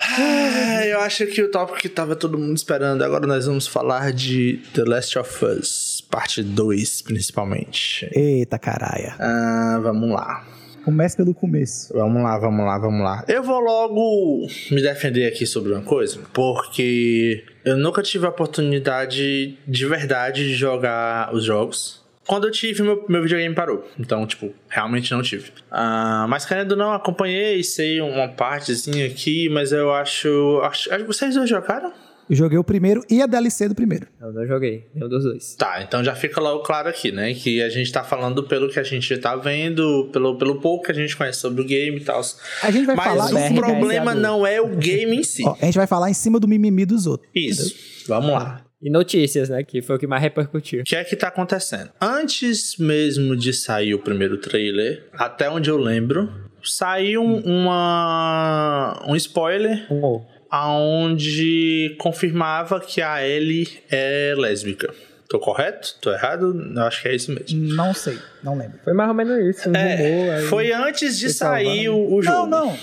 Ah, 0.00 0.86
eu 0.86 1.00
acho 1.00 1.26
que 1.26 1.42
o 1.42 1.50
tópico 1.50 1.78
que 1.78 1.88
tava 1.88 2.16
todo 2.16 2.38
mundo 2.38 2.56
esperando. 2.56 3.02
Agora 3.02 3.26
nós 3.26 3.46
vamos 3.46 3.66
falar 3.66 4.12
de 4.12 4.60
The 4.74 4.84
Last 4.84 5.18
of 5.18 5.44
Us, 5.44 5.87
parte 6.10 6.42
2, 6.42 7.02
principalmente. 7.02 8.08
Eita 8.12 8.58
caralho. 8.58 9.12
Ah, 9.18 9.80
vamos 9.82 10.10
lá. 10.10 10.44
Comece 10.84 11.16
pelo 11.16 11.34
começo. 11.34 11.92
Vamos 11.92 12.22
lá, 12.22 12.38
vamos 12.38 12.64
lá, 12.64 12.78
vamos 12.78 13.04
lá. 13.04 13.24
Eu 13.28 13.42
vou 13.42 13.60
logo 13.60 14.46
me 14.70 14.80
defender 14.80 15.26
aqui 15.26 15.46
sobre 15.46 15.72
uma 15.72 15.82
coisa, 15.82 16.18
porque 16.32 17.44
eu 17.64 17.76
nunca 17.76 18.02
tive 18.02 18.24
a 18.24 18.30
oportunidade 18.30 19.58
de 19.66 19.86
verdade 19.86 20.44
de 20.44 20.54
jogar 20.54 21.34
os 21.34 21.44
jogos. 21.44 22.02
Quando 22.26 22.46
eu 22.46 22.50
tive, 22.50 22.82
meu, 22.82 23.04
meu 23.08 23.22
videogame 23.22 23.54
parou. 23.54 23.86
Então, 23.98 24.26
tipo, 24.26 24.54
realmente 24.68 25.12
não 25.12 25.22
tive. 25.22 25.50
Uh, 25.70 26.28
mas 26.28 26.44
querendo 26.44 26.76
não, 26.76 26.92
acompanhei, 26.92 27.62
sei 27.62 28.00
uma 28.00 28.28
partezinha 28.28 29.06
aqui, 29.06 29.48
mas 29.48 29.72
eu 29.72 29.92
acho. 29.92 30.60
acho, 30.62 30.92
acho 30.92 31.04
vocês 31.06 31.34
dois 31.34 31.48
jogaram? 31.48 31.92
Eu 32.28 32.36
joguei 32.36 32.58
o 32.58 32.64
primeiro 32.64 33.02
e 33.08 33.22
a 33.22 33.26
DLC 33.26 33.68
do 33.68 33.74
primeiro. 33.74 34.06
Eu 34.20 34.32
não 34.32 34.46
joguei, 34.46 34.86
nenhum 34.94 35.08
dos 35.08 35.24
dois. 35.24 35.54
Tá, 35.54 35.82
então 35.82 36.04
já 36.04 36.14
fica 36.14 36.40
logo 36.40 36.62
claro 36.62 36.88
aqui, 36.88 37.10
né? 37.10 37.32
Que 37.32 37.62
a 37.62 37.70
gente 37.70 37.90
tá 37.90 38.04
falando 38.04 38.44
pelo 38.44 38.68
que 38.68 38.78
a 38.78 38.82
gente 38.82 39.16
tá 39.16 39.34
vendo, 39.34 40.10
pelo, 40.12 40.36
pelo 40.36 40.60
pouco 40.60 40.84
que 40.84 40.92
a 40.92 40.94
gente 40.94 41.16
conhece 41.16 41.40
sobre 41.40 41.62
o 41.62 41.64
game 41.64 41.96
e 41.96 42.04
tal. 42.04 42.20
A 42.62 42.70
gente 42.70 42.84
vai 42.84 42.96
Mas 42.96 43.06
falar... 43.06 43.32
Mas 43.32 43.50
o 43.50 43.54
problema 43.54 44.14
não 44.14 44.46
é 44.46 44.60
o 44.60 44.68
game 44.76 45.16
em 45.16 45.22
si. 45.22 45.42
Ó, 45.46 45.56
a 45.60 45.64
gente 45.64 45.78
vai 45.78 45.86
falar 45.86 46.10
em 46.10 46.14
cima 46.14 46.38
do 46.38 46.46
mimimi 46.46 46.84
dos 46.84 47.06
outros. 47.06 47.30
Isso, 47.34 47.74
entendeu? 47.74 48.06
vamos 48.08 48.30
lá. 48.32 48.64
E 48.80 48.90
notícias, 48.90 49.48
né? 49.48 49.64
Que 49.64 49.80
foi 49.80 49.96
o 49.96 49.98
que 49.98 50.06
mais 50.06 50.22
repercutiu. 50.22 50.82
O 50.82 50.84
que 50.84 50.94
é 50.94 51.02
que 51.02 51.16
tá 51.16 51.28
acontecendo? 51.28 51.90
Antes 52.00 52.76
mesmo 52.78 53.34
de 53.34 53.52
sair 53.52 53.94
o 53.94 53.98
primeiro 53.98 54.36
trailer, 54.36 55.08
até 55.14 55.50
onde 55.50 55.68
eu 55.68 55.78
lembro, 55.78 56.30
saiu 56.62 57.24
uma, 57.24 59.02
um 59.08 59.16
spoiler. 59.16 59.86
Oh 59.90 60.37
aonde 60.50 61.96
confirmava 61.98 62.80
que 62.80 63.02
a 63.02 63.26
Ellie 63.26 63.68
é 63.90 64.34
lésbica. 64.36 64.92
Tô 65.28 65.38
correto? 65.38 65.94
Tô 66.00 66.10
errado? 66.10 66.54
Eu 66.74 66.82
acho 66.84 67.02
que 67.02 67.08
é 67.08 67.14
isso 67.14 67.30
mesmo. 67.32 67.74
Não 67.74 67.92
sei, 67.92 68.18
não 68.42 68.56
lembro. 68.56 68.78
Foi 68.82 68.94
mais 68.94 69.10
ou 69.10 69.14
menos 69.14 69.38
isso. 69.56 69.68
Um 69.68 69.74
é, 69.74 69.96
rumor, 69.96 70.48
foi 70.48 70.72
antes 70.72 71.18
de 71.18 71.28
sair 71.30 71.90
o, 71.90 72.14
o, 72.14 72.22
jogo. 72.22 72.46
Não, 72.46 72.66
não. 72.66 72.78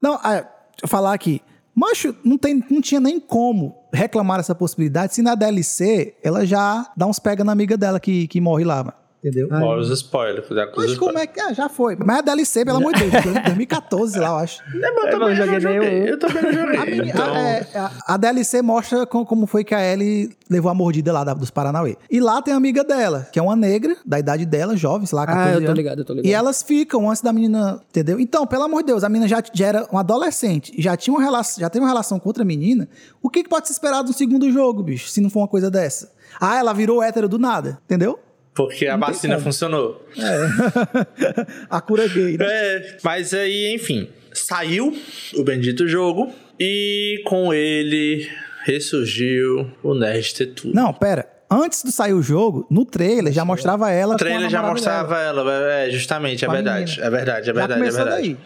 Não, 0.00 0.14
ah, 0.22 0.46
falar 0.86 1.12
aqui. 1.12 1.42
Macho, 1.74 2.14
não, 2.24 2.38
tem, 2.38 2.64
não 2.70 2.80
tinha 2.80 3.00
nem 3.00 3.20
como 3.20 3.74
reclamar 3.92 4.40
essa 4.40 4.54
possibilidade 4.54 5.14
se 5.14 5.22
na 5.22 5.34
DLC 5.34 6.14
ela 6.22 6.46
já 6.46 6.90
dá 6.96 7.06
uns 7.06 7.18
pega 7.18 7.44
na 7.44 7.52
amiga 7.52 7.76
dela 7.76 8.00
que, 8.00 8.26
que 8.26 8.40
morre 8.40 8.64
lá, 8.64 8.84
mano. 8.84 9.01
Entendeu? 9.22 9.48
Fora 9.48 9.80
os 9.80 9.88
spoilers. 9.88 10.48
Mas 10.76 10.98
como 10.98 11.16
é 11.16 11.28
que. 11.28 11.40
Ah, 11.40 11.52
já 11.52 11.68
foi. 11.68 11.94
Mas 11.94 12.18
a 12.18 12.20
DLC, 12.22 12.64
pelo 12.64 12.78
amor 12.78 12.92
de 12.92 13.08
Deus, 13.08 13.22
2014 13.46 14.18
lá, 14.18 14.26
eu 14.26 14.36
acho. 14.36 14.60
É, 14.62 14.90
mas 14.90 15.04
eu 15.04 15.10
também 15.12 15.28
não 15.28 15.36
joguei, 15.36 15.60
joguei. 15.60 16.10
Eu 16.10 16.18
também 16.18 16.42
não 16.42 16.52
joguei. 16.52 16.76
A, 16.76 16.84
mini, 16.86 17.08
então... 17.10 17.32
a, 17.32 17.38
é, 17.38 17.68
a, 17.72 17.90
a, 18.14 18.16
DLC 18.16 18.62
mostra 18.62 19.06
com, 19.06 19.24
como 19.24 19.46
foi 19.46 19.62
que 19.62 19.76
a 19.76 19.80
Ellie 19.80 20.36
levou 20.50 20.72
a 20.72 20.74
mordida 20.74 21.12
lá 21.12 21.22
da, 21.22 21.34
dos 21.34 21.50
Paranauê. 21.50 21.96
E 22.10 22.18
lá 22.18 22.42
tem 22.42 22.52
a 22.52 22.56
amiga 22.56 22.82
dela, 22.82 23.28
que 23.32 23.38
é 23.38 23.42
uma 23.42 23.54
negra, 23.54 23.96
da 24.04 24.18
idade 24.18 24.44
dela, 24.44 24.76
jovem, 24.76 25.06
sei 25.06 25.14
lá, 25.14 25.24
14 25.24 25.48
ah, 25.48 25.52
eu 25.54 25.66
tô 25.66 25.72
ligado, 25.72 25.98
eu 26.00 26.04
tô 26.04 26.14
ligado. 26.14 26.28
E 26.28 26.34
elas 26.34 26.60
ficam 26.60 27.08
antes 27.08 27.22
da 27.22 27.32
menina, 27.32 27.80
entendeu? 27.90 28.18
Então, 28.18 28.44
pelo 28.44 28.64
amor 28.64 28.82
de 28.82 28.88
Deus, 28.88 29.04
a 29.04 29.08
menina 29.08 29.28
já, 29.28 29.40
já 29.52 29.66
era 29.68 29.86
uma 29.92 30.00
adolescente, 30.00 30.74
já 30.78 30.96
tinha 30.96 31.14
uma 31.14 31.22
relação, 31.22 31.60
já 31.60 31.70
teve 31.70 31.84
uma 31.84 31.88
relação 31.88 32.18
com 32.18 32.28
outra 32.28 32.44
menina. 32.44 32.88
O 33.22 33.30
que, 33.30 33.44
que 33.44 33.48
pode 33.48 33.68
se 33.68 33.72
esperar 33.72 34.02
do 34.02 34.12
segundo 34.12 34.50
jogo, 34.50 34.82
bicho, 34.82 35.08
se 35.08 35.20
não 35.20 35.30
for 35.30 35.40
uma 35.40 35.48
coisa 35.48 35.70
dessa? 35.70 36.10
Ah, 36.40 36.56
ela 36.56 36.72
virou 36.72 37.00
hétero 37.00 37.28
do 37.28 37.38
nada, 37.38 37.78
entendeu? 37.84 38.18
Porque 38.54 38.86
a 38.86 38.96
vacina 38.96 39.38
funcionou. 39.38 40.06
É. 40.16 41.46
a 41.70 41.80
cura 41.80 42.06
gay, 42.06 42.36
né? 42.36 42.46
É, 42.46 42.96
mas 43.02 43.32
aí, 43.32 43.74
enfim, 43.74 44.08
saiu 44.32 44.96
o 45.34 45.42
bendito 45.42 45.88
jogo 45.88 46.32
e 46.60 47.22
com 47.24 47.52
ele 47.52 48.28
ressurgiu 48.64 49.70
o 49.82 49.94
Nerd 49.94 50.34
ter 50.34 50.46
tudo. 50.46 50.74
Não, 50.74 50.92
pera. 50.92 51.28
Antes 51.50 51.82
de 51.82 51.92
sair 51.92 52.14
o 52.14 52.22
jogo, 52.22 52.66
no 52.70 52.84
trailer 52.84 53.32
já 53.32 53.44
mostrava 53.44 53.90
ela. 53.90 54.12
No 54.12 54.18
trailer 54.18 54.48
já 54.48 54.62
mostrava 54.62 55.14
dela. 55.14 55.40
ela, 55.42 55.72
é, 55.72 55.90
justamente, 55.90 56.44
é 56.44 56.48
verdade, 56.48 56.98
é 57.00 57.10
verdade, 57.10 57.50
é 57.50 57.52
verdade, 57.52 57.82
é 57.82 57.90
verdade. 57.90 58.08
Daí. 58.10 58.36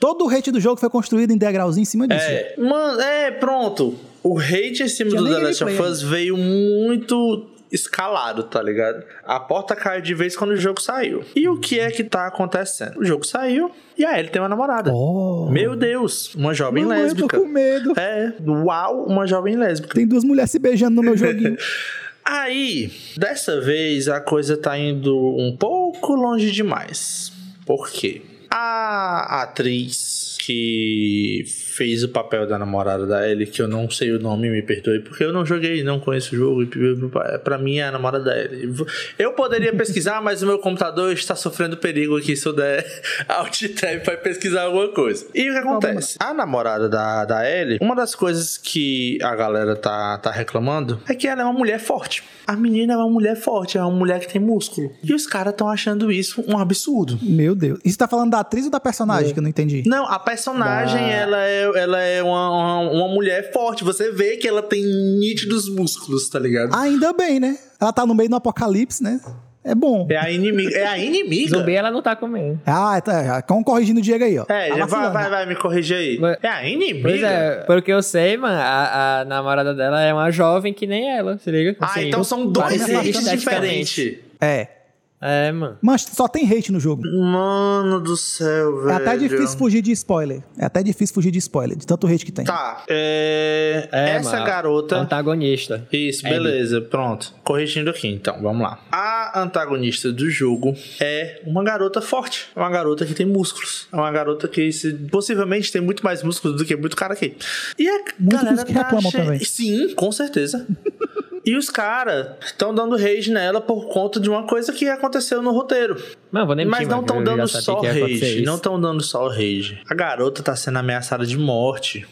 Todo 0.00 0.24
o 0.24 0.28
hate 0.28 0.50
do 0.50 0.58
jogo 0.58 0.80
foi 0.80 0.88
construído 0.88 1.30
em 1.30 1.36
degrauzinho 1.36 1.82
em 1.82 1.86
cima 1.86 2.08
disso. 2.08 2.24
É, 2.24 2.54
mano, 2.56 3.00
é, 3.00 3.30
pronto. 3.30 3.94
O 4.22 4.38
hate 4.38 4.82
em 4.82 4.88
cima 4.88 5.10
do 5.10 5.24
The 5.24 5.38
Last 5.38 5.64
of 5.64 5.82
Us 5.82 6.02
veio 6.02 6.36
muito 6.36 7.46
escalado, 7.70 8.44
tá 8.44 8.62
ligado? 8.62 9.04
A 9.24 9.38
porta 9.38 9.76
caiu 9.76 10.00
de 10.00 10.14
vez 10.14 10.36
quando 10.36 10.50
o 10.50 10.56
jogo 10.56 10.80
saiu. 10.80 11.24
E 11.34 11.48
o 11.48 11.58
que 11.58 11.78
é 11.78 11.90
que 11.90 12.02
tá 12.04 12.26
acontecendo? 12.26 12.98
O 12.98 13.04
jogo 13.04 13.24
saiu 13.24 13.70
e 13.96 14.04
aí 14.04 14.20
ele 14.20 14.28
tem 14.28 14.40
uma 14.40 14.48
namorada. 14.48 14.92
Oh. 14.92 15.48
Meu 15.50 15.76
Deus, 15.76 16.34
uma 16.34 16.54
jovem 16.54 16.84
Mamãe, 16.84 17.02
lésbica. 17.02 17.36
Eu 17.36 17.40
tô 17.40 17.46
com 17.46 17.52
medo. 17.52 17.92
É, 17.98 18.32
uau, 18.46 19.04
uma 19.06 19.26
jovem 19.26 19.56
lésbica. 19.56 19.94
Tem 19.94 20.06
duas 20.06 20.24
mulheres 20.24 20.50
se 20.50 20.58
beijando 20.58 20.96
no 20.96 21.02
meu 21.02 21.16
joguinho. 21.16 21.56
Aí, 22.24 22.92
dessa 23.16 23.60
vez 23.60 24.08
a 24.08 24.20
coisa 24.20 24.56
tá 24.56 24.78
indo 24.78 25.16
um 25.36 25.56
pouco 25.56 26.14
longe 26.14 26.50
demais. 26.50 27.32
Por 27.64 27.90
quê? 27.90 28.22
A 28.50 29.42
atriz 29.42 30.36
que 30.40 31.44
fez 31.70 32.02
o 32.02 32.08
papel 32.08 32.46
da 32.46 32.58
namorada 32.58 33.06
da 33.06 33.28
Ellie, 33.28 33.46
que 33.46 33.62
eu 33.62 33.68
não 33.68 33.88
sei 33.88 34.12
o 34.12 34.18
nome, 34.18 34.50
me 34.50 34.62
perdoe, 34.62 35.00
porque 35.00 35.22
eu 35.22 35.32
não 35.32 35.46
joguei, 35.46 35.82
não 35.84 36.00
conheço 36.00 36.34
o 36.34 36.38
jogo, 36.38 36.62
e 36.64 37.38
pra 37.38 37.58
mim 37.58 37.78
é 37.78 37.84
a 37.84 37.92
namorada 37.92 38.24
da 38.24 38.38
Ellie. 38.38 38.74
Eu 39.18 39.32
poderia 39.32 39.72
pesquisar, 39.72 40.20
mas 40.22 40.42
o 40.42 40.46
meu 40.46 40.58
computador 40.58 41.12
está 41.12 41.36
sofrendo 41.36 41.76
perigo 41.76 42.16
aqui 42.16 42.34
se 42.34 42.46
eu 42.46 42.52
der 42.52 42.84
alt 43.28 43.62
tab 43.78 44.00
para 44.02 44.16
pesquisar 44.16 44.62
alguma 44.62 44.88
coisa. 44.88 45.26
E 45.34 45.48
o 45.48 45.52
que 45.52 45.58
acontece? 45.58 46.16
A 46.18 46.34
namorada 46.34 46.88
da, 46.88 47.24
da 47.24 47.48
Ellie, 47.48 47.78
uma 47.80 47.94
das 47.94 48.14
coisas 48.14 48.58
que 48.58 49.18
a 49.22 49.34
galera 49.36 49.76
tá, 49.76 50.18
tá 50.18 50.30
reclamando 50.30 51.00
é 51.08 51.14
que 51.14 51.28
ela 51.28 51.42
é 51.42 51.44
uma 51.44 51.52
mulher 51.52 51.78
forte. 51.78 52.22
A 52.46 52.56
menina 52.56 52.94
é 52.94 52.96
uma 52.96 53.08
mulher 53.08 53.36
forte, 53.36 53.78
é 53.78 53.80
uma 53.80 53.96
mulher 53.96 54.18
que 54.18 54.26
tem 54.26 54.40
músculo. 54.40 54.92
E 55.04 55.14
os 55.14 55.24
caras 55.24 55.52
estão 55.52 55.68
achando 55.68 56.10
isso 56.10 56.42
um 56.48 56.58
absurdo. 56.58 57.16
Meu 57.22 57.54
Deus. 57.54 57.78
Isso 57.84 57.96
tá 57.96 58.08
falando 58.08 58.32
da 58.32 58.40
atriz 58.40 58.64
ou 58.64 58.72
da 58.72 58.80
personagem, 58.80 59.30
é. 59.30 59.32
que 59.32 59.38
eu 59.38 59.42
não 59.42 59.48
entendi? 59.48 59.84
Não, 59.86 60.04
a 60.04 60.18
personagem, 60.18 60.98
da... 60.98 61.12
ela 61.12 61.38
é, 61.44 61.69
ela 61.76 62.00
é 62.00 62.22
uma, 62.22 62.50
uma, 62.50 62.90
uma, 62.90 63.08
mulher 63.08 63.52
forte. 63.52 63.84
Você 63.84 64.10
vê 64.10 64.36
que 64.36 64.46
ela 64.46 64.62
tem 64.62 64.82
nítidos 65.18 65.68
músculos, 65.68 66.28
tá 66.28 66.38
ligado? 66.38 66.74
Ainda 66.74 67.12
bem, 67.12 67.40
né? 67.40 67.58
Ela 67.80 67.92
tá 67.92 68.04
no 68.06 68.14
meio 68.14 68.28
do 68.28 68.36
apocalipse, 68.36 69.02
né? 69.02 69.20
É 69.62 69.74
bom. 69.74 70.06
É 70.10 70.16
a 70.16 70.30
inimiga. 70.30 70.74
É 70.74 70.86
a 70.86 70.98
inimiga. 70.98 71.58
Zumbi 71.58 71.74
ela 71.74 71.90
não 71.90 72.00
tá 72.00 72.16
comendo. 72.16 72.58
Ah, 72.64 72.98
tá. 73.00 73.42
Como 73.42 73.62
corrigindo 73.62 74.00
o 74.00 74.02
Diego 74.02 74.24
aí, 74.24 74.38
ó. 74.38 74.46
É, 74.48 74.74
já 74.74 74.86
vai, 74.86 75.10
vai, 75.10 75.30
vai, 75.30 75.46
me 75.46 75.54
corrigir 75.54 75.96
aí. 75.96 76.20
É 76.42 76.48
a 76.48 76.66
inimiga. 76.66 77.02
Pois 77.02 77.22
é, 77.22 77.64
pelo 77.66 77.82
que 77.82 77.92
eu 77.92 78.02
sei, 78.02 78.38
mano, 78.38 78.58
a, 78.58 79.20
a 79.20 79.24
namorada 79.26 79.74
dela 79.74 80.00
é 80.00 80.14
uma 80.14 80.30
jovem 80.30 80.72
que 80.72 80.86
nem 80.86 81.10
ela, 81.10 81.36
se 81.36 81.50
liga? 81.50 81.76
Ah, 81.78 81.86
assim, 81.86 82.00
ah, 82.00 82.04
então 82.04 82.24
são 82.24 82.46
dois 82.46 82.88
hates 82.88 83.30
diferentes. 83.30 84.18
É. 84.40 84.79
É, 85.20 85.52
mano. 85.52 85.76
Mas 85.82 86.02
só 86.02 86.26
tem 86.26 86.50
hate 86.50 86.72
no 86.72 86.80
jogo. 86.80 87.02
Mano 87.02 88.00
do 88.00 88.16
céu, 88.16 88.78
velho. 88.78 88.90
É 88.90 88.94
até 88.94 89.16
difícil 89.18 89.58
fugir 89.58 89.82
de 89.82 89.92
spoiler. 89.92 90.42
É 90.56 90.64
até 90.64 90.82
difícil 90.82 91.14
fugir 91.14 91.30
de 91.30 91.38
spoiler, 91.38 91.76
de 91.76 91.86
tanto 91.86 92.06
hate 92.06 92.24
que 92.24 92.32
tem. 92.32 92.46
Tá. 92.46 92.84
É... 92.88 93.88
é 93.92 94.10
Essa 94.16 94.32
mano, 94.32 94.46
garota. 94.46 94.96
Antagonista. 94.96 95.86
Isso, 95.92 96.22
beleza. 96.22 96.78
É. 96.78 96.80
Pronto. 96.80 97.34
Corrigindo 97.44 97.90
aqui, 97.90 98.08
então. 98.08 98.40
Vamos 98.40 98.62
lá. 98.62 98.80
A 98.90 99.42
antagonista 99.42 100.10
do 100.10 100.30
jogo 100.30 100.74
é 100.98 101.42
uma 101.44 101.62
garota 101.62 102.00
forte. 102.00 102.48
É 102.56 102.58
uma 102.58 102.70
garota 102.70 103.04
que 103.04 103.12
tem 103.12 103.26
músculos. 103.26 103.88
É 103.92 103.96
uma 103.96 104.10
garota 104.10 104.48
que 104.48 104.72
se, 104.72 104.94
possivelmente 104.94 105.70
tem 105.70 105.82
muito 105.82 106.02
mais 106.02 106.22
músculos 106.22 106.56
do 106.56 106.64
que 106.64 106.74
muito 106.76 106.96
cara 106.96 107.12
aqui. 107.12 107.36
E 107.78 107.88
a 107.88 107.92
Muitos 108.18 108.42
galera 108.42 108.64
que 108.64 108.72
tá 108.72 109.00
che... 109.00 109.12
também. 109.12 109.38
Sim, 109.40 109.94
com 109.94 110.10
certeza. 110.10 110.66
E 111.44 111.56
os 111.56 111.70
caras 111.70 112.36
estão 112.44 112.74
dando 112.74 112.96
rage 112.96 113.30
nela 113.30 113.60
por 113.60 113.88
conta 113.88 114.20
de 114.20 114.28
uma 114.28 114.46
coisa 114.46 114.72
que 114.72 114.86
aconteceu 114.88 115.40
no 115.40 115.52
roteiro. 115.52 115.96
Não, 116.30 116.46
vou 116.46 116.54
nem 116.54 116.66
Mas 116.66 116.86
não 116.86 117.00
estão 117.00 117.22
dando 117.22 117.48
só 117.48 117.80
rage. 117.80 118.42
Não 118.42 118.56
estão 118.56 118.80
dando 118.80 119.02
só 119.02 119.26
rage. 119.28 119.80
A 119.88 119.94
garota 119.94 120.42
tá 120.42 120.54
sendo 120.54 120.78
ameaçada 120.78 121.24
de 121.24 121.38
morte. 121.38 122.06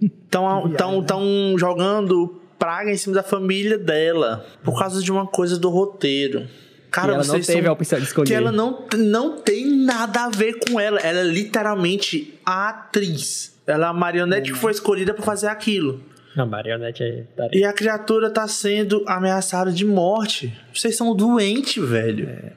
Estão 0.00 0.70
tão, 0.76 1.02
tão 1.02 1.56
jogando 1.58 2.40
praga 2.58 2.90
em 2.90 2.96
cima 2.96 3.16
da 3.16 3.22
família 3.22 3.78
dela. 3.78 4.46
Por 4.62 4.78
causa 4.78 5.02
de 5.02 5.10
uma 5.10 5.26
coisa 5.26 5.58
do 5.58 5.68
roteiro. 5.70 6.46
Cara, 6.90 7.14
ela 7.14 7.24
não 7.24 7.34
teve 7.34 7.62
são... 7.62 7.70
a 7.70 7.72
opção 7.72 7.98
de 7.98 8.04
escolher. 8.06 8.28
Que 8.28 8.34
ela 8.34 8.52
não, 8.52 8.86
não 8.96 9.38
tem 9.38 9.66
nada 9.66 10.24
a 10.24 10.28
ver 10.28 10.58
com 10.60 10.78
ela. 10.78 10.98
Ela 11.00 11.20
é 11.20 11.24
literalmente 11.24 12.38
a 12.46 12.68
atriz. 12.68 13.56
Ela 13.66 13.88
é 13.88 13.90
a 13.90 13.92
marionete 13.92 14.50
hum. 14.50 14.54
que 14.54 14.60
foi 14.60 14.72
escolhida 14.72 15.12
para 15.12 15.24
fazer 15.24 15.48
aquilo. 15.48 16.00
Não, 16.38 16.46
marionete 16.46 17.02
aí. 17.02 17.24
Tá 17.36 17.48
e 17.52 17.64
a 17.64 17.72
criatura 17.72 18.30
tá 18.30 18.46
sendo 18.46 19.02
ameaçada 19.08 19.72
de 19.72 19.84
morte. 19.84 20.56
Vocês 20.72 20.96
são 20.96 21.12
doentes, 21.12 21.82
velho. 21.84 22.28
É. 22.28 22.52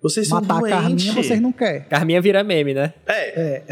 Vocês 0.00 0.28
Matar 0.28 0.46
são 0.46 0.60
doentes. 0.60 0.78
a 0.78 0.80
Carminha 0.82 1.12
vocês 1.12 1.40
não 1.40 1.50
querem. 1.50 1.82
Carminha 1.82 2.20
vira 2.20 2.44
meme, 2.44 2.72
né? 2.72 2.92
É. 3.04 3.38
é. 3.40 3.64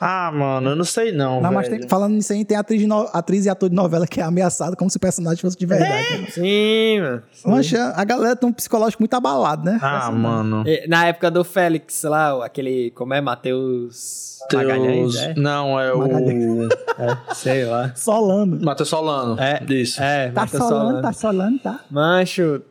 ah, 0.00 0.30
mano, 0.32 0.70
eu 0.70 0.76
não 0.76 0.84
sei 0.84 1.10
não, 1.10 1.40
Não, 1.40 1.42
velho. 1.42 1.54
mas 1.54 1.68
tem, 1.68 1.88
falando 1.88 2.14
nisso 2.14 2.32
aí, 2.32 2.44
tem 2.44 2.56
atriz, 2.56 2.86
no, 2.86 3.08
atriz 3.12 3.46
e 3.46 3.50
ator 3.50 3.68
de 3.68 3.74
novela 3.74 4.06
que 4.06 4.20
é 4.20 4.22
ameaçado 4.22 4.76
como 4.76 4.88
se 4.88 4.96
o 4.96 5.00
personagem 5.00 5.40
fosse 5.40 5.58
de 5.58 5.66
verdade. 5.66 6.14
É. 6.14 6.18
Né? 6.18 6.26
Sim, 6.30 7.00
mano. 7.00 7.22
Mancha, 7.44 7.92
a 7.96 8.04
galera 8.04 8.36
tem 8.36 8.48
um 8.48 8.52
psicológico 8.52 9.02
muito 9.02 9.14
abalado, 9.14 9.64
né? 9.64 9.78
Ah, 9.82 10.06
assim, 10.06 10.16
mano. 10.16 10.64
Na 10.86 11.06
época 11.06 11.32
do 11.32 11.42
Félix 11.42 12.04
lá, 12.04 12.44
aquele, 12.44 12.92
como 12.92 13.12
é, 13.12 13.20
Matheus... 13.20 14.38
Magalhães, 14.52 15.16
é? 15.16 15.34
Não, 15.36 15.78
é 15.78 15.92
o... 15.92 16.64
é, 16.98 17.34
sei 17.34 17.64
lá. 17.64 17.92
Solano. 17.94 18.58
Matheus 18.64 18.88
Solano. 18.88 19.40
É, 19.40 19.62
isso. 19.68 20.02
É, 20.02 20.30
tá 20.30 20.46
solano, 20.46 20.68
solano, 20.68 21.02
tá 21.02 21.12
solano, 21.12 21.58
tá. 21.58 21.80
Mancho, 21.90 22.62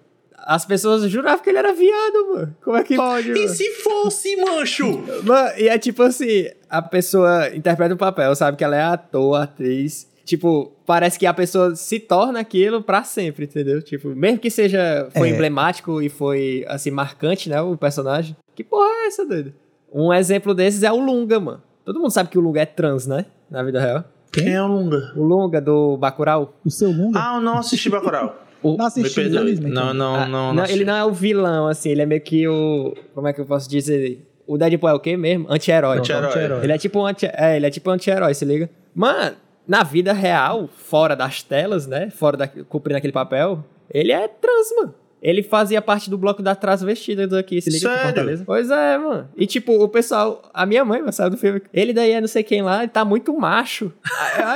as 0.49 0.65
pessoas 0.65 1.03
juravam 1.11 1.43
que 1.43 1.49
ele 1.51 1.59
era 1.59 1.71
viado, 1.71 2.33
mano. 2.33 2.55
Como 2.63 2.75
é 2.75 2.83
que 2.83 2.95
pode? 2.95 3.33
E 3.33 3.47
se 3.49 3.71
fosse, 3.83 4.35
mancho? 4.35 4.99
Mano, 5.23 5.51
e 5.55 5.67
é 5.67 5.77
tipo 5.77 6.01
assim: 6.01 6.47
a 6.67 6.81
pessoa 6.81 7.55
interpreta 7.55 7.93
o 7.93 7.97
papel, 7.97 8.35
sabe 8.35 8.57
que 8.57 8.63
ela 8.63 8.75
é 8.75 8.81
ator, 8.81 9.39
atriz. 9.39 10.09
Tipo, 10.25 10.71
parece 10.87 11.19
que 11.19 11.27
a 11.27 11.33
pessoa 11.35 11.75
se 11.75 11.99
torna 11.99 12.39
aquilo 12.39 12.81
pra 12.81 13.03
sempre, 13.03 13.45
entendeu? 13.45 13.79
Tipo, 13.79 14.09
mesmo 14.09 14.39
que 14.39 14.49
seja. 14.49 15.07
Foi 15.15 15.29
é. 15.29 15.33
emblemático 15.33 16.01
e 16.01 16.09
foi, 16.09 16.65
assim, 16.67 16.89
marcante, 16.89 17.47
né? 17.47 17.61
O 17.61 17.77
personagem. 17.77 18.35
Que 18.55 18.63
porra 18.63 18.89
é 19.03 19.07
essa, 19.07 19.23
doido? 19.23 19.53
Um 19.93 20.11
exemplo 20.11 20.55
desses 20.55 20.81
é 20.81 20.91
o 20.91 20.99
Lunga, 20.99 21.39
mano. 21.39 21.61
Todo 21.85 21.99
mundo 21.99 22.11
sabe 22.11 22.29
que 22.29 22.39
o 22.39 22.41
Lunga 22.41 22.61
é 22.61 22.65
trans, 22.65 23.05
né? 23.05 23.27
Na 23.51 23.61
vida 23.61 23.79
real. 23.79 24.03
Quem 24.31 24.51
é 24.51 24.61
o 24.63 24.67
Lunga? 24.67 25.13
O 25.15 25.23
Lunga 25.23 25.61
do 25.61 25.95
Bacurau. 25.97 26.55
O 26.65 26.71
seu 26.71 26.89
Lunga? 26.89 27.19
Ah, 27.19 27.35
eu 27.35 27.41
não 27.41 27.59
assisti 27.59 27.87
Bacurau. 27.87 28.48
O, 28.61 28.75
não 28.77 28.85
assisti, 28.85 29.29
não, 29.29 29.43
não, 29.43 29.93
não, 29.93 30.15
ah, 30.15 30.25
não, 30.25 30.53
não, 30.53 30.65
Ele 30.65 30.83
não 30.83 30.95
é 30.95 31.05
o 31.05 31.13
vilão, 31.13 31.67
assim, 31.67 31.89
ele 31.89 32.01
é 32.01 32.05
meio 32.05 32.21
que 32.21 32.47
o. 32.47 32.93
Como 33.13 33.27
é 33.27 33.33
que 33.33 33.39
eu 33.39 33.45
posso 33.45 33.69
dizer? 33.69 34.25
O 34.45 34.57
Deadpool 34.57 34.89
é 34.89 34.93
o 34.93 34.99
quê 34.99 35.15
mesmo? 35.15 35.45
Anti-herói. 35.49 35.99
Anti-herói. 35.99 36.63
Ele 36.63 36.73
é 36.73 36.77
tipo 36.77 36.99
um 36.99 37.05
anti, 37.05 37.25
é, 37.25 37.55
ele 37.55 37.67
é 37.67 37.69
tipo 37.69 37.89
anti-herói, 37.89 38.33
se 38.33 38.43
liga? 38.43 38.69
Mano, 38.93 39.35
na 39.67 39.83
vida 39.83 40.11
real, 40.11 40.67
fora 40.75 41.15
das 41.15 41.43
telas, 41.43 41.85
né? 41.85 42.09
Fora 42.09 42.35
da 42.35 42.47
cumprindo 42.47 42.97
aquele 42.97 43.13
papel, 43.13 43.63
ele 43.93 44.11
é 44.11 44.27
trans, 44.27 44.75
mano. 44.75 44.95
Ele 45.21 45.43
fazia 45.43 45.81
parte 45.81 46.09
do 46.09 46.17
bloco 46.17 46.41
da 46.41 46.55
transvestida 46.55 47.27
daqui, 47.27 47.61
se 47.61 47.69
liga 47.69 47.89
Sério? 47.89 48.43
Pois 48.45 48.71
é, 48.71 48.97
mano. 48.97 49.29
E 49.35 49.45
tipo, 49.45 49.73
o 49.73 49.87
pessoal, 49.89 50.49
a 50.53 50.65
minha 50.65 50.83
mãe, 50.85 50.99
mano, 51.01 51.11
saiu 51.11 51.29
do 51.29 51.37
filme. 51.37 51.61
Ele 51.73 51.91
daí 51.93 52.11
é 52.11 52.21
não 52.21 52.27
sei 52.27 52.41
quem 52.41 52.61
lá, 52.61 52.79
ele 52.79 52.87
tá 52.87 53.03
muito 53.03 53.37
macho. 53.37 53.91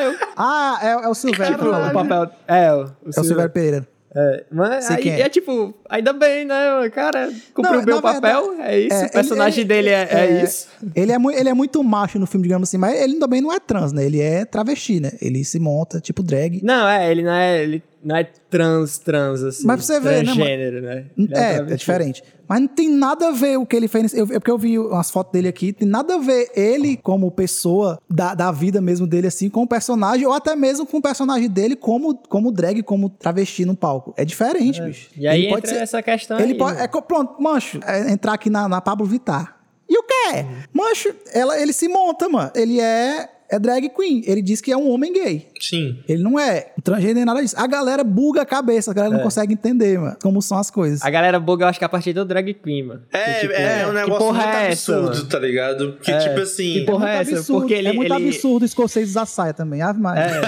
eu... 0.01 0.15
ah, 0.37 0.79
é, 0.81 0.91
é 1.05 1.07
o 1.07 1.13
Silvério. 1.15 1.57
Tipo, 1.57 1.69
o 1.69 1.93
papel. 1.93 2.29
É, 2.47 2.73
o, 2.73 2.85
o 2.85 3.11
é 3.15 3.19
o 3.19 3.23
Silvério 3.23 3.51
Pereira. 3.51 3.87
É, 4.15 4.43
mas 4.51 4.91
aí, 4.91 5.09
é. 5.09 5.21
é. 5.21 5.29
tipo, 5.29 5.73
ainda 5.89 6.13
bem, 6.13 6.45
né? 6.45 6.89
Cara, 6.93 7.31
cumpriu 7.53 7.81
bem 7.83 7.95
o 7.95 8.01
papel, 8.01 8.49
verdade, 8.49 8.69
é 8.69 8.79
isso. 8.79 8.95
É, 8.95 9.05
o 9.05 9.11
personagem 9.11 9.59
ele, 9.61 9.67
dele 9.67 9.89
é, 9.89 10.07
é, 10.09 10.25
é, 10.25 10.43
isso. 10.43 10.67
Ele 10.95 11.11
é, 11.11 11.17
ele 11.39 11.49
é 11.49 11.53
muito 11.53 11.83
macho 11.83 12.19
no 12.19 12.27
filme, 12.27 12.43
digamos 12.43 12.69
assim, 12.69 12.77
mas 12.77 13.01
ele 13.01 13.15
também 13.15 13.41
não 13.41 13.51
é 13.51 13.59
trans, 13.59 13.91
né? 13.91 14.05
Ele 14.05 14.21
é 14.21 14.45
travesti, 14.45 14.99
né? 14.99 15.13
Ele 15.19 15.43
se 15.43 15.59
monta, 15.59 15.99
tipo 15.99 16.21
drag. 16.21 16.61
Não, 16.63 16.87
é, 16.87 17.09
ele 17.09 17.23
não 17.23 17.31
é. 17.31 17.63
Ele 17.63 17.83
não 18.03 18.15
é 18.15 18.23
trans, 18.23 18.97
trans, 18.97 19.41
assim. 19.43 19.65
Mas 19.65 19.77
pra 19.77 19.85
você 19.85 19.99
ver, 19.99 20.25
né? 20.25 20.33
Gênero, 20.33 20.81
né? 20.81 21.05
É, 21.31 21.39
é, 21.39 21.55
é, 21.55 21.75
diferente. 21.75 22.23
Mas 22.47 22.59
não 22.59 22.67
tem 22.67 22.89
nada 22.89 23.29
a 23.29 23.31
ver 23.31 23.57
o 23.57 23.65
que 23.65 23.75
ele 23.75 23.87
fez. 23.87 24.13
Eu, 24.13 24.25
é 24.25 24.39
porque 24.39 24.51
eu 24.51 24.57
vi 24.57 24.77
umas 24.77 25.09
fotos 25.09 25.31
dele 25.31 25.47
aqui. 25.47 25.71
Tem 25.71 25.87
nada 25.87 26.15
a 26.15 26.17
ver 26.17 26.51
ele 26.53 26.97
como 26.97 27.31
pessoa 27.31 27.99
da, 28.09 28.35
da 28.35 28.51
vida 28.51 28.81
mesmo 28.81 29.07
dele, 29.07 29.27
assim, 29.27 29.49
com 29.49 29.63
o 29.63 29.67
personagem, 29.67 30.25
ou 30.27 30.33
até 30.33 30.55
mesmo 30.55 30.85
com 30.85 30.97
o 30.97 31.01
personagem 31.01 31.49
dele 31.49 31.75
como, 31.75 32.15
como 32.27 32.51
drag, 32.51 32.83
como 32.83 33.09
travesti 33.09 33.65
no 33.65 33.75
palco. 33.75 34.13
É 34.17 34.25
diferente, 34.25 34.81
é. 34.81 34.85
bicho. 34.85 35.09
E 35.15 35.27
aí 35.27 35.45
ele 35.45 35.53
entra 35.53 35.69
ser, 35.69 35.81
essa 35.81 36.03
questão 36.03 36.39
ele 36.39 36.53
aí, 36.53 36.57
pode, 36.57 36.81
é, 36.81 36.87
Pronto, 36.87 37.41
mancho, 37.41 37.79
é 37.85 38.11
entrar 38.11 38.33
aqui 38.33 38.49
na, 38.49 38.67
na 38.67 38.81
Pablo 38.81 39.05
Vittar. 39.05 39.57
E 39.89 39.97
o 39.97 40.03
que 40.03 40.13
é? 40.33 40.45
Mancho, 40.73 41.13
ela, 41.31 41.59
ele 41.59 41.73
se 41.73 41.87
monta, 41.87 42.27
mano. 42.27 42.51
Ele 42.55 42.79
é 42.79 43.29
é 43.49 43.59
drag 43.59 43.89
queen. 43.89 44.23
Ele 44.25 44.41
diz 44.41 44.61
que 44.61 44.71
é 44.71 44.77
um 44.77 44.89
homem 44.89 45.13
gay. 45.13 45.47
Sim. 45.59 45.99
Ele 46.07 46.21
não 46.21 46.39
é 46.39 46.71
transgênero 46.83 47.25
nada 47.25 47.41
disso. 47.41 47.55
A 47.57 47.67
galera 47.67 48.03
buga 48.03 48.41
a 48.41 48.45
cabeça, 48.45 48.91
a 48.91 48.93
galera 48.93 49.13
é. 49.13 49.17
não 49.17 49.23
consegue 49.23 49.53
entender, 49.53 49.99
mano, 49.99 50.17
como 50.21 50.41
são 50.41 50.57
as 50.57 50.69
coisas. 50.69 51.01
A 51.01 51.09
galera 51.09 51.39
buga, 51.39 51.65
eu 51.65 51.69
acho 51.69 51.79
que 51.79 51.85
a 51.85 51.89
partir 51.89 52.13
do 52.13 52.25
drag 52.25 52.53
queen, 52.53 52.83
mano. 52.83 53.01
É, 53.11 53.33
que, 53.33 53.39
tipo, 53.41 53.53
é, 53.53 53.81
é, 53.81 53.87
um 53.87 53.93
negócio 53.93 54.33
muito 54.33 54.47
é 54.47 54.67
absurdo, 54.67 55.11
essa, 55.11 55.25
tá 55.25 55.39
ligado? 55.39 55.97
Que, 56.01 56.11
é. 56.11 56.17
tipo 56.17 56.39
assim... 56.39 56.73
Que 56.73 56.81
porra 56.85 57.09
é, 57.09 57.15
essa? 57.17 57.35
Absurdo, 57.35 57.61
porque 57.61 57.73
ele, 57.73 57.87
é 57.87 57.93
muito 57.93 58.13
ele... 58.13 58.27
absurdo 58.27 58.63
o 58.63 58.65
escocês 58.65 59.09
usar 59.09 59.25
saia 59.25 59.53
também, 59.53 59.81
Ave 59.81 59.99
Maria. 59.99 60.21
É. 60.23 60.41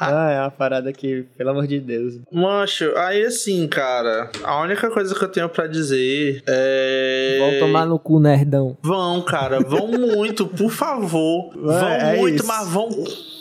ah, 0.00 0.30
é 0.32 0.40
uma 0.40 0.50
parada 0.50 0.92
que, 0.92 1.24
pelo 1.36 1.50
amor 1.50 1.66
de 1.66 1.80
Deus. 1.80 2.18
Mancho, 2.32 2.92
aí 2.96 3.24
assim, 3.24 3.66
cara, 3.66 4.30
a 4.42 4.60
única 4.60 4.90
coisa 4.90 5.14
que 5.14 5.24
eu 5.24 5.28
tenho 5.28 5.48
pra 5.48 5.66
dizer 5.66 6.42
é... 6.46 7.36
Vão 7.38 7.58
tomar 7.66 7.86
no 7.86 7.98
cu, 7.98 8.20
nerdão. 8.20 8.76
Vão, 8.82 9.22
cara, 9.22 9.60
vão 9.60 9.88
muito, 9.88 10.46
por 10.46 10.70
favor. 10.70 11.52
Vão 11.54 12.09
é 12.14 12.16
muito, 12.16 12.46
mas 12.46 12.68
vão 12.68 12.88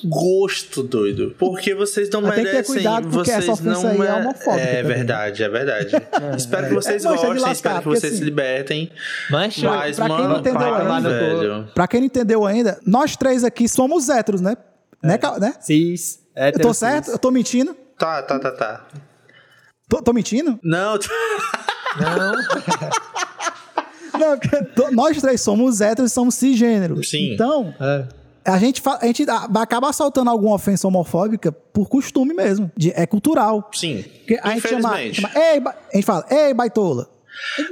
gosto, 0.03 0.83
doido. 0.83 1.35
Porque 1.37 1.73
vocês 1.73 2.09
não 2.09 2.21
merecem. 2.21 2.43
Tem 2.43 2.53
que 2.53 2.61
ter 2.61 2.73
cuidado 2.73 3.09
porque 3.09 3.31
vocês 3.31 3.49
essa 3.49 3.63
não 3.63 3.87
aí 3.87 4.01
é 4.01 4.13
homofóbica. 4.13 4.61
É 4.61 4.81
também. 4.81 4.97
verdade, 4.97 5.43
é 5.43 5.49
verdade. 5.49 5.89
É, 6.19 6.35
espero 6.35 6.67
que 6.67 6.73
vocês 6.73 7.05
é, 7.05 7.07
gostem, 7.07 7.29
lascar, 7.29 7.51
espero 7.51 7.79
que 7.79 7.87
vocês 7.87 8.13
assim, 8.13 8.17
se 8.17 8.25
libertem. 8.25 8.91
Mas, 9.29 9.57
mas 9.57 9.95
pra 9.95 10.07
mano, 10.07 10.21
quem 10.21 10.27
não 10.27 10.39
entendeu 10.39 10.75
ainda, 10.75 11.09
velho. 11.09 11.67
Pra 11.73 11.87
quem 11.87 11.99
não 12.01 12.07
entendeu 12.07 12.45
ainda, 12.45 12.79
nós 12.85 13.15
três 13.15 13.43
aqui 13.43 13.69
somos 13.69 14.09
héteros, 14.09 14.41
né? 14.41 14.57
Né, 15.01 15.17
é. 15.21 15.39
né? 15.39 15.53
Cis. 15.61 16.19
Eu 16.35 16.59
tô 16.59 16.73
certo? 16.73 17.11
Eu 17.11 17.17
tô 17.17 17.31
mentindo? 17.31 17.75
Tá, 17.97 18.21
tá, 18.21 18.37
tá, 18.39 18.51
tá. 18.51 18.87
Tô, 19.87 20.01
tô 20.01 20.11
mentindo? 20.11 20.59
Não. 20.61 20.99
Não. 21.99 22.33
não, 24.19 24.91
nós 24.91 25.21
três 25.21 25.41
somos 25.41 25.79
héteros 25.79 26.11
e 26.11 26.13
somos 26.13 26.35
cisgêneros. 26.35 27.09
Sim. 27.09 27.33
Então, 27.33 27.73
é 27.79 28.18
a 28.49 28.57
gente, 28.57 28.81
a 28.85 29.05
gente 29.05 29.25
acaba 29.29 29.93
soltando 29.93 30.29
alguma 30.29 30.55
ofensa 30.55 30.87
homofóbica 30.87 31.51
por 31.51 31.87
costume 31.87 32.33
mesmo. 32.33 32.71
De, 32.75 32.91
é 32.95 33.05
cultural. 33.05 33.69
Sim. 33.73 34.03
Porque 34.03 34.39
a 34.41 34.49
gente 34.51 34.67
chama, 34.67 35.13
chama 35.13 35.31
ei, 35.35 35.61
a 35.63 35.95
gente 35.95 36.05
fala, 36.05 36.25
ei, 36.29 36.53
baitola. 36.53 37.07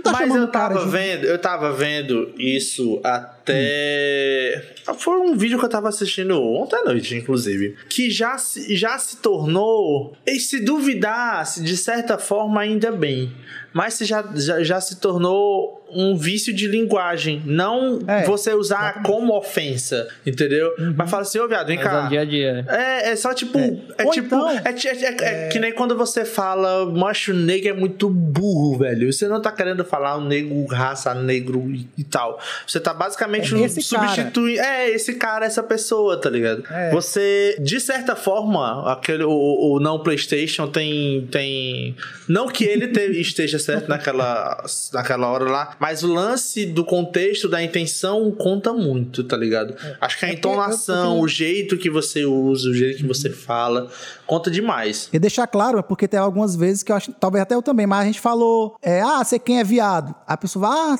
Tá 0.03 0.11
Mas 0.11 0.33
eu 0.33 0.49
tava 0.49 0.75
cara, 0.75 0.85
vendo, 0.85 1.25
eu 1.25 1.39
tava 1.39 1.73
vendo 1.73 2.33
isso 2.37 3.01
até. 3.47 4.73
Hum. 4.89 4.93
Foi 4.95 5.17
um 5.19 5.37
vídeo 5.37 5.57
que 5.57 5.65
eu 5.65 5.69
tava 5.69 5.89
assistindo 5.89 6.41
ontem 6.41 6.75
à 6.75 6.83
noite, 6.83 7.15
inclusive. 7.15 7.75
Que 7.89 8.09
já 8.09 8.37
se, 8.37 8.75
já 8.75 8.97
se 8.97 9.17
tornou. 9.17 10.15
E 10.25 10.39
se 10.39 10.59
duvidasse, 10.59 11.63
de 11.63 11.77
certa 11.77 12.17
forma, 12.17 12.61
ainda 12.61 12.91
bem. 12.91 13.31
Mas 13.73 13.95
se 13.95 14.05
já, 14.05 14.23
já, 14.35 14.63
já 14.63 14.81
se 14.81 14.99
tornou 14.99 15.77
um 15.91 16.17
vício 16.17 16.53
de 16.53 16.67
linguagem. 16.67 17.41
Não 17.45 17.99
é, 18.07 18.23
você 18.23 18.53
usar 18.53 18.91
exatamente. 18.91 19.05
como 19.05 19.37
ofensa, 19.37 20.07
entendeu? 20.25 20.73
Uhum. 20.77 20.93
Mas 20.97 21.09
fala 21.09 21.21
assim, 21.21 21.39
ô 21.39 21.47
viado, 21.47 21.67
vem 21.67 21.77
Mas 21.77 21.85
cá. 21.85 22.05
É 22.05 22.09
dia 22.09 22.21
a 22.21 22.25
dia. 22.25 22.65
É, 22.67 23.11
é 23.11 23.15
só 23.15 23.33
tipo. 23.33 23.57
É, 23.57 24.03
é 24.03 24.09
tipo. 24.09 24.27
Então, 24.27 24.49
é, 24.49 24.63
é, 24.65 25.45
é, 25.45 25.47
que 25.49 25.59
nem 25.59 25.71
quando 25.71 25.95
você 25.95 26.25
fala 26.25 26.85
macho 26.91 27.33
negro 27.33 27.69
é 27.69 27.73
muito 27.73 28.09
burro, 28.09 28.79
velho. 28.79 29.11
Você 29.11 29.27
não 29.27 29.41
tá 29.41 29.51
querendo 29.51 29.85
falar 29.85 30.17
um 30.17 30.25
negro, 30.25 30.65
raça 30.65 31.13
negro 31.13 31.69
e, 31.71 31.87
e 31.97 32.03
tal. 32.03 32.39
Você 32.65 32.79
tá 32.79 32.93
basicamente 32.93 33.36
substituindo. 33.45 34.61
É, 34.61 34.89
esse 34.89 35.13
cara, 35.15 35.45
essa 35.45 35.63
pessoa, 35.63 36.19
tá 36.19 36.29
ligado? 36.29 36.63
Você, 36.91 37.57
de 37.59 37.79
certa 37.79 38.15
forma, 38.15 38.91
aquele, 38.91 39.23
o, 39.23 39.31
o 39.31 39.79
não 39.79 39.99
PlayStation 39.99 40.67
tem. 40.67 41.27
tem 41.31 41.95
não 42.27 42.47
que 42.47 42.63
ele 42.63 42.87
te, 42.87 43.01
esteja 43.19 43.59
certo 43.59 43.87
naquela, 43.87 44.63
naquela 44.93 45.27
hora 45.27 45.45
lá, 45.45 45.75
mas 45.79 46.03
o 46.03 46.07
lance 46.07 46.65
do 46.65 46.83
contexto, 46.83 47.47
da 47.47 47.61
intenção, 47.63 48.31
conta 48.31 48.73
muito, 48.73 49.23
tá 49.23 49.37
ligado? 49.37 49.75
É. 49.81 49.97
Acho 50.01 50.19
que 50.19 50.25
a 50.25 50.29
é 50.29 50.33
entonação, 50.33 51.13
tenho... 51.13 51.23
o 51.23 51.27
jeito 51.27 51.77
que 51.77 51.89
você 51.89 52.25
usa, 52.25 52.69
o 52.69 52.73
jeito 52.73 52.97
que 52.97 53.03
uhum. 53.03 53.07
você 53.07 53.29
fala, 53.29 53.89
conta 54.25 54.51
demais. 54.51 55.09
E 55.11 55.19
deixar 55.19 55.47
claro, 55.47 55.79
é 55.79 55.81
porque 55.81 56.07
tem 56.07 56.19
algumas 56.19 56.55
vezes 56.55 56.83
que 56.83 56.91
eu 56.91 56.95
acho, 56.95 57.11
talvez 57.13 57.41
até 57.41 57.55
eu 57.55 57.61
também, 57.61 57.87
mas 57.87 58.01
a 58.01 58.05
gente 58.05 58.19
falou, 58.19 58.75
é, 58.81 59.01
ah, 59.01 59.23
você 59.23 59.39
quem 59.39 59.59
é 59.59 59.63
viado? 59.63 60.13
A 60.25 60.37
pessoa 60.37 60.67
vai, 60.67 60.77
ah, 60.77 60.97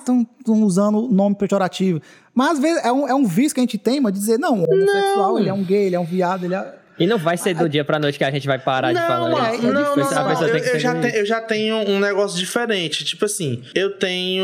estão 0.51 0.63
usando 0.63 1.07
nome 1.11 1.35
pejorativo. 1.35 2.01
Mas 2.33 2.51
às 2.51 2.59
vezes 2.59 2.85
é 2.85 2.91
um, 2.91 3.07
é 3.07 3.15
um 3.15 3.25
vício 3.25 3.53
que 3.53 3.59
a 3.59 3.63
gente 3.63 3.77
tem, 3.77 3.99
mas 3.99 4.13
dizer, 4.13 4.37
não, 4.37 4.63
o 4.63 4.65
homossexual, 4.71 5.33
não. 5.33 5.39
ele 5.39 5.49
é 5.49 5.53
um 5.53 5.63
gay, 5.63 5.85
ele 5.87 5.95
é 5.95 5.99
um 5.99 6.05
viado, 6.05 6.45
ele 6.45 6.55
é 6.55 6.77
e 6.99 7.05
não 7.05 7.17
vai 7.17 7.37
ser 7.37 7.53
do 7.53 7.69
dia 7.69 7.85
pra 7.85 7.99
noite 7.99 8.17
que 8.17 8.23
a 8.23 8.31
gente 8.31 8.47
vai 8.47 8.57
parar 8.57 8.91
não, 8.91 8.99
de 8.99 9.07
falar 9.07 9.29
não, 9.29 9.53
isso. 9.53 9.61
Não, 9.61 9.73
não, 9.73 9.95
não, 9.95 9.95
não. 9.95 10.47
Eu, 10.47 10.57
eu, 10.57 10.79
já 10.79 10.99
te, 10.99 11.15
eu 11.15 11.25
já 11.25 11.41
tenho 11.41 11.75
um 11.87 11.99
negócio 11.99 12.37
diferente. 12.37 13.05
Tipo 13.05 13.25
assim, 13.25 13.61
eu 13.75 13.91
tenho. 13.91 14.43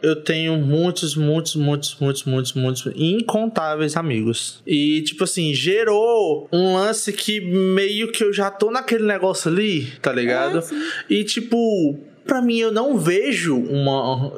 Eu 0.00 0.22
tenho 0.22 0.56
muitos, 0.56 1.16
muitos, 1.16 1.56
muitos, 1.56 1.96
muitos, 1.98 2.24
muitos, 2.24 2.52
muitos, 2.52 2.92
incontáveis 2.94 3.96
amigos. 3.96 4.62
E, 4.66 5.02
tipo 5.02 5.24
assim, 5.24 5.52
gerou 5.52 6.48
um 6.52 6.74
lance 6.74 7.12
que 7.12 7.40
meio 7.40 8.12
que 8.12 8.22
eu 8.22 8.32
já 8.32 8.50
tô 8.50 8.70
naquele 8.70 9.04
negócio 9.04 9.50
ali, 9.50 9.86
tá 10.00 10.12
ligado? 10.12 10.58
É, 10.60 10.62
e, 11.10 11.24
tipo, 11.24 11.98
pra 12.24 12.40
mim, 12.40 12.58
eu 12.58 12.70
não 12.70 12.96
vejo 12.96 13.56
uma 13.56 14.32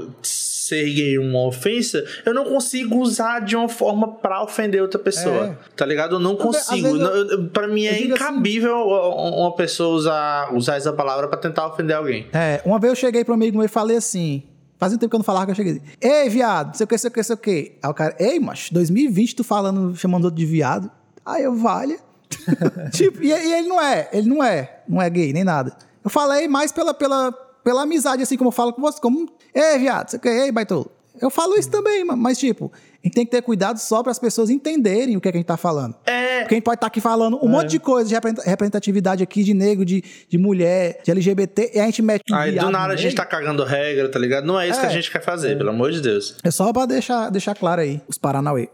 ser 0.70 0.88
gay 0.90 1.18
uma 1.18 1.46
ofensa, 1.46 2.04
eu 2.24 2.32
não 2.32 2.44
consigo 2.44 2.98
usar 2.98 3.40
de 3.40 3.56
uma 3.56 3.68
forma 3.68 4.08
para 4.16 4.42
ofender 4.42 4.80
outra 4.80 4.98
pessoa. 4.98 5.46
É. 5.46 5.56
Tá 5.76 5.84
ligado? 5.84 6.16
Eu 6.16 6.20
não 6.20 6.36
consigo. 6.36 6.96
Eu, 6.96 7.48
para 7.48 7.68
mim 7.68 7.84
é 7.84 7.90
assim 7.90 8.04
incabível 8.04 8.74
assim, 8.74 9.40
uma 9.40 9.54
pessoa 9.54 9.94
usar, 9.94 10.54
usar 10.54 10.76
essa 10.76 10.92
palavra 10.92 11.28
para 11.28 11.38
tentar 11.38 11.66
ofender 11.66 11.96
alguém. 11.96 12.26
É, 12.32 12.60
uma 12.64 12.78
vez 12.78 12.92
eu 12.92 12.96
cheguei 12.96 13.24
para 13.24 13.32
um 13.32 13.36
amigo 13.36 13.56
meu 13.56 13.66
e 13.66 13.68
falei 13.68 13.96
assim: 13.96 14.42
Fazia 14.78 14.96
um 14.96 14.98
tempo 14.98 15.10
que 15.10 15.16
eu 15.16 15.18
não 15.18 15.24
falava 15.24 15.44
que 15.44 15.52
eu 15.52 15.56
cheguei. 15.56 15.82
Ei, 16.00 16.28
viado, 16.30 16.74
sei 16.74 16.84
o 16.84 16.86
que, 16.86 16.96
sei 16.96 17.10
o 17.10 17.12
que, 17.12 17.22
sei 17.22 17.34
o 17.34 17.38
que. 17.38 17.78
Aí 17.82 17.90
o 17.90 17.94
cara, 17.94 18.16
ei, 18.18 18.40
macho, 18.40 18.72
2020 18.72 19.36
tu 19.36 19.44
falando, 19.44 19.94
chamando 19.94 20.24
outro 20.24 20.38
de 20.38 20.46
viado. 20.46 20.90
Aí 21.24 21.42
eu, 21.42 21.54
vale. 21.54 21.98
tipo, 22.90 23.22
e, 23.22 23.28
e, 23.28 23.52
ele 23.52 23.68
não 23.68 23.80
é, 23.80 24.08
ele 24.10 24.28
não 24.28 24.42
é, 24.42 24.82
não 24.88 25.02
é 25.02 25.10
gay, 25.10 25.32
nem 25.32 25.44
nada. 25.44 25.76
Eu 26.02 26.08
falei 26.08 26.48
mais 26.48 26.72
pela, 26.72 26.94
pela, 26.94 27.30
pela 27.62 27.82
amizade, 27.82 28.22
assim 28.22 28.36
como 28.36 28.48
eu 28.48 28.52
falo 28.52 28.72
com 28.72 28.80
você, 28.80 29.00
como 29.00 29.28
Ei, 29.54 29.78
viado, 29.78 30.11
você 30.11 30.18
quer? 30.18 30.44
Ei, 30.44 30.52
baitolo. 30.52 30.90
Eu 31.20 31.28
falo 31.28 31.56
isso 31.56 31.70
também, 31.70 32.04
mas 32.04 32.38
tipo, 32.38 32.72
a 32.74 33.06
gente 33.06 33.14
tem 33.14 33.24
que 33.26 33.30
ter 33.30 33.42
cuidado 33.42 33.78
só 33.78 34.02
para 34.02 34.11
as 34.11 34.18
pessoas 34.18 34.48
entenderem 34.48 35.16
o 35.16 35.20
que, 35.20 35.28
é 35.28 35.32
que 35.32 35.38
a 35.38 35.40
gente 35.40 35.46
tá 35.46 35.56
falando. 35.56 35.94
É. 36.06 36.40
Porque 36.40 36.54
a 36.54 36.56
gente 36.56 36.64
pode 36.64 36.76
estar 36.76 36.86
tá 36.86 36.86
aqui 36.86 37.00
falando 37.00 37.38
um 37.44 37.48
é. 37.48 37.52
monte 37.52 37.70
de 37.70 37.78
coisa 37.78 38.08
de 38.08 38.14
representatividade 38.14 39.22
aqui 39.22 39.42
de 39.42 39.52
negro, 39.52 39.84
de, 39.84 40.02
de 40.28 40.38
mulher, 40.38 41.00
de 41.04 41.11
LGBT, 41.11 41.72
e 41.74 41.80
a 41.80 41.84
gente 41.84 42.00
mete 42.00 42.22
Aí 42.32 42.52
do 42.52 42.70
nada 42.70 42.94
a 42.94 42.96
gente 42.96 43.14
tá 43.14 43.26
cagando 43.26 43.64
regra, 43.64 44.08
tá 44.08 44.18
ligado? 44.18 44.46
Não 44.46 44.58
é 44.58 44.68
isso 44.68 44.78
é. 44.78 44.82
que 44.82 44.86
a 44.86 44.90
gente 44.90 45.11
quer 45.11 45.22
fazer, 45.22 45.52
é. 45.52 45.56
pelo 45.56 45.70
amor 45.70 45.90
de 45.90 46.00
Deus. 46.00 46.36
É 46.42 46.50
só 46.50 46.72
pra 46.72 46.86
deixar, 46.86 47.28
deixar 47.30 47.54
claro 47.54 47.82
aí, 47.82 48.00
os 48.08 48.16
Paranauê. 48.16 48.68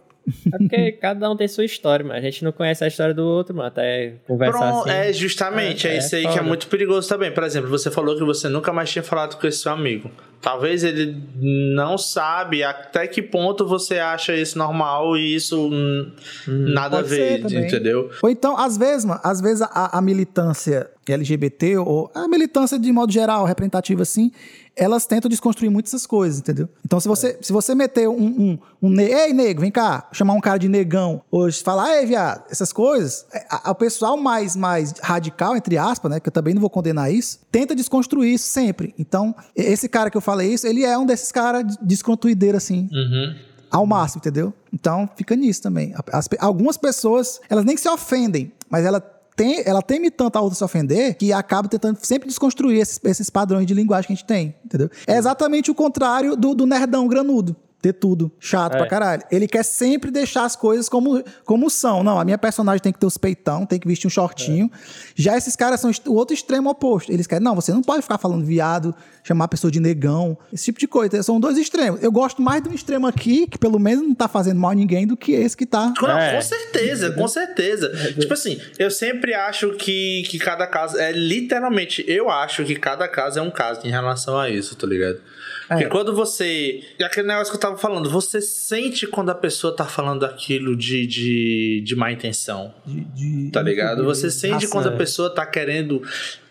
É 0.52 0.58
porque 0.58 0.92
cada 0.92 1.30
um 1.30 1.36
tem 1.36 1.46
sua 1.46 1.64
história, 1.64 2.04
mas 2.04 2.16
a 2.16 2.20
gente 2.20 2.44
não 2.44 2.52
conhece 2.52 2.82
a 2.82 2.88
história 2.88 3.14
do 3.14 3.24
outro, 3.24 3.54
mano. 3.54 3.68
Até 3.68 4.14
conversar 4.26 4.58
Pronto, 4.58 4.88
assim. 4.88 4.98
É, 4.98 5.12
justamente. 5.12 5.86
É, 5.86 5.94
é 5.94 5.98
isso 5.98 6.16
aí 6.16 6.26
que 6.26 6.38
é 6.38 6.42
muito 6.42 6.66
perigoso 6.66 7.08
também. 7.08 7.32
Por 7.32 7.44
exemplo, 7.44 7.70
você 7.70 7.90
falou 7.90 8.16
que 8.16 8.24
você 8.24 8.48
nunca 8.48 8.72
mais 8.72 8.90
tinha 8.90 9.02
falado 9.02 9.36
com 9.36 9.46
esse 9.46 9.58
seu 9.58 9.72
amigo. 9.72 10.10
Talvez 10.40 10.84
ele 10.84 11.16
não 11.36 11.96
sabe 11.96 12.62
até 12.62 13.06
que 13.06 13.22
ponto 13.22 13.66
você 13.66 13.98
acha 13.98 14.34
isso 14.34 14.58
normal 14.58 15.16
e 15.16 15.34
isso 15.34 15.68
hum, 15.68 16.12
nada 16.46 16.98
a 16.98 17.02
ver, 17.02 17.40
entendeu? 17.40 18.10
Ou 18.22 18.30
então, 18.30 18.56
às 18.56 18.76
vezes, 18.76 19.04
mano, 19.04 19.20
às 19.24 19.40
vezes 19.40 19.62
a, 19.62 19.98
a 19.98 20.00
militância 20.00 20.88
LGBT 21.08 21.78
ou 21.78 22.10
a 22.14 22.28
militância 22.28 22.78
de 22.78 22.92
modo 22.92 23.12
geral, 23.12 23.44
representativa 23.44 24.02
assim, 24.02 24.30
elas 24.76 25.06
tentam 25.06 25.28
desconstruir 25.28 25.70
muitas 25.70 25.94
essas 25.94 26.06
coisas, 26.06 26.38
entendeu? 26.38 26.68
Então, 26.84 27.00
se 27.00 27.08
você, 27.08 27.38
se 27.40 27.52
você 27.52 27.74
meter 27.74 28.08
um, 28.08 28.26
um, 28.26 28.58
um 28.82 29.00
ei, 29.00 29.32
nego, 29.32 29.62
vem 29.62 29.70
cá, 29.70 30.08
chamar 30.12 30.34
um 30.34 30.40
cara 30.40 30.58
de 30.58 30.68
negão, 30.68 31.22
hoje 31.30 31.62
falar, 31.62 31.96
ei, 31.96 32.06
viado, 32.06 32.44
essas 32.50 32.72
coisas, 32.72 33.26
é, 33.32 33.70
o 33.70 33.74
pessoal 33.74 34.16
mais, 34.16 34.54
mais 34.54 34.92
radical, 35.02 35.56
entre 35.56 35.78
aspas, 35.78 36.10
né, 36.10 36.20
que 36.20 36.28
eu 36.28 36.32
também 36.32 36.52
não 36.52 36.60
vou 36.60 36.70
condenar 36.70 37.10
isso, 37.10 37.40
tenta 37.50 37.74
desconstruir 37.74 38.34
isso 38.34 38.46
sempre. 38.46 38.94
Então, 38.98 39.34
esse 39.54 39.88
cara 39.88 40.10
que 40.10 40.16
eu 40.16 40.20
falei 40.20 40.52
isso, 40.52 40.66
ele 40.66 40.84
é 40.84 40.96
um 40.98 41.06
desses 41.06 41.32
caras 41.32 41.76
desconstruideiros, 41.80 42.62
assim. 42.62 42.88
Uhum 42.92 43.46
ao 43.68 43.84
máximo, 43.84 44.20
entendeu? 44.20 44.54
Então 44.72 45.08
fica 45.16 45.34
nisso 45.34 45.60
também. 45.62 45.92
As, 46.12 46.28
algumas 46.38 46.76
pessoas, 46.76 47.40
elas 47.50 47.64
nem 47.64 47.76
se 47.76 47.88
ofendem, 47.88 48.52
mas 48.70 48.84
ela 48.84 49.00
tem, 49.36 49.62
ela 49.66 49.82
teme 49.82 50.10
tanto 50.10 50.36
a 50.36 50.40
outra 50.40 50.56
se 50.56 50.64
ofender 50.64 51.14
que 51.14 51.32
acaba 51.32 51.68
tentando 51.68 51.98
sempre 52.02 52.26
desconstruir 52.26 52.80
esses, 52.80 52.98
esses 53.04 53.28
padrões 53.28 53.66
de 53.66 53.74
linguagem 53.74 54.06
que 54.06 54.12
a 54.14 54.16
gente 54.16 54.24
tem, 54.24 54.54
entendeu? 54.64 54.90
É 55.06 55.16
exatamente 55.16 55.70
o 55.70 55.74
contrário 55.74 56.34
do, 56.34 56.54
do 56.54 56.66
nerdão 56.66 57.06
granudo 57.06 57.54
ter 57.86 57.92
tudo. 57.92 58.30
Chato 58.40 58.74
é. 58.74 58.78
pra 58.78 58.86
caralho. 58.86 59.22
Ele 59.30 59.46
quer 59.46 59.62
sempre 59.62 60.10
deixar 60.10 60.44
as 60.44 60.56
coisas 60.56 60.88
como, 60.88 61.22
como 61.44 61.70
são. 61.70 62.02
Não, 62.02 62.18
a 62.18 62.24
minha 62.24 62.38
personagem 62.38 62.82
tem 62.82 62.92
que 62.92 62.98
ter 62.98 63.06
os 63.06 63.16
peitão, 63.16 63.64
tem 63.64 63.78
que 63.78 63.86
vestir 63.86 64.06
um 64.06 64.10
shortinho. 64.10 64.70
É. 64.72 64.78
Já 65.14 65.36
esses 65.36 65.54
caras 65.54 65.80
são 65.80 65.90
o 66.06 66.14
outro 66.14 66.34
extremo 66.34 66.68
oposto. 66.68 67.12
Eles 67.12 67.26
querem, 67.26 67.44
não, 67.44 67.54
você 67.54 67.72
não 67.72 67.82
pode 67.82 68.02
ficar 68.02 68.18
falando 68.18 68.44
viado, 68.44 68.94
chamar 69.22 69.44
a 69.44 69.48
pessoa 69.48 69.70
de 69.70 69.80
negão, 69.80 70.36
esse 70.52 70.66
tipo 70.66 70.78
de 70.78 70.88
coisa. 70.88 71.22
São 71.22 71.38
dois 71.38 71.56
extremos. 71.56 72.02
Eu 72.02 72.10
gosto 72.10 72.42
mais 72.42 72.62
de 72.62 72.68
um 72.68 72.74
extremo 72.74 73.06
aqui, 73.06 73.46
que 73.46 73.58
pelo 73.58 73.78
menos 73.78 74.06
não 74.06 74.14
tá 74.14 74.28
fazendo 74.28 74.60
mal 74.60 74.72
a 74.72 74.74
ninguém, 74.74 75.06
do 75.06 75.16
que 75.16 75.32
esse 75.32 75.56
que 75.56 75.66
tá. 75.66 75.92
Não, 76.00 76.18
é. 76.18 76.34
com 76.34 76.42
certeza, 76.42 77.12
com 77.12 77.28
certeza. 77.28 78.14
tipo 78.18 78.32
assim, 78.32 78.60
eu 78.78 78.90
sempre 78.90 79.34
acho 79.34 79.72
que, 79.76 80.24
que 80.28 80.38
cada 80.38 80.66
caso. 80.66 80.96
É 80.98 81.12
literalmente, 81.12 82.04
eu 82.08 82.30
acho 82.30 82.64
que 82.64 82.74
cada 82.76 83.08
caso 83.08 83.38
é 83.38 83.42
um 83.42 83.50
caso 83.50 83.80
em 83.84 83.90
relação 83.90 84.38
a 84.38 84.50
isso, 84.50 84.74
tá 84.76 84.86
ligado? 84.86 85.20
Porque 85.68 85.84
é. 85.84 85.88
quando 85.88 86.14
você. 86.14 86.82
E 86.98 87.04
aquele 87.04 87.26
negócio 87.26 87.50
que 87.50 87.56
eu 87.56 87.60
tava 87.60 87.76
falando, 87.76 88.08
você 88.08 88.40
sente 88.40 89.06
quando 89.06 89.30
a 89.30 89.34
pessoa 89.34 89.74
tá 89.74 89.84
falando 89.84 90.24
aquilo 90.24 90.76
de, 90.76 91.06
de, 91.06 91.82
de 91.84 91.96
má 91.96 92.12
intenção. 92.12 92.74
De, 92.84 93.00
de 93.00 93.50
tá 93.50 93.62
ligado? 93.62 94.04
Você 94.04 94.30
sente 94.30 94.68
quando 94.68 94.88
a 94.88 94.92
pessoa 94.92 95.28
tá 95.28 95.44
querendo. 95.44 96.02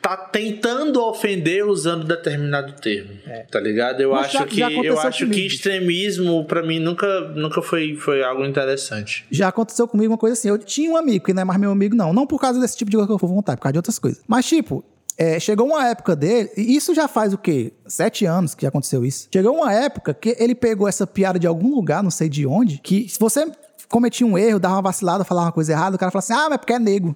tá 0.01 0.15
tentando 0.17 1.01
ofender 1.01 1.65
usando 1.65 2.05
determinado 2.05 2.73
termo. 2.73 3.11
É. 3.25 3.43
Tá 3.49 3.59
ligado? 3.59 4.01
Eu 4.01 4.11
Mas 4.11 4.25
acho 4.25 4.37
já, 4.37 4.45
que 4.45 4.57
já 4.57 4.71
eu 4.71 4.99
acho 4.99 5.19
comigo. 5.25 5.33
que 5.33 5.47
extremismo, 5.47 6.45
para 6.45 6.61
mim, 6.61 6.79
nunca, 6.79 7.21
nunca 7.29 7.61
foi, 7.61 7.95
foi 7.95 8.23
algo 8.23 8.45
interessante. 8.45 9.25
Já 9.31 9.47
aconteceu 9.47 9.87
comigo 9.87 10.11
uma 10.11 10.17
coisa 10.17 10.33
assim. 10.33 10.49
Eu 10.49 10.57
tinha 10.57 10.91
um 10.91 10.97
amigo, 10.97 11.25
que 11.25 11.33
não 11.33 11.41
é 11.41 11.45
mais 11.45 11.59
meu 11.59 11.71
amigo, 11.71 11.95
não. 11.95 12.13
Não 12.13 12.27
por 12.27 12.39
causa 12.39 12.59
desse 12.59 12.77
tipo 12.77 12.91
de 12.91 12.97
coisa 12.97 13.07
que 13.07 13.13
eu 13.13 13.17
vou 13.17 13.33
contar, 13.33 13.55
por 13.55 13.63
causa 13.63 13.73
de 13.73 13.79
outras 13.79 13.97
coisas. 13.97 14.21
Mas, 14.27 14.45
tipo, 14.45 14.83
é, 15.17 15.39
chegou 15.39 15.67
uma 15.67 15.87
época 15.87 16.15
dele, 16.15 16.51
e 16.57 16.75
isso 16.75 16.93
já 16.93 17.07
faz 17.07 17.33
o 17.33 17.37
quê? 17.37 17.73
Sete 17.87 18.25
anos 18.25 18.53
que 18.53 18.65
aconteceu 18.65 19.05
isso. 19.05 19.27
Chegou 19.33 19.55
uma 19.55 19.73
época 19.73 20.13
que 20.13 20.35
ele 20.37 20.53
pegou 20.53 20.87
essa 20.87 21.07
piada 21.07 21.39
de 21.39 21.47
algum 21.47 21.73
lugar, 21.73 22.03
não 22.03 22.11
sei 22.11 22.27
de 22.27 22.45
onde, 22.45 22.79
que 22.79 23.07
se 23.07 23.17
você 23.19 23.49
cometia 23.89 24.27
um 24.27 24.37
erro, 24.37 24.59
dava 24.59 24.75
uma 24.75 24.81
vacilada, 24.81 25.23
falava 25.23 25.47
uma 25.47 25.53
coisa 25.53 25.71
errada, 25.71 25.95
o 25.95 25.99
cara 25.99 26.11
falava 26.11 26.25
assim: 26.25 26.33
ah, 26.33 26.49
mas 26.49 26.57
porque 26.57 26.73
é 26.73 26.79
nego. 26.79 27.15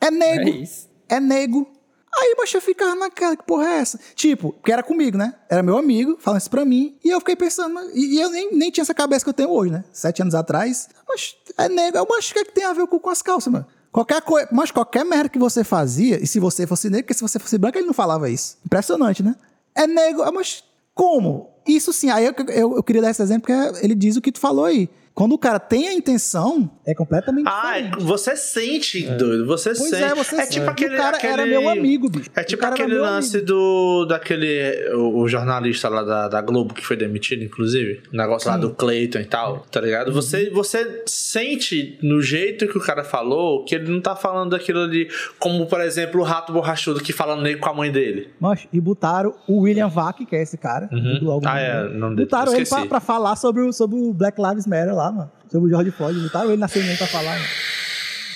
É 0.00 0.10
nego. 0.10 0.48
É, 0.48 0.50
isso. 0.50 0.88
é 1.08 1.18
nego. 1.18 1.66
Aí, 2.14 2.34
mas 2.36 2.52
eu 2.52 2.60
ficava 2.60 2.94
naquela, 2.94 3.34
que 3.34 3.44
porra 3.44 3.64
é 3.64 3.78
essa? 3.78 3.98
Tipo, 4.14 4.52
porque 4.52 4.70
era 4.70 4.82
comigo, 4.82 5.16
né? 5.16 5.34
Era 5.48 5.62
meu 5.62 5.78
amigo, 5.78 6.18
falando 6.20 6.40
isso 6.40 6.50
pra 6.50 6.62
mim. 6.62 6.98
E 7.02 7.08
eu 7.08 7.18
fiquei 7.20 7.34
pensando, 7.34 7.80
e, 7.94 8.16
e 8.16 8.20
eu 8.20 8.30
nem, 8.30 8.54
nem 8.54 8.70
tinha 8.70 8.82
essa 8.82 8.92
cabeça 8.92 9.24
que 9.24 9.30
eu 9.30 9.34
tenho 9.34 9.50
hoje, 9.50 9.72
né? 9.72 9.82
Sete 9.92 10.20
anos 10.20 10.34
atrás. 10.34 10.88
Mas 11.08 11.34
é 11.56 11.68
nego. 11.68 11.96
Eu 11.96 12.06
acho 12.16 12.34
que 12.34 12.40
é 12.40 12.44
que 12.44 12.52
tem 12.52 12.64
a 12.64 12.74
ver 12.74 12.86
com, 12.86 12.98
com 12.98 13.10
as 13.10 13.22
calças, 13.22 13.50
mano. 13.50 13.66
Qualquer 13.92 14.22
coisa, 14.22 14.48
mas 14.50 14.70
qualquer 14.70 15.04
merda 15.04 15.28
que 15.28 15.38
você 15.38 15.62
fazia, 15.62 16.18
e 16.22 16.26
se 16.26 16.40
você 16.40 16.66
fosse 16.66 16.88
negro, 16.88 17.04
porque 17.04 17.14
se 17.14 17.20
você 17.20 17.38
fosse 17.38 17.58
branco, 17.58 17.76
ele 17.76 17.86
não 17.86 17.92
falava 17.92 18.30
isso. 18.30 18.56
Impressionante, 18.64 19.22
né? 19.22 19.36
É 19.74 19.86
negro, 19.86 20.22
ah, 20.22 20.32
mas 20.32 20.64
como? 20.94 21.50
Isso 21.66 21.92
sim, 21.92 22.08
aí 22.08 22.24
eu, 22.24 22.34
eu, 22.48 22.76
eu 22.76 22.82
queria 22.82 23.02
dar 23.02 23.10
esse 23.10 23.22
exemplo, 23.22 23.46
porque 23.46 23.84
ele 23.84 23.94
diz 23.94 24.16
o 24.16 24.22
que 24.22 24.32
tu 24.32 24.40
falou 24.40 24.64
aí. 24.64 24.88
Quando 25.14 25.32
o 25.32 25.38
cara 25.38 25.60
tem 25.60 25.88
a 25.88 25.92
intenção, 25.92 26.70
é 26.86 26.94
completamente 26.94 27.46
ah, 27.46 27.78
diferente. 27.78 28.02
você 28.02 28.34
sente, 28.34 29.06
é. 29.06 29.14
doido. 29.14 29.46
Você 29.46 29.74
pois 29.74 29.90
sente. 29.90 30.02
É, 30.02 30.14
você 30.14 30.36
é 30.36 30.46
tipo 30.46 30.70
aquele. 30.70 30.94
O 30.94 30.98
cara 30.98 31.16
aquele... 31.18 31.32
era 31.32 31.46
meu 31.46 31.68
amigo, 31.68 32.08
bicho. 32.08 32.30
É 32.34 32.42
tipo 32.42 32.64
aquele 32.64 32.94
lance 32.94 33.36
amigo. 33.36 33.46
do. 33.46 34.06
daquele. 34.06 34.94
O, 34.94 35.20
o, 35.20 35.28
jornalista 35.28 35.88
lá 35.90 36.02
da, 36.02 36.28
da 36.28 36.40
Globo 36.40 36.72
que 36.72 36.84
foi 36.84 36.96
demitido, 36.96 37.44
inclusive. 37.44 38.02
O 38.12 38.16
negócio 38.16 38.44
Sim. 38.44 38.50
lá 38.50 38.56
do 38.56 38.70
Clayton 38.74 39.18
e 39.18 39.24
tal, 39.26 39.66
tá 39.70 39.80
ligado? 39.82 40.08
Uhum. 40.08 40.14
Você, 40.14 40.48
você 40.48 41.02
sente 41.06 41.98
no 42.02 42.22
jeito 42.22 42.66
que 42.66 42.78
o 42.78 42.80
cara 42.80 43.04
falou 43.04 43.64
que 43.64 43.74
ele 43.74 43.90
não 43.90 44.00
tá 44.00 44.16
falando 44.16 44.50
daquilo 44.50 44.80
ali. 44.80 45.10
Como, 45.38 45.66
por 45.66 45.80
exemplo, 45.82 46.22
o 46.22 46.24
rato 46.24 46.54
borrachudo 46.54 47.00
que 47.00 47.12
fala 47.12 47.36
nele 47.36 47.58
com 47.58 47.68
a 47.68 47.74
mãe 47.74 47.92
dele. 47.92 48.30
Mas, 48.40 48.66
e 48.72 48.80
botaram 48.80 49.34
o 49.46 49.60
William 49.60 49.88
Vac, 49.88 50.24
que 50.24 50.34
é 50.34 50.42
esse 50.42 50.56
cara. 50.56 50.88
Uhum. 50.90 51.40
ah, 51.44 51.60
é. 51.60 51.88
Não 51.90 52.14
botaram 52.14 52.54
ele 52.54 52.64
pra, 52.64 52.86
pra, 52.86 53.00
falar 53.00 53.36
sobre 53.36 53.60
o, 53.60 53.72
sobre 53.74 53.96
o 53.96 54.14
Black 54.14 54.40
Lives 54.40 54.66
Matter 54.66 54.94
lá 54.94 55.01
lá, 55.04 55.12
mano. 55.12 55.30
Sobre 55.50 55.66
o 55.66 55.70
George 55.70 55.90
Floyd. 55.90 56.20
Botaram 56.20 56.50
ele 56.50 56.58
na 56.58 56.68
CNN 56.68 56.96
pra 56.96 57.06
falar, 57.06 57.32
mano. 57.32 57.44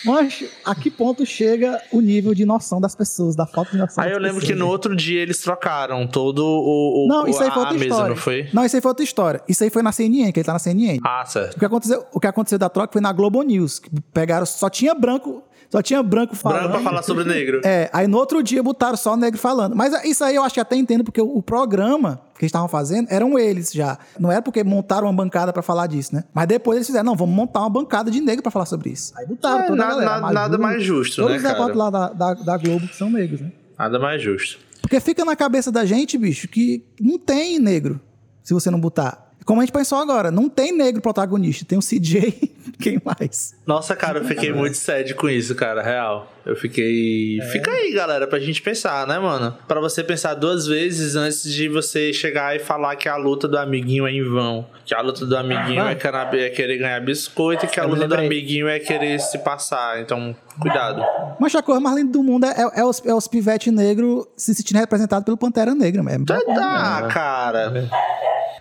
Mas 0.07 0.45
a 0.65 0.73
que 0.73 0.89
ponto 0.89 1.27
chega 1.27 1.83
o 1.91 2.01
nível 2.01 2.33
de 2.33 2.47
noção 2.47 2.81
das 2.81 2.95
pessoas, 2.95 3.35
da 3.35 3.45
falta 3.45 3.73
de 3.73 3.79
noção 3.79 4.05
Aí 4.05 4.13
eu 4.13 4.19
lembro 4.19 4.37
pessoas, 4.37 4.53
que 4.53 4.55
no 4.55 4.69
outro 4.69 4.95
dia 4.95 5.21
eles 5.21 5.39
trocaram 5.41 6.07
todo 6.07 6.45
o. 6.45 7.07
o 7.07 7.09
não, 7.09 7.27
isso 7.27 7.43
aí 7.43 7.51
foi 7.51 7.59
outra 7.59 7.75
mesa, 7.75 7.87
história. 7.87 8.09
não 8.11 8.17
foi? 8.17 8.49
Não, 8.53 8.65
isso 8.65 8.77
aí 8.77 8.83
foi 8.83 8.89
outra 8.89 9.05
história. 9.05 9.43
Isso 9.49 9.65
aí 9.65 9.71
foi 9.71 9.83
na 9.83 9.91
CNN, 9.91 10.31
que 10.31 10.39
ele 10.39 10.47
tá 10.47 10.53
na 10.53 10.61
CNN. 10.61 11.01
Ah, 11.05 11.25
certo. 11.27 11.57
O 11.57 11.59
que 11.59 11.65
aconteceu, 11.65 12.07
o 12.13 12.21
que 12.21 12.27
aconteceu 12.29 12.59
da 12.59 12.69
troca 12.69 12.93
foi 12.93 13.01
na 13.01 13.13
Globo 13.13 13.43
News. 13.43 13.81
Que 13.81 13.91
pegaram, 14.13 14.47
só 14.47 14.71
tinha 14.71 14.95
branco. 14.95 15.43
Só 15.69 15.83
tinha 15.83 16.01
branco 16.05 16.37
falando. 16.37 16.61
Branco 16.61 16.75
pra 16.75 16.83
falar 16.83 17.03
sobre 17.03 17.25
negro. 17.25 17.61
É, 17.65 17.91
aí 17.93 18.07
no 18.07 18.17
outro 18.17 18.41
dia 18.45 18.63
botaram 18.63 18.97
só 18.97 19.17
negro 19.17 19.41
falando. 19.41 19.75
Mas 19.75 19.93
isso 20.05 20.23
aí 20.23 20.37
eu 20.37 20.45
acho 20.45 20.55
que 20.55 20.61
até 20.61 20.77
entendo, 20.77 21.03
porque 21.03 21.21
o, 21.21 21.39
o 21.39 21.43
programa 21.43 22.21
que 22.39 22.45
eles 22.45 22.51
estavam 22.51 22.69
fazendo 22.69 23.09
eram 23.11 23.39
eles 23.39 23.73
já. 23.73 23.99
Não 24.19 24.31
era 24.31 24.43
porque 24.43 24.63
montaram 24.63 25.07
uma 25.07 25.13
bancada 25.13 25.53
para 25.53 25.63
falar 25.63 25.87
disso, 25.87 26.15
né? 26.15 26.25
Mas 26.35 26.47
depois 26.47 26.77
eles 26.77 26.87
fizeram, 26.87 27.05
não, 27.05 27.17
vamos 27.17 27.35
montar 27.35 27.61
uma 27.61 27.71
bancada 27.71 28.11
de 28.11 28.21
negro 28.21 28.43
para 28.43 28.53
falar 28.53 28.67
sobre 28.67 28.91
isso. 28.91 29.13
Aí 29.17 29.27
botaram 29.27 29.61
é, 29.61 29.67
toda 29.67 29.77
nada, 29.77 29.93
a 29.93 29.97
galera. 29.97 30.21
Nada, 30.21 30.35
nada 30.35 30.59
mais 30.59 30.83
justo, 30.83 31.17
todos 31.17 31.43
né, 31.43 31.43
Todos 31.43 31.45
os 31.45 31.51
repórteres 31.51 31.79
lá 31.79 31.91
da, 31.91 32.35
da, 32.35 32.35
da 32.35 32.57
Globo 32.57 32.87
que 32.89 32.97
são 32.97 33.11
negros, 33.11 33.41
né? 33.41 33.53
Nada 33.79 33.99
mais 33.99 34.23
justo. 34.23 34.59
Porque 34.81 35.01
fica 35.01 35.25
na 35.25 35.35
cabeça 35.35 35.73
da 35.73 35.85
gente, 35.85 36.17
bicho, 36.17 36.47
que 36.49 36.85
não 37.01 37.19
tem 37.19 37.59
negro 37.59 38.01
se 38.43 38.55
você 38.55 38.71
não 38.71 38.81
botar. 38.81 39.26
Como 39.47 39.61
a 39.61 39.65
gente 39.65 39.73
pensou 39.73 39.99
agora, 39.99 40.29
não 40.33 40.49
tem 40.49 40.73
negro 40.73 41.01
protagonista, 41.01 41.65
tem 41.65 41.79
o 41.79 41.81
CJ, 41.81 42.51
quem 42.83 43.01
mais? 43.05 43.55
Nossa, 43.65 43.95
cara, 43.95 44.19
eu 44.19 44.25
fiquei 44.25 44.53
muito 44.53 44.77
sério 44.77 45.15
com 45.15 45.29
isso, 45.31 45.55
cara, 45.55 45.81
real. 45.81 46.33
Eu 46.45 46.57
fiquei. 46.57 47.39
É. 47.41 47.45
Fica 47.53 47.71
aí, 47.71 47.93
galera, 47.93 48.27
pra 48.27 48.41
gente 48.41 48.61
pensar, 48.61 49.07
né, 49.07 49.21
mano? 49.21 49.57
Pra 49.69 49.81
você 49.81 50.03
pensar 50.03 50.35
duas 50.35 50.67
vezes 50.67 51.15
antes 51.15 51.45
de 51.45 51.69
você 51.69 52.13
chegar 52.13 52.57
e 52.57 52.59
falar 52.59 52.97
que 52.97 53.09
a 53.09 53.15
luta 53.15 53.47
do 53.47 53.57
amiguinho 53.57 54.05
é 54.05 54.11
em 54.11 54.23
vão. 54.23 54.67
Que 54.85 54.95
a 54.95 55.01
luta 55.01 55.25
do 55.25 55.37
amiguinho 55.37 55.83
ah, 55.83 55.93
é, 55.93 56.47
é, 56.47 56.51
querer 56.51 56.79
ganhar 56.79 57.01
biscoito 57.01 57.67
e 57.67 57.69
que 57.69 57.79
a 57.79 57.85
luta 57.85 58.09
do 58.09 58.17
amiguinho 58.17 58.67
é 58.67 58.81
querer 58.81 59.21
se 59.21 59.39
passar. 59.39 60.01
Então, 60.01 60.35
cuidado. 60.61 61.05
Mas 61.39 61.55
a 61.55 61.63
coisa 61.63 61.81
mais 61.81 61.97
linda 61.97 62.13
do 62.13 62.23
mundo 62.23 62.47
é, 62.47 62.81
é, 62.81 62.85
os, 62.85 63.01
é 63.07 63.15
os 63.15 63.29
pivetes 63.29 63.73
negros 63.73 64.27
se 64.37 64.53
sentindo 64.57 64.79
representados 64.79 65.25
pelo 65.25 65.37
Pantera 65.37 65.73
Negra 65.73 66.03
mesmo. 66.03 66.27
Tá, 66.27 66.41
tá 66.41 67.09
cara. 67.09 67.89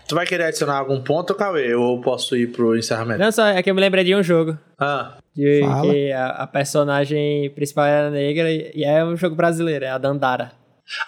É. 0.06 0.08
Tu 0.08 0.14
vai 0.14 0.26
querer 0.26 0.44
adicionar 0.44 0.78
algum 0.78 1.00
ponto, 1.00 1.34
Cauê? 1.34 1.74
Ou 1.74 1.96
eu 1.96 2.00
posso 2.00 2.36
ir 2.36 2.52
pro 2.52 2.76
encerramento? 2.76 3.18
Não, 3.18 3.32
só 3.32 3.46
é 3.46 3.62
que 3.62 3.70
eu 3.70 3.74
me 3.74 3.80
lembrei 3.80 4.04
de 4.04 4.14
um 4.14 4.22
jogo. 4.22 4.56
Ah. 4.78 5.14
De, 5.34 5.60
que 5.82 6.12
a, 6.12 6.28
a, 6.28 6.46
personagem 6.46 7.50
principal 7.50 7.84
era 7.84 8.10
negra 8.10 8.50
e 8.50 8.84
é 8.84 9.04
um 9.04 9.16
jogo 9.16 9.36
brasileiro, 9.36 9.84
é 9.84 9.90
a 9.90 9.98
Dandara. 9.98 10.52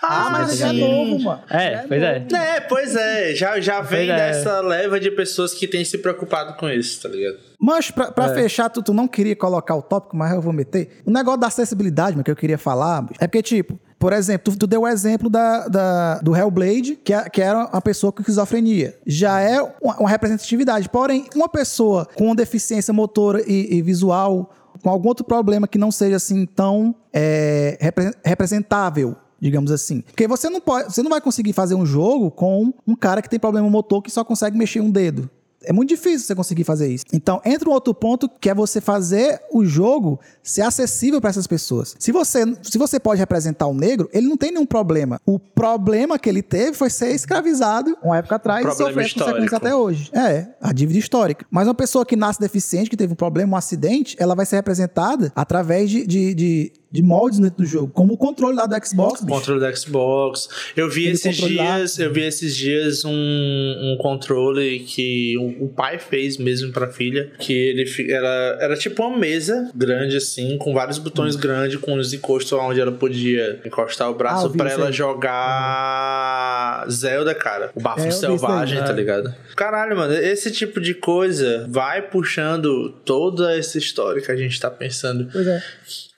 Ah, 0.02 0.26
ah 0.26 0.30
mas 0.30 0.58
já 0.58 0.68
é 0.68 0.72
novo, 0.72 1.20
mano. 1.20 1.42
É, 1.48 1.74
é 1.74 1.84
pois 1.86 2.02
é. 2.02 2.26
É, 2.34 2.60
pois 2.60 2.96
é. 2.96 3.34
Já, 3.34 3.60
já 3.60 3.80
vem 3.80 4.10
é. 4.10 4.16
dessa 4.16 4.60
leva 4.60 4.98
de 4.98 5.10
pessoas 5.10 5.54
que 5.54 5.68
têm 5.68 5.84
se 5.84 5.98
preocupado 5.98 6.54
com 6.54 6.68
isso, 6.68 7.02
tá 7.02 7.08
ligado? 7.08 7.38
Mas, 7.60 7.90
pra, 7.90 8.10
pra 8.10 8.26
é. 8.26 8.34
fechar, 8.34 8.68
tu, 8.68 8.82
tu 8.82 8.92
não 8.92 9.06
queria 9.06 9.36
colocar 9.36 9.76
o 9.76 9.82
tópico, 9.82 10.16
mas 10.16 10.32
eu 10.32 10.42
vou 10.42 10.52
meter. 10.52 11.00
O 11.06 11.10
negócio 11.10 11.40
da 11.40 11.46
acessibilidade, 11.46 12.12
mano, 12.12 12.24
que 12.24 12.30
eu 12.30 12.36
queria 12.36 12.58
falar, 12.58 13.06
é 13.20 13.26
porque, 13.26 13.42
tipo, 13.42 13.78
por 13.98 14.12
exemplo, 14.12 14.52
tu, 14.52 14.58
tu 14.58 14.66
deu 14.66 14.82
o 14.82 14.88
exemplo 14.88 15.28
da, 15.28 15.66
da, 15.66 16.18
do 16.20 16.34
Hellblade, 16.34 16.96
que, 17.02 17.12
é, 17.12 17.28
que 17.28 17.42
era 17.42 17.66
uma 17.66 17.82
pessoa 17.82 18.12
com 18.12 18.20
esquizofrenia. 18.20 18.96
Já 19.04 19.40
é 19.40 19.60
uma, 19.82 19.98
uma 19.98 20.08
representatividade. 20.08 20.88
Porém, 20.88 21.26
uma 21.34 21.48
pessoa 21.48 22.06
com 22.14 22.34
deficiência 22.34 22.94
motora 22.94 23.42
e, 23.46 23.76
e 23.76 23.82
visual, 23.82 24.52
com 24.82 24.88
algum 24.88 25.08
outro 25.08 25.24
problema 25.24 25.66
que 25.66 25.78
não 25.78 25.90
seja 25.90 26.16
assim 26.16 26.46
tão 26.46 26.94
é, 27.12 27.76
repre, 27.80 28.12
representável 28.24 29.16
digamos 29.40 29.70
assim. 29.70 30.00
Porque 30.00 30.26
você 30.26 30.50
não 30.50 30.60
pode, 30.60 30.92
você 30.92 31.00
não 31.00 31.10
vai 31.10 31.20
conseguir 31.20 31.52
fazer 31.52 31.74
um 31.74 31.86
jogo 31.86 32.28
com 32.28 32.72
um 32.84 32.96
cara 32.96 33.22
que 33.22 33.30
tem 33.30 33.38
problema 33.38 33.70
motor 33.70 34.02
que 34.02 34.10
só 34.10 34.24
consegue 34.24 34.58
mexer 34.58 34.80
um 34.80 34.90
dedo. 34.90 35.30
É 35.68 35.72
muito 35.72 35.90
difícil 35.90 36.26
você 36.26 36.34
conseguir 36.34 36.64
fazer 36.64 36.88
isso. 36.88 37.04
Então, 37.12 37.42
entra 37.44 37.68
um 37.68 37.72
outro 37.72 37.92
ponto 37.92 38.26
que 38.26 38.48
é 38.48 38.54
você 38.54 38.80
fazer 38.80 39.38
o 39.52 39.66
jogo 39.66 40.18
ser 40.42 40.62
acessível 40.62 41.20
para 41.20 41.28
essas 41.28 41.46
pessoas. 41.46 41.94
Se 41.98 42.10
você, 42.10 42.42
se 42.62 42.78
você 42.78 42.98
pode 42.98 43.20
representar 43.20 43.66
o 43.66 43.74
negro, 43.74 44.08
ele 44.10 44.26
não 44.26 44.36
tem 44.38 44.50
nenhum 44.50 44.64
problema. 44.64 45.20
O 45.26 45.38
problema 45.38 46.18
que 46.18 46.26
ele 46.26 46.42
teve 46.42 46.72
foi 46.72 46.88
ser 46.88 47.10
escravizado 47.10 47.98
uma 48.02 48.16
época 48.16 48.36
atrás 48.36 48.66
e 48.66 48.70
sofrer 48.70 49.12
consequências 49.12 49.52
até 49.52 49.74
hoje. 49.74 50.10
É, 50.14 50.46
a 50.58 50.72
dívida 50.72 50.98
histórica. 50.98 51.44
Mas 51.50 51.68
uma 51.68 51.74
pessoa 51.74 52.06
que 52.06 52.16
nasce 52.16 52.40
deficiente, 52.40 52.88
que 52.88 52.96
teve 52.96 53.12
um 53.12 53.16
problema, 53.16 53.52
um 53.52 53.56
acidente, 53.56 54.16
ela 54.18 54.34
vai 54.34 54.46
ser 54.46 54.56
representada 54.56 55.30
através 55.36 55.90
de, 55.90 56.06
de, 56.06 56.34
de 56.34 56.72
de 56.90 57.02
moldes 57.02 57.38
dentro 57.38 57.58
do 57.58 57.66
jogo, 57.66 57.88
como 57.92 58.14
o 58.14 58.16
controle 58.16 58.56
lá 58.56 58.64
do 58.66 58.74
Xbox. 58.86 59.20
O 59.20 59.26
controle 59.26 59.60
do 59.60 59.76
Xbox. 59.76 60.48
Eu 60.74 60.88
vi 60.88 61.08
esses 61.08 61.36
dias, 61.36 61.98
eu 61.98 62.10
vi 62.12 62.22
esses 62.22 62.56
dias 62.56 63.04
um, 63.04 63.10
um 63.12 63.96
controle 64.00 64.80
que 64.80 65.36
o, 65.36 65.66
o 65.66 65.68
pai 65.68 65.98
fez 65.98 66.38
mesmo 66.38 66.72
para 66.72 66.88
filha, 66.88 67.30
que 67.38 67.52
ele 67.52 67.84
era, 68.10 68.58
era 68.60 68.76
tipo 68.76 69.04
uma 69.04 69.18
mesa 69.18 69.70
grande 69.74 70.16
assim, 70.16 70.56
com 70.56 70.72
vários 70.72 70.98
botões 70.98 71.36
hum. 71.36 71.40
grandes, 71.40 71.76
com 71.76 71.94
os 71.94 72.12
encostos 72.14 72.52
onde 72.52 72.80
ela 72.80 72.92
podia 72.92 73.60
encostar 73.64 74.10
o 74.10 74.14
braço 74.14 74.46
ah, 74.46 74.56
para 74.56 74.70
ela 74.70 74.90
jogar 74.90 76.86
hum. 76.86 76.90
Zelda, 76.90 77.34
cara. 77.34 77.70
O 77.74 77.80
bafo 77.80 78.06
é, 78.06 78.10
selvagem, 78.10 78.78
tá 78.78 78.92
ligado? 78.92 79.34
Caralho, 79.54 79.94
mano, 79.94 80.14
esse 80.14 80.50
tipo 80.50 80.80
de 80.80 80.94
coisa 80.94 81.66
vai 81.68 82.00
puxando 82.00 82.90
toda 83.04 83.54
essa 83.56 83.76
história 83.76 84.22
que 84.22 84.32
a 84.32 84.36
gente 84.36 84.58
tá 84.58 84.70
pensando. 84.70 85.28
Pois 85.30 85.46
é. 85.46 85.62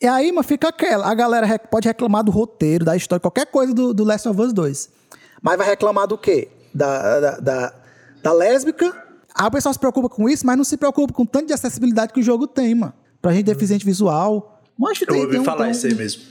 E 0.00 0.06
aí, 0.06 0.32
mas 0.32 0.46
fica 0.46 0.68
aquela. 0.68 1.06
A 1.06 1.14
galera 1.14 1.58
pode 1.58 1.86
reclamar 1.86 2.24
do 2.24 2.30
roteiro, 2.30 2.84
da 2.84 2.96
história, 2.96 3.20
qualquer 3.20 3.46
coisa 3.46 3.74
do, 3.74 3.92
do 3.92 4.02
Last 4.02 4.26
of 4.28 4.40
Us 4.40 4.52
2. 4.52 4.88
Mas 5.42 5.58
vai 5.58 5.66
reclamar 5.66 6.06
do 6.06 6.16
quê? 6.16 6.48
Da, 6.72 7.20
da, 7.20 7.36
da, 7.38 7.74
da 8.22 8.32
lésbica. 8.32 8.86
Aí 9.34 9.46
o 9.46 9.50
pessoal 9.50 9.72
se 9.72 9.78
preocupa 9.78 10.08
com 10.08 10.28
isso, 10.28 10.46
mas 10.46 10.56
não 10.56 10.64
se 10.64 10.76
preocupa 10.78 11.12
com 11.12 11.26
tanto 11.26 11.48
de 11.48 11.52
acessibilidade 11.52 12.14
que 12.14 12.20
o 12.20 12.22
jogo 12.22 12.46
tem, 12.46 12.74
mano. 12.74 12.94
Pra 13.20 13.32
gente 13.32 13.44
deficiente 13.44 13.84
visual. 13.84 14.62
Mas 14.78 14.98
tem, 14.98 15.08
Eu 15.10 15.20
ouvi 15.20 15.32
tem 15.32 15.40
um, 15.40 15.44
falar 15.44 15.70
isso 15.70 15.86
aí 15.86 15.94
mesmo. 15.94 16.22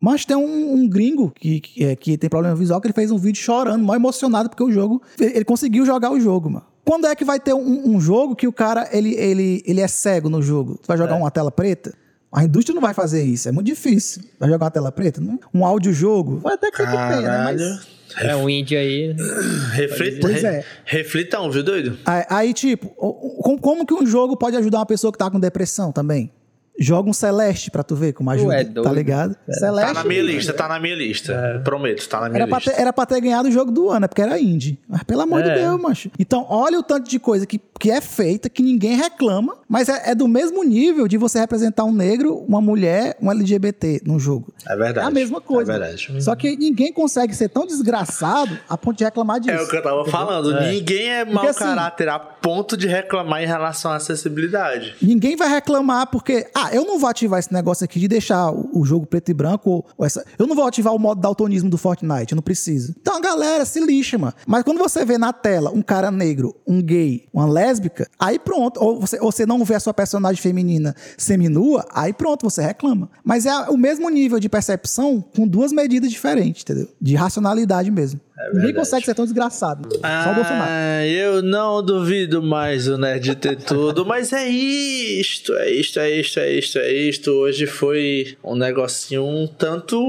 Mas 0.00 0.24
tem 0.24 0.36
um, 0.36 0.72
um 0.72 0.88
gringo 0.88 1.30
que, 1.30 1.60
que, 1.60 1.84
é, 1.84 1.96
que, 1.96 2.16
tem 2.16 2.30
problema 2.30 2.56
visual 2.56 2.80
que 2.80 2.86
ele 2.86 2.94
fez 2.94 3.10
um 3.10 3.18
vídeo 3.18 3.42
chorando, 3.42 3.84
mal 3.84 3.96
emocionado, 3.96 4.48
porque 4.48 4.62
o 4.62 4.72
jogo. 4.72 5.02
Ele 5.20 5.44
conseguiu 5.44 5.84
jogar 5.84 6.10
o 6.10 6.18
jogo, 6.18 6.48
mano. 6.48 6.64
Quando 6.82 7.06
é 7.06 7.14
que 7.14 7.24
vai 7.24 7.38
ter 7.38 7.52
um, 7.52 7.96
um 7.96 8.00
jogo 8.00 8.34
que 8.34 8.48
o 8.48 8.52
cara 8.52 8.88
ele, 8.90 9.14
ele, 9.14 9.62
ele 9.66 9.80
é 9.82 9.88
cego 9.88 10.30
no 10.30 10.40
jogo? 10.40 10.78
Tu 10.78 10.86
vai 10.86 10.96
jogar 10.96 11.16
é. 11.16 11.18
uma 11.18 11.30
tela 11.30 11.50
preta? 11.50 11.94
A 12.32 12.44
indústria 12.44 12.74
não 12.74 12.82
vai 12.82 12.92
fazer 12.92 13.22
isso, 13.22 13.48
é 13.48 13.52
muito 13.52 13.66
difícil. 13.66 14.22
Vai 14.38 14.50
jogar 14.50 14.66
uma 14.66 14.70
tela 14.70 14.92
preta? 14.92 15.20
Não? 15.20 15.38
Um 15.52 15.64
áudiojogo? 15.64 16.38
Vai 16.40 16.54
até 16.54 16.70
que 16.70 16.76
tem, 16.76 16.86
né? 16.86 17.44
Mas... 17.44 17.98
É 18.16 18.34
um 18.34 18.48
indie 18.48 18.76
aí. 18.76 19.14
Reflita, 19.72 20.20
pois 20.20 20.42
é. 20.42 20.64
Reflitam, 20.84 21.50
viu, 21.50 21.62
doido? 21.62 21.98
Aí, 22.04 22.24
aí, 22.28 22.54
tipo, 22.54 22.88
como 23.60 23.86
que 23.86 23.94
um 23.94 24.06
jogo 24.06 24.36
pode 24.36 24.56
ajudar 24.56 24.78
uma 24.78 24.86
pessoa 24.86 25.12
que 25.12 25.18
tá 25.18 25.30
com 25.30 25.38
depressão 25.38 25.92
também? 25.92 26.32
Joga 26.78 27.10
um 27.10 27.12
Celeste 27.12 27.70
pra 27.70 27.82
tu 27.82 27.96
ver 27.96 28.12
como 28.12 28.30
ajuda, 28.30 28.60
é 28.60 28.64
tá 28.64 28.92
ligado? 28.92 29.36
É. 29.48 29.52
Celeste. 29.52 29.94
Tá 29.94 30.02
na 30.02 30.08
minha 30.08 30.22
lista, 30.22 30.52
tá 30.52 30.68
na 30.68 30.78
minha 30.78 30.94
lista. 30.94 31.32
É. 31.32 31.58
Prometo, 31.58 32.08
tá 32.08 32.20
na 32.20 32.28
minha 32.28 32.42
era 32.42 32.46
lista. 32.46 32.60
Pra 32.60 32.72
ter, 32.72 32.80
era 32.80 32.92
pra 32.92 33.06
ter 33.06 33.20
ganhado 33.20 33.48
o 33.48 33.52
jogo 33.52 33.70
do 33.70 33.90
ano, 33.90 34.04
é 34.04 34.08
porque 34.08 34.22
era 34.22 34.38
indie. 34.38 34.78
Mas 34.88 35.02
pelo 35.02 35.22
amor 35.22 35.40
é. 35.40 35.48
de 35.48 35.60
Deus, 35.60 35.80
macho. 35.80 36.10
Então, 36.18 36.46
olha 36.48 36.78
o 36.78 36.82
tanto 36.82 37.08
de 37.08 37.18
coisa 37.18 37.46
que, 37.46 37.60
que 37.78 37.90
é 37.90 38.00
feita, 38.00 38.48
que 38.48 38.62
ninguém 38.62 38.96
reclama, 38.96 39.56
mas 39.68 39.88
é, 39.88 40.10
é, 40.10 40.14
do 40.14 40.28
mesmo 40.28 40.62
nível 40.62 41.08
de 41.08 41.16
você 41.16 41.38
representar 41.40 41.84
um 41.84 41.92
negro, 41.92 42.36
uma 42.48 42.60
mulher, 42.60 43.16
um 43.20 43.30
LGBT 43.30 44.02
no 44.04 44.18
jogo. 44.18 44.52
É 44.66 44.76
verdade. 44.76 45.06
É 45.06 45.08
a 45.08 45.10
mesma 45.10 45.40
coisa. 45.40 45.72
É 45.72 45.78
verdade. 45.78 46.22
Só 46.22 46.34
que 46.34 46.56
ninguém 46.56 46.92
consegue 46.92 47.34
ser 47.34 47.48
tão 47.48 47.66
desgraçado 47.66 48.56
a 48.68 48.76
ponto 48.78 48.96
de 48.96 49.04
reclamar 49.04 49.40
disso. 49.40 49.56
É 49.56 49.62
o 49.62 49.68
que 49.68 49.76
eu 49.76 49.82
tava 49.82 50.00
entendeu? 50.00 50.12
falando. 50.12 50.56
É. 50.56 50.72
Ninguém 50.72 51.10
é 51.10 51.24
mau 51.24 51.46
assim, 51.46 51.58
caráter 51.58 52.08
a 52.08 52.18
ponto 52.18 52.76
de 52.76 52.86
reclamar 52.86 53.42
em 53.42 53.46
relação 53.46 53.90
à 53.90 53.96
acessibilidade. 53.96 54.94
Ninguém 55.02 55.36
vai 55.36 55.48
reclamar 55.48 56.06
porque, 56.06 56.46
ah, 56.54 56.67
eu 56.72 56.84
não 56.84 56.98
vou 56.98 57.08
ativar 57.08 57.38
esse 57.38 57.52
negócio 57.52 57.84
aqui 57.84 58.00
de 58.00 58.08
deixar 58.08 58.50
o, 58.50 58.84
jogo 58.84 59.06
preto 59.06 59.30
e 59.30 59.34
branco. 59.34 59.70
Ou, 59.70 59.86
ou 59.96 60.06
essa... 60.06 60.24
Eu 60.38 60.46
não 60.46 60.54
vou 60.54 60.66
ativar 60.66 60.94
o 60.94 60.98
modo 60.98 61.20
daltonismo 61.20 61.68
do 61.68 61.78
Fortnite, 61.78 62.32
eu 62.32 62.36
não 62.36 62.42
preciso. 62.42 62.94
Então 63.00 63.16
a 63.16 63.20
galera 63.20 63.64
se 63.64 63.80
lixa, 63.80 64.18
mano. 64.18 64.34
Mas 64.46 64.62
quando 64.62 64.78
você 64.78 65.04
vê 65.04 65.18
na 65.18 65.32
tela 65.32 65.70
um 65.70 65.82
cara 65.82 66.10
negro, 66.10 66.54
um 66.66 66.82
gay, 66.82 67.26
uma 67.32 67.46
lésbica, 67.46 68.08
aí 68.18 68.38
pronto. 68.38 68.82
Ou 68.82 69.00
você, 69.00 69.18
ou 69.20 69.30
você 69.32 69.46
não 69.46 69.64
vê 69.64 69.74
a 69.74 69.80
sua 69.80 69.94
personagem 69.94 70.40
feminina 70.40 70.94
seminua, 71.16 71.86
aí 71.92 72.12
pronto, 72.12 72.48
você 72.48 72.62
reclama. 72.62 73.10
Mas 73.24 73.46
é 73.46 73.54
o 73.68 73.76
mesmo 73.76 74.08
nível 74.08 74.38
de 74.38 74.48
percepção 74.48 75.24
com 75.34 75.46
duas 75.46 75.72
medidas 75.72 76.10
diferentes, 76.10 76.62
entendeu? 76.62 76.88
De 77.00 77.14
racionalidade 77.14 77.90
mesmo. 77.90 78.20
É 78.40 78.52
Ninguém 78.52 78.74
consegue 78.74 79.04
ser 79.04 79.14
tão 79.14 79.24
desgraçado. 79.24 79.88
Ah, 80.02 80.22
Só 80.24 80.30
o 80.30 80.34
Bolsonaro. 80.34 81.04
Eu 81.06 81.42
não 81.42 81.82
duvido 81.82 82.40
mais 82.40 82.86
o 82.86 82.96
Nerd 82.96 83.34
ter 83.36 83.56
tudo, 83.62 84.06
mas 84.06 84.32
é 84.32 84.46
isto, 84.48 85.54
é 85.54 85.70
isto, 85.70 85.98
é 85.98 86.10
isto, 86.10 86.38
é 86.38 86.52
isto, 86.52 86.78
é 86.78 86.92
isto. 86.92 87.30
Hoje 87.32 87.66
foi 87.66 88.36
um 88.44 88.54
negocinho 88.54 89.24
um 89.24 89.46
tanto. 89.46 90.00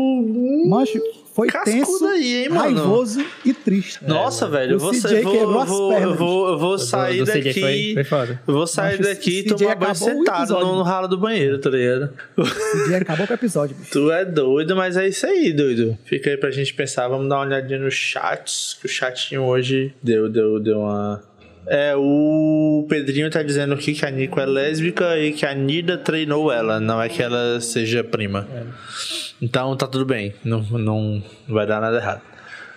Macho, 0.67 1.01
foi 1.39 1.47
tenso, 1.63 2.05
aí, 2.05 2.43
hein, 2.43 2.49
mano? 2.49 2.61
raivoso 2.61 3.25
e 3.45 3.53
triste. 3.53 4.03
Nossa, 4.05 4.45
é, 4.45 4.49
velho, 4.49 4.73
eu 4.73 4.79
vou, 4.79 4.91
CJ 4.91 5.21
vou, 5.21 5.65
vou, 5.65 5.93
eu 5.93 6.15
vou, 6.15 6.49
eu 6.49 6.57
vou 6.59 6.77
sair 6.77 7.23
daqui. 7.23 7.53
Foi, 7.53 8.03
foi 8.03 8.37
eu 8.45 8.53
vou 8.53 8.67
sair 8.67 8.97
Macho, 8.97 9.09
daqui 9.09 9.39
e 9.39 9.43
tomar 9.43 9.75
banho 9.75 9.95
sentado 9.95 10.53
no, 10.59 10.75
no, 10.75 10.83
ralo 10.83 11.07
do 11.07 11.17
banheiro, 11.17 11.57
tá 11.57 11.69
ligado? 11.69 12.13
O 12.35 12.43
CJ 12.43 12.95
acabou 12.95 13.25
com 13.25 13.33
o 13.33 13.35
episódio, 13.35 13.75
bicho. 13.75 13.91
Tu 13.91 14.11
é 14.11 14.25
doido, 14.25 14.75
mas 14.75 14.97
é 14.97 15.07
isso 15.07 15.25
aí, 15.25 15.53
doido. 15.53 15.97
Fica 16.03 16.29
aí 16.29 16.35
pra 16.35 16.51
gente 16.51 16.73
pensar. 16.73 17.07
Vamos 17.07 17.29
dar 17.29 17.37
uma 17.37 17.45
olhadinha 17.45 17.79
no 17.79 17.89
chat, 17.89 18.77
que 18.79 18.85
o 18.85 18.89
chatinho 18.89 19.43
hoje 19.43 19.93
deu, 20.03 20.27
deu, 20.27 20.59
deu 20.59 20.79
uma. 20.79 21.23
É, 21.65 21.93
o 21.95 22.85
Pedrinho 22.89 23.29
tá 23.29 23.43
dizendo 23.43 23.75
aqui 23.75 23.93
que 23.93 24.05
a 24.05 24.09
Nico 24.09 24.39
é 24.39 24.45
lésbica 24.45 25.17
e 25.19 25.31
que 25.31 25.45
a 25.45 25.53
Nida 25.53 25.97
treinou 25.97 26.51
ela, 26.51 26.79
não 26.79 27.01
é 27.01 27.07
que 27.07 27.21
ela 27.21 27.61
seja 27.61 28.03
prima. 28.03 28.47
É. 28.51 29.28
Então 29.41 29.75
tá 29.75 29.87
tudo 29.87 30.05
bem, 30.05 30.33
não, 30.43 30.61
não 30.61 31.23
vai 31.47 31.65
dar 31.65 31.79
nada 31.79 31.97
errado. 31.97 32.21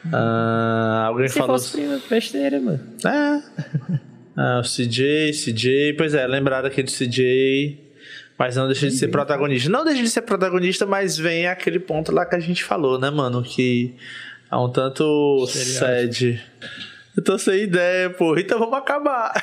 Uh, 0.06 1.06
alguém 1.06 1.28
Se 1.28 1.38
falou. 1.38 1.58
Se 1.58 1.70
fosse 1.70 2.08
besteira, 2.08 2.60
mano. 2.60 2.80
É. 3.04 4.02
Ah, 4.34 4.60
o 4.60 4.62
CJ, 4.62 5.30
CJ. 5.32 5.92
Pois 5.92 6.14
é, 6.14 6.26
lembraram 6.26 6.66
aquele 6.66 6.88
CJ. 6.88 7.78
Mas 8.38 8.56
não 8.56 8.66
deixa 8.66 8.88
de 8.88 8.94
ser 8.94 9.08
protagonista. 9.08 9.68
Não 9.68 9.84
deixa 9.84 10.02
de 10.02 10.08
ser 10.08 10.22
protagonista, 10.22 10.86
mas 10.86 11.18
vem 11.18 11.46
aquele 11.46 11.78
ponto 11.78 12.10
lá 12.10 12.24
que 12.24 12.34
a 12.34 12.40
gente 12.40 12.64
falou, 12.64 12.98
né, 12.98 13.10
mano? 13.10 13.42
Que 13.42 13.94
é 14.50 14.56
um 14.56 14.70
tanto 14.70 15.46
sede. 15.46 16.42
Eu 17.14 17.22
tô 17.22 17.38
sem 17.38 17.64
ideia, 17.64 18.08
pô. 18.08 18.34
Então 18.38 18.58
vamos 18.58 18.78
acabar. 18.78 19.34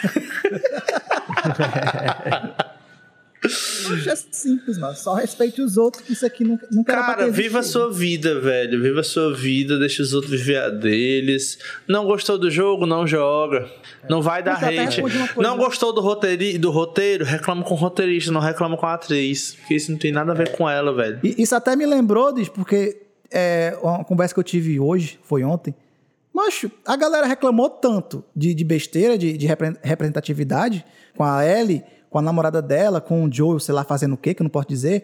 é 3.44 4.16
simples, 4.32 4.78
mano. 4.78 4.96
Só 4.96 5.14
respeite 5.14 5.62
os 5.62 5.78
outros, 5.78 6.04
que 6.04 6.14
isso 6.14 6.26
aqui 6.26 6.44
nunca, 6.44 6.68
nunca 6.72 6.94
Cara, 6.94 7.30
viva 7.30 7.60
a 7.60 7.64
sua 7.64 7.92
vida, 7.92 8.40
velho. 8.40 8.82
Viva 8.82 9.00
a 9.00 9.04
sua 9.04 9.34
vida, 9.34 9.80
deixa 9.80 10.02
os 10.02 10.14
outros 10.14 10.32
viver 10.32 10.58
a 10.58 10.70
deles. 10.70 11.58
Não 11.88 12.06
gostou 12.06 12.38
do 12.38 12.52
jogo, 12.52 12.86
não 12.86 13.08
joga. 13.08 13.70
É. 14.04 14.10
Não 14.10 14.22
vai 14.22 14.44
dar 14.44 14.62
hate. 14.62 15.02
Não 15.38 15.58
gostou 15.58 15.94
do, 15.94 16.02
roteiri, 16.02 16.58
do 16.58 16.70
roteiro, 16.70 17.24
reclama 17.24 17.64
com 17.64 17.74
o 17.74 17.78
roteirista, 17.78 18.32
não 18.32 18.42
reclama 18.42 18.76
com 18.76 18.86
a 18.86 18.94
atriz. 18.94 19.54
Porque 19.54 19.76
isso 19.76 19.92
não 19.92 19.98
tem 19.98 20.12
nada 20.12 20.32
a 20.32 20.36
ver 20.36 20.52
com 20.52 20.70
ela, 20.70 20.94
velho. 20.94 21.20
E, 21.24 21.42
isso 21.42 21.56
até 21.56 21.76
me 21.76 21.86
lembrou, 21.86 22.34
diz, 22.34 22.50
porque 22.50 23.02
é, 23.32 23.78
uma 23.82 24.04
conversa 24.04 24.34
que 24.34 24.40
eu 24.40 24.44
tive 24.44 24.80
hoje, 24.80 25.18
foi 25.24 25.44
ontem. 25.44 25.74
Mas 26.34 26.66
a 26.86 26.96
galera 26.96 27.26
reclamou 27.26 27.70
tanto 27.70 28.24
de, 28.36 28.54
de 28.54 28.64
besteira, 28.64 29.18
de, 29.18 29.38
de 29.38 29.48
representatividade 29.84 30.86
com 31.16 31.24
a 31.24 31.46
Ellie 31.46 31.84
com 32.10 32.18
a 32.18 32.22
namorada 32.22 32.62
dela, 32.62 33.00
com 33.00 33.24
o 33.24 33.32
Joe, 33.32 33.60
sei 33.60 33.74
lá, 33.74 33.84
fazendo 33.84 34.14
o 34.14 34.18
quê, 34.18 34.34
que 34.34 34.42
eu 34.42 34.46
não 34.46 34.50
posso 34.50 34.68
dizer, 34.68 35.04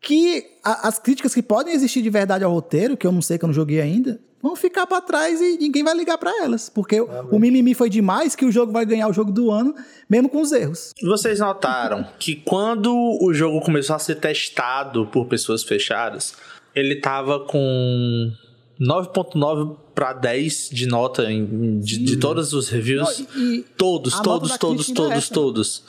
que 0.00 0.44
a, 0.62 0.88
as 0.88 0.98
críticas 0.98 1.34
que 1.34 1.42
podem 1.42 1.74
existir 1.74 2.02
de 2.02 2.10
verdade 2.10 2.44
ao 2.44 2.52
roteiro, 2.52 2.96
que 2.96 3.06
eu 3.06 3.12
não 3.12 3.20
sei, 3.22 3.38
que 3.38 3.44
eu 3.44 3.48
não 3.48 3.54
joguei 3.54 3.80
ainda, 3.80 4.20
vão 4.40 4.54
ficar 4.54 4.86
para 4.86 5.00
trás 5.00 5.40
e 5.40 5.58
ninguém 5.58 5.82
vai 5.82 5.94
ligar 5.94 6.16
para 6.16 6.30
elas. 6.42 6.68
Porque 6.68 6.96
é, 6.96 7.02
o 7.02 7.38
mimimi 7.38 7.74
foi 7.74 7.90
demais 7.90 8.36
que 8.36 8.44
o 8.44 8.52
jogo 8.52 8.72
vai 8.72 8.86
ganhar 8.86 9.08
o 9.08 9.12
jogo 9.12 9.32
do 9.32 9.50
ano, 9.50 9.74
mesmo 10.08 10.28
com 10.28 10.40
os 10.40 10.52
erros. 10.52 10.92
Vocês 11.02 11.40
notaram 11.40 12.06
que 12.18 12.36
quando 12.36 12.94
o 13.20 13.32
jogo 13.34 13.60
começou 13.60 13.96
a 13.96 13.98
ser 13.98 14.16
testado 14.16 15.06
por 15.06 15.26
pessoas 15.26 15.64
fechadas, 15.64 16.34
ele 16.74 16.96
tava 16.96 17.40
com 17.40 18.32
9.9 18.80 19.76
para 19.92 20.12
10 20.12 20.70
de 20.70 20.86
nota 20.86 21.24
em, 21.30 21.80
de, 21.80 21.98
de 21.98 22.16
todos 22.18 22.52
os 22.52 22.68
reviews. 22.68 23.26
Não, 23.34 23.42
e, 23.42 23.64
todos, 23.76 24.20
todos, 24.20 24.56
todos, 24.56 24.86
todos, 24.86 25.30
é 25.30 25.34
todos 25.34 25.82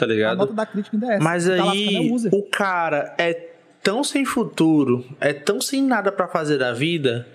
tá 0.00 0.06
ligado? 0.06 0.32
A 0.32 0.36
nota 0.36 0.54
da 0.54 0.64
crítica 0.64 0.96
ainda 0.96 1.06
é 1.06 1.16
essa. 1.16 1.24
Mas 1.24 1.46
tá 1.46 1.70
aí, 1.70 2.10
o 2.32 2.42
cara 2.44 3.14
é 3.18 3.34
tão 3.82 4.02
sem 4.02 4.24
futuro, 4.24 5.04
é 5.20 5.34
tão 5.34 5.60
sem 5.60 5.82
nada 5.82 6.10
para 6.10 6.26
fazer 6.26 6.56
da 6.56 6.72
vida, 6.72 7.26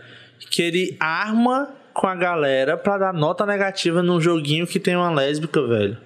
que 0.50 0.64
ele 0.64 0.98
arma 1.00 1.70
com 1.94 2.08
a 2.08 2.16
galera 2.16 2.76
para 2.76 2.98
dar 2.98 3.14
nota 3.14 3.46
negativa 3.46 4.02
num 4.02 4.20
joguinho 4.20 4.66
que 4.66 4.80
tem 4.80 4.96
uma 4.96 5.12
lésbica, 5.12 5.66
velho. 5.66 5.98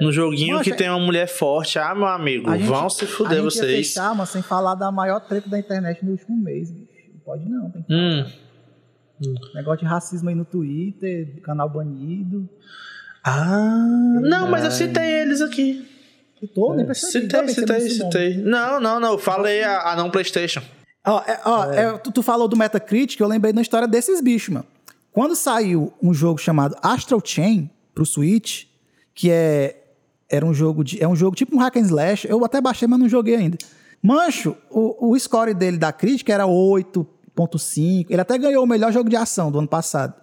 Num 0.00 0.10
joguinho 0.10 0.60
que 0.60 0.74
tem 0.74 0.88
uma 0.88 0.98
mulher 0.98 1.28
forte. 1.28 1.78
Ah, 1.78 1.94
meu 1.94 2.06
amigo, 2.06 2.50
gente, 2.52 2.66
vão 2.66 2.90
se 2.90 3.06
fuder 3.06 3.32
a 3.32 3.34
gente 3.36 3.44
vocês. 3.44 3.70
Ia 3.70 3.76
fechar, 3.76 4.14
mas 4.14 4.28
sem 4.28 4.42
falar 4.42 4.74
da 4.74 4.90
maior 4.90 5.20
treta 5.20 5.48
da 5.48 5.58
internet 5.58 6.04
no 6.04 6.12
último 6.12 6.36
mês, 6.36 6.70
bicho. 6.70 6.88
Não 7.12 7.20
pode 7.20 7.48
não, 7.48 7.70
tem 7.70 7.82
que 7.82 7.94
hum. 7.94 8.24
Hum. 9.20 9.34
Negócio 9.54 9.80
de 9.80 9.86
racismo 9.86 10.28
aí 10.28 10.34
no 10.34 10.44
Twitter, 10.44 11.40
canal 11.42 11.68
banido. 11.68 12.48
Ah, 13.24 14.20
não, 14.22 14.48
mas 14.48 14.64
eu 14.64 14.70
citei 14.70 15.22
eles 15.22 15.40
aqui. 15.40 15.97
Citou? 16.38 16.74
Nem 16.74 16.86
percebi. 16.86 17.12
Citei, 17.12 17.48
citei, 17.48 17.80
citei. 17.90 18.36
Não, 18.38 18.80
não, 18.80 19.00
não. 19.00 19.12
Eu 19.12 19.18
falei 19.18 19.62
a, 19.62 19.92
a 19.92 19.96
não 19.96 20.10
PlayStation. 20.10 20.62
Ó, 21.06 21.22
é, 21.26 21.40
ó 21.44 21.72
é. 21.72 21.84
É, 21.84 21.98
tu, 21.98 22.12
tu, 22.12 22.22
falou 22.22 22.46
do 22.46 22.56
Metacritic, 22.56 23.18
eu 23.20 23.26
lembrei 23.26 23.52
da 23.52 23.62
história 23.62 23.88
desses 23.88 24.20
bichos, 24.20 24.54
mano. 24.54 24.66
Quando 25.10 25.34
saiu 25.34 25.92
um 26.02 26.14
jogo 26.14 26.38
chamado 26.38 26.76
Astral 26.82 27.20
Chain 27.24 27.70
pro 27.94 28.06
Switch, 28.06 28.66
que 29.14 29.30
é 29.30 29.74
era 30.30 30.44
um 30.44 30.52
jogo 30.52 30.84
de 30.84 31.02
é 31.02 31.08
um 31.08 31.16
jogo 31.16 31.34
tipo 31.34 31.56
um 31.56 31.58
hack 31.58 31.76
and 31.76 31.86
slash, 31.86 32.28
eu 32.28 32.44
até 32.44 32.60
baixei, 32.60 32.86
mas 32.86 33.00
não 33.00 33.08
joguei 33.08 33.34
ainda. 33.34 33.56
Mancho, 34.02 34.56
o, 34.70 35.10
o 35.10 35.18
score 35.18 35.54
dele 35.54 35.78
da 35.78 35.92
crítica 35.92 36.32
era 36.32 36.44
8.5. 36.44 38.06
Ele 38.10 38.20
até 38.20 38.38
ganhou 38.38 38.62
o 38.62 38.66
melhor 38.66 38.92
jogo 38.92 39.08
de 39.08 39.16
ação 39.16 39.50
do 39.50 39.58
ano 39.58 39.66
passado 39.66 40.14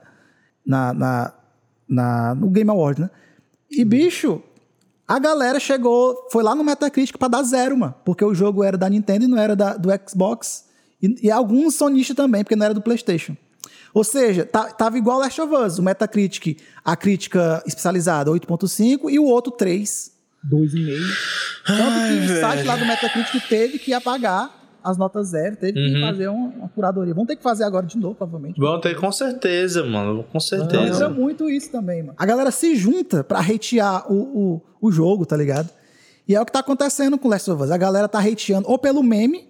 na, 0.65 0.93
na, 0.93 1.33
na 1.87 2.35
no 2.35 2.49
Game 2.49 2.69
Awards, 2.69 3.01
né? 3.01 3.09
E 3.69 3.83
bicho, 3.83 4.41
a 5.07 5.19
galera 5.19 5.59
chegou, 5.59 6.27
foi 6.31 6.43
lá 6.43 6.55
no 6.55 6.63
Metacritic 6.63 7.17
para 7.17 7.27
dar 7.27 7.43
zero, 7.43 7.77
mano. 7.77 7.95
Porque 8.03 8.25
o 8.25 8.33
jogo 8.33 8.63
era 8.63 8.77
da 8.77 8.89
Nintendo 8.89 9.25
e 9.25 9.27
não 9.27 9.37
era 9.37 9.55
da, 9.55 9.77
do 9.77 9.89
Xbox. 10.07 10.65
E, 11.01 11.27
e 11.27 11.31
alguns 11.31 11.75
sonistas 11.75 12.15
também, 12.15 12.43
porque 12.43 12.55
não 12.55 12.65
era 12.65 12.73
do 12.73 12.81
PlayStation. 12.81 13.37
Ou 13.93 14.03
seja, 14.03 14.45
tá, 14.45 14.65
tava 14.65 14.97
igual 14.97 15.19
Last 15.19 15.39
of 15.39 15.53
Us. 15.53 15.77
O 15.77 15.83
Metacritic, 15.83 16.59
a 16.83 16.95
crítica 16.95 17.63
especializada 17.65 18.31
8.5 18.31 19.09
e 19.09 19.19
o 19.19 19.25
outro 19.25 19.51
3. 19.51 20.11
2,5. 20.51 20.99
Tanto 21.65 22.27
que 22.27 22.33
o 22.33 22.39
site 22.39 22.63
lá 22.65 22.75
do 22.75 22.85
Metacritic 22.85 23.47
teve 23.47 23.79
que 23.79 23.93
apagar 23.93 24.54
as 24.85 24.97
notas 24.97 25.29
zero, 25.29 25.55
teve 25.55 25.79
uhum. 25.79 25.93
que 25.93 26.01
fazer 26.01 26.27
uma, 26.27 26.47
uma, 26.49 26.69
curadoria. 26.69 27.13
Vão 27.13 27.25
ter 27.25 27.35
que 27.35 27.41
fazer 27.41 27.63
agora 27.63 27.87
de 27.87 27.97
novo, 27.97 28.13
provavelmente. 28.13 28.59
Vão 28.59 28.79
ter 28.79 28.95
com 28.95 29.11
certeza, 29.11 29.83
mano. 29.83 30.23
Com 30.31 30.39
certeza. 30.39 31.05
É 31.05 31.09
muito 31.09 31.49
isso 31.49 31.71
também, 31.71 32.03
mano. 32.03 32.13
A 32.15 32.25
galera 32.25 32.51
se 32.51 32.75
junta 32.75 33.23
pra 33.23 33.39
hatear 33.39 34.11
o, 34.11 34.15
o, 34.15 34.61
o 34.79 34.91
jogo, 34.91 35.25
tá 35.25 35.35
ligado? 35.35 35.69
E 36.27 36.35
é 36.35 36.41
o 36.41 36.45
que 36.45 36.51
tá 36.51 36.59
acontecendo 36.59 37.17
com 37.17 37.27
Last 37.27 37.49
of 37.49 37.63
Us. 37.63 37.71
A 37.71 37.77
galera 37.77 38.07
tá 38.07 38.19
hateando 38.19 38.69
ou 38.69 38.77
pelo 38.77 39.01
meme, 39.01 39.49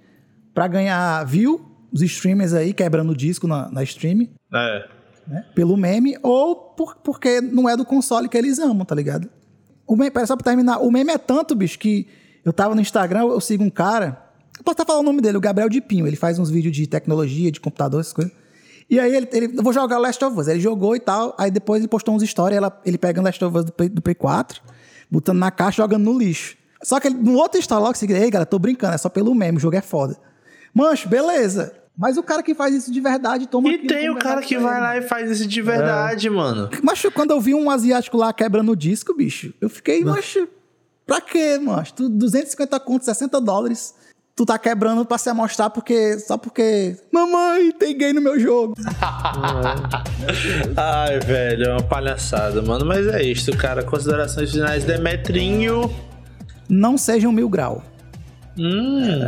pra 0.54 0.70
ganhar 0.70 1.26
view, 1.26 1.62
os 1.92 2.02
streamers 2.02 2.54
aí 2.54 2.74
quebrando 2.74 3.12
o 3.12 3.16
disco 3.16 3.46
na, 3.46 3.70
na 3.70 3.84
stream. 3.84 4.30
É. 4.54 4.88
Né? 5.28 5.46
Pelo 5.54 5.76
meme, 5.76 6.18
ou 6.24 6.56
por, 6.56 6.96
porque 6.98 7.42
não 7.42 7.68
é 7.68 7.76
do 7.76 7.84
console 7.84 8.30
que 8.30 8.38
eles 8.38 8.58
amam, 8.58 8.86
tá 8.86 8.96
ligado? 8.96 9.30
O 9.86 9.98
meme, 9.98 10.12
só 10.26 10.38
pra 10.38 10.46
terminar, 10.46 10.80
o 10.80 10.90
meme 10.90 11.12
é 11.12 11.18
tanto, 11.18 11.54
bicho, 11.56 11.78
que 11.78 12.08
eu 12.46 12.54
tava 12.54 12.74
no 12.74 12.80
Instagram, 12.80 13.24
eu 13.24 13.42
sigo 13.42 13.64
um 13.64 13.70
cara 13.70 14.25
posso 14.66 14.82
até 14.82 14.86
falar 14.86 15.00
o 15.00 15.04
nome 15.04 15.22
dele, 15.22 15.38
o 15.38 15.42
Gabriel 15.42 15.70
de 15.70 15.80
Pinho. 15.80 16.08
Ele 16.08 16.16
faz 16.16 16.40
uns 16.40 16.50
vídeos 16.50 16.76
de 16.76 16.88
tecnologia, 16.88 17.52
de 17.52 17.62
computador, 17.62 18.02
essas 18.02 18.12
coisas. 18.12 18.34
E 18.90 19.00
aí 19.00 19.16
ele, 19.16 19.28
ele 19.32 19.58
eu 19.58 19.64
vou 19.64 19.72
jogar 19.72 19.98
o 19.98 20.02
Last 20.02 20.24
of 20.24 20.40
Us. 20.40 20.48
Ele 20.48 20.60
jogou 20.60 20.96
e 20.96 21.00
tal. 21.00 21.36
Aí 21.38 21.50
depois 21.50 21.82
ele 21.82 21.88
postou 21.88 22.16
uns 22.16 22.24
stories, 22.24 22.58
ela, 22.58 22.82
ele 22.86 22.98
pegando 22.98 23.26
Last 23.26 23.44
of 23.44 23.58
Us 23.58 23.66
do 23.66 23.72
Play, 23.72 23.90
do 23.90 24.02
Play 24.02 24.16
4, 24.16 24.62
botando 25.10 25.38
na 25.38 25.52
caixa 25.52 25.82
jogando 25.82 26.04
no 26.04 26.18
lixo. 26.18 26.58
Só 26.84 27.00
que 27.00 27.08
ele, 27.08 27.16
no 27.16 27.36
outro 27.36 27.60
story 27.60 27.82
logo 27.82 27.98
seguinte, 27.98 28.20
ei, 28.20 28.30
galera, 28.30 28.46
tô 28.46 28.60
brincando, 28.60 28.94
é 28.94 28.98
só 28.98 29.10
pelo 29.10 29.34
meme, 29.34 29.58
o 29.58 29.62
jogo 29.62 29.76
é 29.76 29.82
foda. 29.82 30.18
Mancho, 30.74 31.08
beleza. 31.08 31.74
Mas 31.98 32.18
o 32.18 32.24
cara 32.24 32.44
que 32.44 32.54
faz 32.54 32.76
isso 32.76 32.92
de 32.92 33.00
verdade 33.00 33.48
toma 33.48 33.70
E 33.70 33.88
tem 33.88 34.10
o 34.10 34.18
cara 34.18 34.42
que 34.42 34.58
vai 34.58 34.82
lá 34.82 34.98
e 34.98 35.02
faz 35.02 35.32
isso 35.32 35.48
de 35.48 35.62
verdade, 35.62 36.28
é. 36.28 36.30
mano. 36.30 36.70
Mas 36.84 37.02
quando 37.14 37.32
eu 37.32 37.40
vi 37.40 37.56
um 37.56 37.70
asiático 37.70 38.18
lá 38.18 38.34
quebrando 38.34 38.72
o 38.72 38.76
disco, 38.76 39.14
bicho, 39.16 39.54
eu 39.62 39.70
fiquei, 39.70 40.04
macho, 40.04 40.48
pra 41.06 41.22
quê, 41.22 41.58
macho? 41.58 41.94
250 42.10 42.80
contos, 42.82 43.06
60 43.06 43.40
dólares 43.40 43.96
tu 44.36 44.46
tá 44.46 44.60
quebrando 44.60 45.06
pra 45.06 45.18
se 45.18 45.30
amostrar 45.30 45.70
porque, 45.70 46.20
só 46.20 46.38
porque. 46.38 46.98
Mamãe, 47.12 47.72
tem 47.72 47.98
gay 47.98 48.12
no 48.14 48.22
meu 48.22 48.40
jogo. 48.40 48.76
Ai, 50.76 51.20
velho, 51.20 51.66
é 51.66 51.72
uma 51.72 51.84
palhaçada, 51.84 52.62
mano. 52.62 52.86
Mas 52.86 53.08
é 53.08 53.24
isso, 53.24 53.56
cara. 53.56 53.84
Considerações 53.84 54.52
finais, 54.52 54.84
Demetrinho. 54.84 55.94
Não 56.68 56.98
seja 56.98 57.28
um 57.30 57.32
mil 57.32 57.48
grau. 57.48 57.84
Hum, 58.58 59.20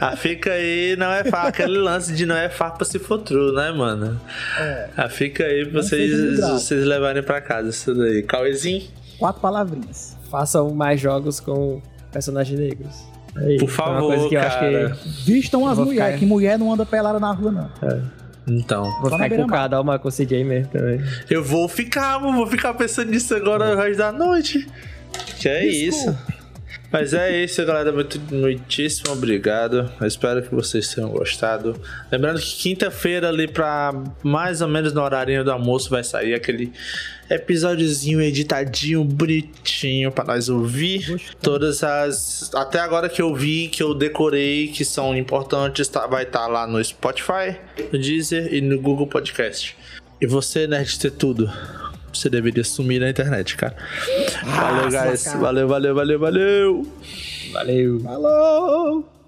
ah, 0.00 0.14
fica 0.16 0.52
aí, 0.52 0.94
não 0.96 1.10
é 1.10 1.24
fácil. 1.24 1.48
Aquele 1.48 1.78
lance 1.78 2.14
de 2.14 2.24
não 2.24 2.36
é 2.36 2.48
fácil 2.48 2.76
pra 2.76 2.86
se 2.86 3.00
for 3.00 3.18
true, 3.18 3.52
né, 3.52 3.72
mano? 3.72 4.20
É. 4.58 4.88
Ah, 4.96 5.08
fica 5.08 5.44
aí 5.44 5.66
pra 5.66 5.82
vocês, 5.82 6.38
vocês 6.38 6.84
levarem 6.84 7.22
pra 7.22 7.40
casa 7.40 7.70
isso 7.70 7.92
daí. 7.92 8.22
Cauezinho? 8.22 8.86
Quatro 9.18 9.40
palavrinhas. 9.42 10.16
Façam 10.30 10.72
mais 10.72 11.00
jogos 11.00 11.40
com 11.40 11.82
personagens 12.12 12.58
negros. 12.60 13.09
Aí, 13.40 13.58
Por 13.58 13.68
favor, 13.68 14.14
é 14.14 14.28
que 14.28 14.34
cara. 14.34 14.96
Vistam 15.24 15.66
as 15.66 15.78
mulheres, 15.78 16.18
que 16.18 16.26
mulher 16.26 16.58
não 16.58 16.72
anda 16.72 16.84
pelada 16.84 17.18
na 17.18 17.32
rua, 17.32 17.50
não. 17.50 17.70
É. 17.88 18.00
Então. 18.46 18.84
Vou 19.00 19.10
ficar 19.10 19.30
com 19.30 19.46
cada 19.46 19.80
uma 19.80 19.98
com 19.98 20.08
o 20.08 20.12
CJ 20.12 20.44
mesmo 20.44 20.72
também. 20.72 21.00
Eu 21.28 21.42
vou 21.42 21.68
ficar, 21.68 22.18
vou 22.18 22.46
ficar 22.46 22.74
pensando 22.74 23.10
nisso 23.10 23.34
agora 23.34 23.74
o 23.74 23.76
resto 23.76 23.98
da 23.98 24.12
noite. 24.12 24.66
Que 25.38 25.48
é 25.48 25.60
Desculpa. 25.60 26.10
isso. 26.10 26.40
Mas 26.92 27.14
é 27.14 27.44
isso, 27.44 27.64
galera. 27.64 27.92
Muito, 27.92 28.20
muitíssimo 28.34 29.12
obrigado. 29.12 29.90
Eu 30.00 30.06
espero 30.06 30.42
que 30.42 30.52
vocês 30.52 30.92
tenham 30.92 31.08
gostado. 31.10 31.80
Lembrando 32.10 32.40
que 32.40 32.56
quinta-feira, 32.56 33.28
ali 33.28 33.46
para 33.46 33.92
mais 34.22 34.60
ou 34.60 34.68
menos 34.68 34.92
no 34.92 35.00
horário 35.00 35.44
do 35.44 35.52
almoço, 35.52 35.88
vai 35.88 36.02
sair 36.02 36.34
aquele 36.34 36.72
episódiozinho 37.30 38.20
editadinho, 38.20 39.04
bonitinho 39.04 40.10
para 40.10 40.24
nós 40.34 40.48
ouvir. 40.48 41.20
Todas 41.40 41.82
as. 41.82 42.50
Até 42.54 42.80
agora 42.80 43.08
que 43.08 43.22
eu 43.22 43.34
vi, 43.34 43.68
que 43.68 43.82
eu 43.82 43.94
decorei, 43.94 44.68
que 44.68 44.84
são 44.84 45.16
importantes, 45.16 45.88
tá, 45.88 46.06
vai 46.06 46.24
estar 46.24 46.40
tá 46.40 46.46
lá 46.48 46.66
no 46.66 46.82
Spotify, 46.82 47.56
no 47.92 47.98
Deezer 47.98 48.52
e 48.52 48.60
no 48.60 48.80
Google 48.80 49.06
Podcast. 49.06 49.76
E 50.20 50.26
você, 50.26 50.66
Nerd 50.66 50.98
Ter 50.98 51.12
Tudo 51.12 51.50
você 52.12 52.28
deveria 52.28 52.64
sumir 52.64 53.00
na 53.00 53.08
internet, 53.08 53.56
cara. 53.56 53.76
Valeu, 54.44 54.90
guys. 54.90 55.24
Valeu, 55.34 55.68
valeu, 55.68 55.94
valeu, 55.94 56.18
valeu. 56.18 56.86
Valeu. 57.52 58.00
Falou. 58.00 59.19